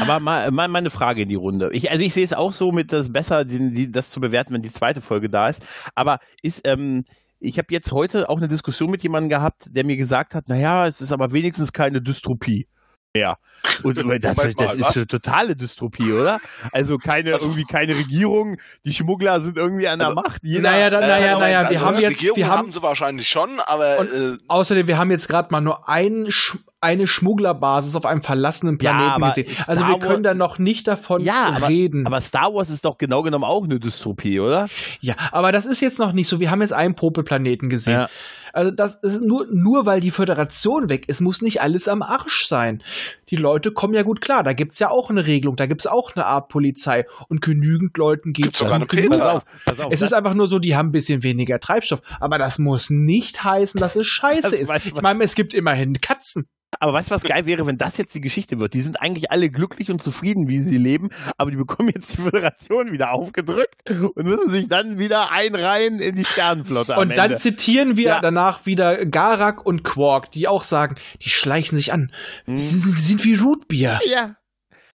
[0.00, 1.70] Aber mal, mal meine Frage in die Runde.
[1.72, 4.54] Ich, also ich sehe es auch so mit das besser, die, die, das zu bewerten,
[4.54, 5.62] wenn die zweite Folge da ist.
[5.94, 7.04] Aber ist, ähm,
[7.40, 10.86] ich habe jetzt heute auch eine Diskussion mit jemandem gehabt, der mir gesagt hat, naja,
[10.86, 12.68] es ist aber wenigstens keine Dystopie.
[13.14, 13.36] Ja.
[13.82, 16.40] Und das, das ist eine totale Dystopie, oder?
[16.72, 18.56] Also keine, Also- irgendwie keine Regierung,
[18.86, 20.40] die Schmuggler sind irgendwie an der Also, Macht.
[20.42, 22.72] Jeder, Naja, da- naja, Moment, naja, wir also haben die jetzt- Regierung wir haben- haben
[22.72, 26.56] sie wahrscheinlich schon, aber Und- äh, Außerdem, wir haben jetzt gerade mal nur ein, Sch-
[26.80, 29.52] eine Schmugglerbasis auf einem verlassenen Ja, Planeten aber gesehen.
[29.52, 32.06] Star Also wir Wars- können da noch nicht davon Ja, aber- reden.
[32.06, 34.68] aber Star Wars ist doch genau genommen auch eine Dystopie, oder?
[35.00, 36.40] ja, aber das ist jetzt noch nicht so.
[36.40, 37.92] Wir haben jetzt einen Popelplaneten gesehen.
[38.00, 38.08] Ja.
[38.52, 42.46] Also das ist nur, nur weil die Föderation weg ist, muss nicht alles am Arsch
[42.46, 42.82] sein.
[43.28, 44.42] Die Leute kommen ja gut klar.
[44.42, 48.32] Da gibt's ja auch eine Regelung, da gibt's auch eine Art Polizei und genügend Leuten
[48.32, 48.86] Gibt's sogar eine.
[48.86, 49.42] Peter.
[49.90, 52.02] Es ist einfach nur so, die haben ein bisschen weniger Treibstoff.
[52.20, 54.70] Aber das muss nicht heißen, dass es scheiße Das ist.
[54.84, 56.46] Ich meine, es gibt immerhin Katzen.
[56.80, 58.74] Aber weißt du, was geil wäre, wenn das jetzt die Geschichte wird?
[58.74, 62.22] Die sind eigentlich alle glücklich und zufrieden, wie sie leben, aber die bekommen jetzt die
[62.22, 66.96] Föderation wieder aufgedrückt und müssen sich dann wieder einreihen in die Sternenflotte.
[66.96, 67.36] Und dann Ende.
[67.36, 68.20] zitieren wir Ja.
[68.20, 72.10] danach wieder Garak und Quark, die auch sagen, die schleichen sich an.
[72.46, 72.56] Hm.
[72.56, 74.00] Sie sind, sind wie Rootbier.
[74.06, 74.36] Ja.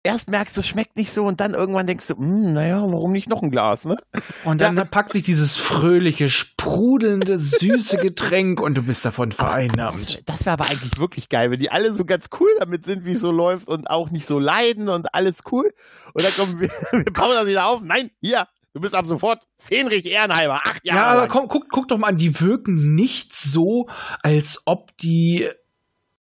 [0.04, 3.12] Erst merkst du, es schmeckt nicht so und dann irgendwann denkst du, "Hm, naja, warum
[3.14, 3.98] nicht noch ein Glas, ne?
[4.44, 10.18] Und dann packt sich dieses fröhliche, sprudelnde, süße Getränk und du bist davon vereinnahmt.
[10.18, 13.06] Das, das wäre aber eigentlich wirklich geil, wenn die alle so ganz cool damit sind,
[13.06, 15.74] wie es so läuft und auch nicht so leiden und alles cool.
[16.14, 17.82] Und dann kommen wir, wir bauen das wieder auf.
[17.82, 20.60] Nein, hier, du bist ab sofort Fenrich Ehrenheimer.
[20.68, 21.00] Acht Jahre.
[21.00, 21.30] Ja, aber lang.
[21.30, 23.88] komm, guck, guck doch mal an, die wirken nicht so,
[24.22, 25.48] als ob die,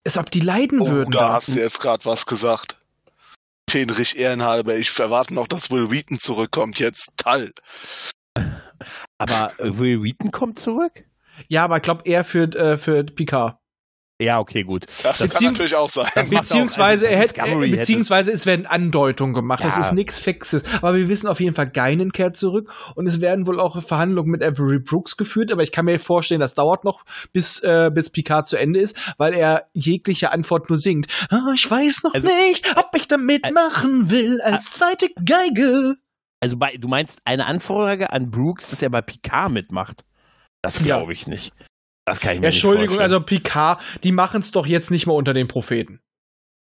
[0.07, 1.11] als ob die leiden Oh, würden.
[1.11, 2.77] da hast du jetzt gerade was gesagt.
[3.73, 6.79] Fenrich Ehrenhalber, ich erwarte noch, dass Will Wheaton zurückkommt.
[6.79, 7.55] Jetzt Tall.
[9.17, 11.05] Aber äh, Will Wheaton kommt zurück?
[11.49, 13.57] Ja, aber ich glaube eher für, äh, für Picard.
[14.23, 14.87] Ja, okay, gut.
[15.03, 16.07] Das, Das kann natürlich auch sein.
[16.31, 19.65] Beziehungsweise, also er hätte, äh, hätte- beziehungsweise es werden Andeutungen gemacht.
[19.65, 19.83] Das Ja.
[19.83, 20.63] ist nichts Fixes.
[20.77, 24.31] Aber wir wissen auf jeden Fall, Geinen kehrt zurück und es werden wohl auch Verhandlungen
[24.31, 25.51] mit Avery Brooks geführt.
[25.53, 27.03] Aber ich kann mir vorstellen, das dauert noch,
[27.33, 31.07] bis, äh, bis Picard zu Ende ist, weil er jegliche Antwort nur singt.
[31.31, 35.97] Ah, ich weiß noch Also- nicht, ob ich da mitmachen will als zweite Geige.
[36.41, 40.03] Also bei, du meinst eine Anfrage an Brooks, dass er bei Picard mitmacht?
[40.61, 40.85] Das Ja.
[40.85, 41.53] glaube ich nicht.
[42.05, 45.15] Das kann ich mir Entschuldigung, nicht also Picard, die machen es doch jetzt nicht mal
[45.15, 46.01] unter den Propheten.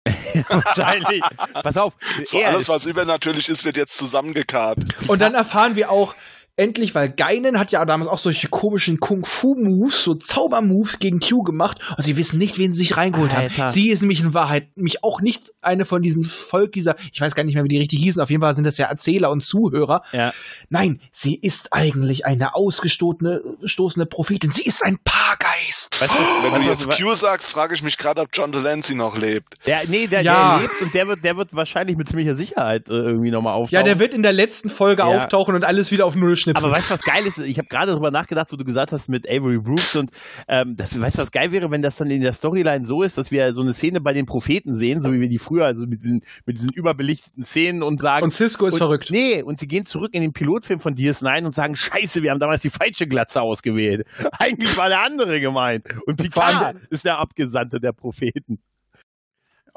[0.49, 1.23] wahrscheinlich.
[1.53, 4.79] Pass auf, So alles, was übernatürlich ist, wird jetzt zusammengekarrt.
[5.07, 6.15] Und dann erfahren wir auch
[6.59, 11.79] endlich, weil Geinen hat ja damals auch solche komischen Kung-Fu-Moves, so Zauber-Moves gegen Q gemacht
[11.97, 13.65] und sie wissen nicht, wen sie sich reingeholt Alter.
[13.65, 13.73] haben.
[13.73, 17.35] Sie ist nämlich in Wahrheit mich auch nicht eine von diesen Volk dieser, ich weiß
[17.35, 19.45] gar nicht mehr, wie die richtig hießen, auf jeden Fall sind das ja Erzähler und
[19.45, 20.03] Zuhörer.
[20.13, 20.33] Ja.
[20.69, 24.51] Nein, sie ist eigentlich eine ausgestoßene stoßene Prophetin.
[24.51, 26.01] Sie ist ein Paargeist.
[26.01, 28.95] Weißt du, Wenn du du, jetzt Q sagst, frage ich mich gerade, ob John Delancey
[28.97, 29.55] noch lebt.
[29.67, 30.55] der, nee, der, Ja.
[30.57, 33.75] der lebt und der wird, der wird wahrscheinlich mit ziemlicher Sicherheit äh, irgendwie nochmal auftauchen.
[33.77, 35.07] Ja, der wird in der letzten Folge Ja.
[35.09, 36.67] auftauchen und alles wieder auf Null schnipsen.
[36.67, 37.39] Aber weißt du, was geil ist?
[37.39, 40.11] Ich habe gerade darüber nachgedacht, wo du gesagt hast mit Avery Brooks und
[40.49, 43.19] ähm, das, weißt du, was geil wäre, wenn das dann in der Storyline so ist,
[43.19, 45.87] dass wir so eine Szene bei den Propheten sehen, so wie wir die früher, also
[45.87, 48.25] mit diesen, mit diesen überbelichteten Szenen und sagen.
[48.25, 49.11] und Cisco ist und, verrückt.
[49.11, 52.41] Nee, und sie gehen zurück in den Pilotfilm von DS9 und sagen, scheiße, wir haben
[52.41, 54.07] damals die falsche Glatze ausgewählt.
[54.39, 55.87] Eigentlich war der andere gemeint.
[56.07, 58.59] Und Picard ist der Abgesandte der Propheten.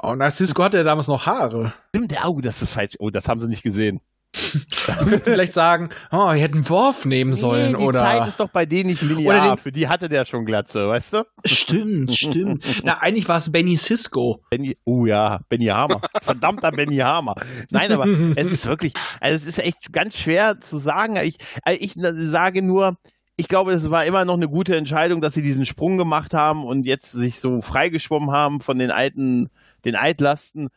[0.03, 1.73] Oh, Cisco hatte ja damals noch Haare.
[1.89, 2.95] Stimmt, oh, das ist falsch.
[2.99, 4.01] Oh, das haben sie nicht gesehen.
[4.33, 7.99] Vielleicht sagen, oh, wir hätten Worf nehmen sollen nee, die oder.
[7.99, 9.55] Zeit ist doch bei denen nicht linear.
[9.55, 11.23] den- Für die hatte der schon Glatze, weißt du?
[11.45, 12.63] Stimmt, stimmt.
[12.83, 14.41] Na, eigentlich war es Benny Cisco.
[14.49, 16.01] Benny, oh ja, Benny Hammer.
[16.21, 17.35] Verdammter Benny Hammer.
[17.69, 21.17] Nein, aber es ist wirklich, also es ist echt ganz schwer zu sagen.
[21.17, 22.97] Ich, also ich sage nur,
[23.37, 26.63] ich glaube, es war immer noch eine gute Entscheidung, dass sie diesen Sprung gemacht haben
[26.65, 29.49] und jetzt sich so freigeschwommen haben von den alten,
[29.83, 30.69] den Altlasten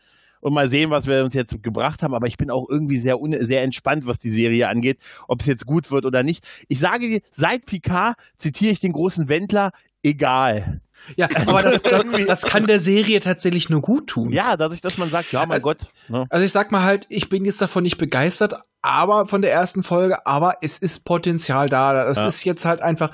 [0.44, 2.14] und mal sehen, was wir uns jetzt gebracht haben.
[2.14, 5.64] Aber ich bin auch irgendwie sehr, sehr entspannt, was die Serie angeht, ob es jetzt
[5.66, 6.44] gut wird oder nicht.
[6.68, 9.72] Ich sage dir, seit Picard zitiere ich den großen Wendler,
[10.02, 10.80] egal.
[11.16, 14.30] Ja, aber das, das, das kann der Serie tatsächlich nur gut tun.
[14.32, 15.78] Ja, dadurch, dass man sagt, ja, mein Also- Gott.
[16.08, 16.26] Ne?
[16.30, 19.82] Also ich sag mal halt, ich bin jetzt davon nicht begeistert, aber von der ersten
[19.82, 22.06] Folge, aber es ist Potenzial da.
[22.08, 22.26] Es Ja.
[22.26, 23.12] ist jetzt halt einfach.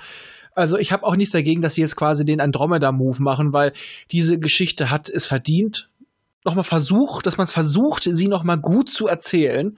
[0.54, 3.72] Also ich habe auch nichts dagegen, dass sie jetzt quasi den Andromeda-Move machen, weil
[4.10, 5.89] diese Geschichte hat es verdient.
[6.44, 9.76] Nochmal versucht, dass man es versucht, sie nochmal gut zu erzählen.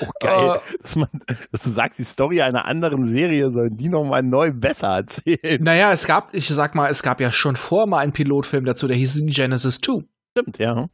[0.00, 0.56] Oh, geil.
[0.56, 1.08] Äh, dass, man,
[1.52, 5.62] dass du sagst, die Story einer anderen Serie sollen die nochmal neu besser erzählen.
[5.62, 8.88] Naja, es gab, ich sag mal, es gab ja schon vor mal einen Pilotfilm dazu,
[8.88, 10.04] der hieß Genesis 2.
[10.30, 10.88] Stimmt, ja.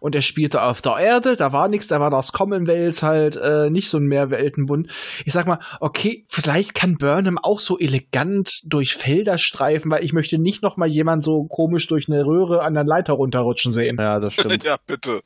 [0.00, 3.70] Und er spielte auf der Erde, da war nichts, da war das Commonwealth halt äh,
[3.70, 4.88] nicht so ein Mehrweltenbund.
[5.24, 10.12] Ich sag mal, okay, vielleicht kann Burnham auch so elegant durch Felder streifen, weil ich
[10.12, 13.96] möchte nicht noch mal jemand so komisch durch eine Röhre an der Leiter runterrutschen sehen.
[13.98, 14.52] Ja, das stimmt.
[14.64, 15.22] Ja, bitte.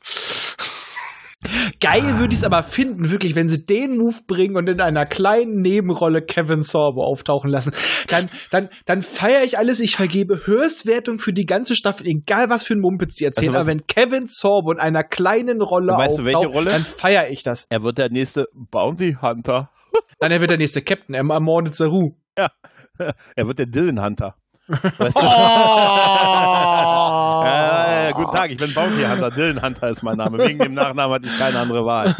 [1.79, 5.05] Geil würde ich es aber finden, wirklich, wenn sie den Move bringen und in einer
[5.05, 7.73] kleinen Nebenrolle Kevin Sorbo auftauchen lassen.
[8.07, 9.79] Dann, dann, dann feiere ich alles.
[9.79, 13.55] Ich vergebe Höchstwertung für die ganze Staffel, egal was für ein Mumpitz sie erzählen.
[13.55, 16.69] Also aber wenn Kevin Sorbo in einer kleinen Rolle auftaucht, Rolle?
[16.69, 17.65] dann feiere ich das.
[17.69, 19.71] Er wird der nächste Bounty Hunter.
[20.19, 21.15] Dann er wird der nächste Captain.
[21.15, 22.15] Er ermordet Saru.
[22.35, 24.35] Er wird der Dylan Hunter.
[24.67, 25.21] Weißt du?
[25.21, 25.23] Oh!
[27.45, 29.29] ja, ja, guten Tag, ich bin Bounty Hunter.
[29.31, 30.37] Dylan Hunter ist mein Name.
[30.37, 32.15] Wegen dem Nachnamen hatte ich keine andere Wahl.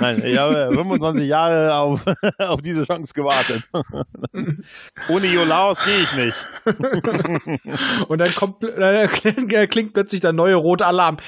[0.00, 2.04] Nein, ich habe 25 Jahre auf,
[2.38, 3.62] auf diese Chance gewartet.
[5.08, 6.36] Ohne Jolaos gehe ich nicht.
[8.08, 11.18] Und dann kommt, dann klingt, klingt plötzlich der neue rote Alarm.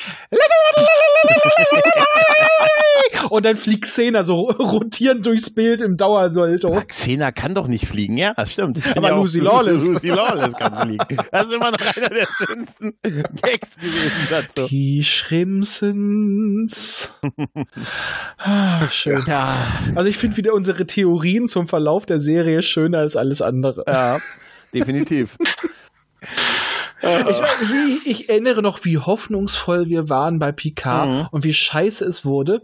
[3.31, 6.83] Und dann fliegt Xena so rotierend durchs Bild im Dauersolto.
[6.87, 8.81] Xena kann doch nicht fliegen, ja, das stimmt.
[8.97, 9.85] Aber ja Lucy Lawless.
[9.85, 11.17] Lucy Lawless kann fliegen.
[11.31, 13.98] Das ist immer noch einer der schönsten Gags gewesen
[14.31, 14.67] dazu.
[14.69, 17.11] Die Schrimsens.
[18.39, 19.23] Ah, schön.
[19.27, 19.55] Ja,
[19.95, 23.85] Also ich finde wieder unsere Theorien zum Verlauf der Serie schöner als alles andere.
[23.87, 24.19] ja,
[24.73, 25.37] definitiv.
[27.01, 27.41] Ich,
[27.71, 31.29] ich, ich, erinnere noch, wie hoffnungsvoll wir waren bei Picard mhm.
[31.31, 32.63] und wie scheiße es wurde.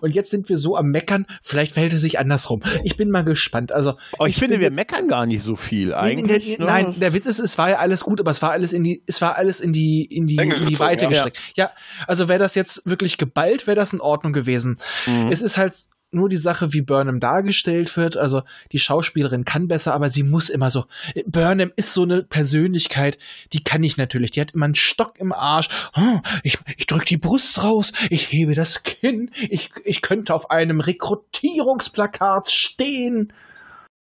[0.00, 1.26] Und jetzt sind wir so am Meckern.
[1.42, 2.60] Vielleicht verhält es sich andersrum.
[2.84, 3.72] Ich bin mal gespannt.
[3.72, 6.46] Also, oh, ich, ich finde, wir meckern gar nicht so viel eigentlich.
[6.46, 8.72] Nee, nee, nein, der Witz ist, es war ja alles gut, aber es war alles
[8.72, 11.08] in die, es war alles in die, in die, in die Weite ja.
[11.10, 11.38] gestreckt.
[11.56, 11.70] Ja,
[12.06, 14.76] also wäre das jetzt wirklich geballt, wäre das in Ordnung gewesen.
[15.06, 15.28] Mhm.
[15.30, 18.16] Es ist halt nur die Sache, wie Burnham dargestellt wird.
[18.16, 20.84] Also die Schauspielerin kann besser, aber sie muss immer so.
[21.26, 23.18] Burnham ist so eine Persönlichkeit,
[23.52, 24.30] die kann ich natürlich.
[24.30, 25.68] Die hat immer einen Stock im Arsch.
[25.96, 30.50] Oh, ich, ich drück die Brust raus, ich hebe das Kinn, ich, ich könnte auf
[30.50, 33.32] einem Rekrutierungsplakat stehen.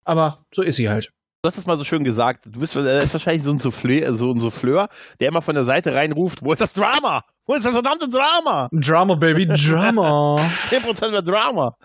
[0.04, 1.12] Aber so ist sie halt.
[1.44, 2.46] Du hast es mal so schön gesagt.
[2.46, 4.90] Du bist äh, ist wahrscheinlich so ein Souffleur, so ein Souffleur,
[5.20, 7.24] der immer von der Seite reinruft, wo ist das Drama?
[7.48, 8.70] Wo ist das verdammte Drama?
[8.72, 10.36] Drama, Baby, Drama.
[10.70, 11.76] 10% mehr Drama.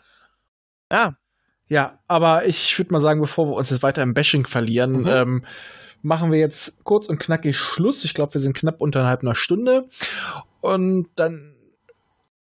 [0.90, 1.16] Ja.
[1.68, 5.08] Ja, aber ich würde mal sagen, bevor wir uns jetzt weiter im Bashing verlieren, mhm.
[5.08, 5.44] ähm,
[6.02, 8.04] machen wir jetzt kurz und knackig Schluss.
[8.04, 9.88] Ich glaube, wir sind knapp unterhalb einer Stunde.
[10.60, 11.54] Und dann,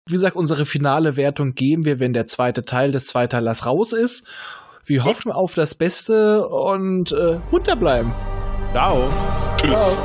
[0.08, 4.28] wie gesagt, unsere finale Wertung geben wir, wenn der zweite Teil des Zweiteilers raus ist.
[4.86, 8.14] Wir hoffen auf das Beste und äh, munter bleiben.
[8.72, 9.10] Ciao.
[9.58, 10.00] Tschüss.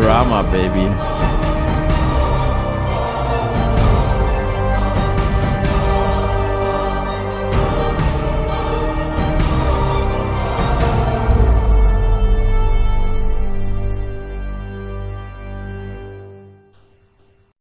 [0.00, 0.88] Drama, Baby.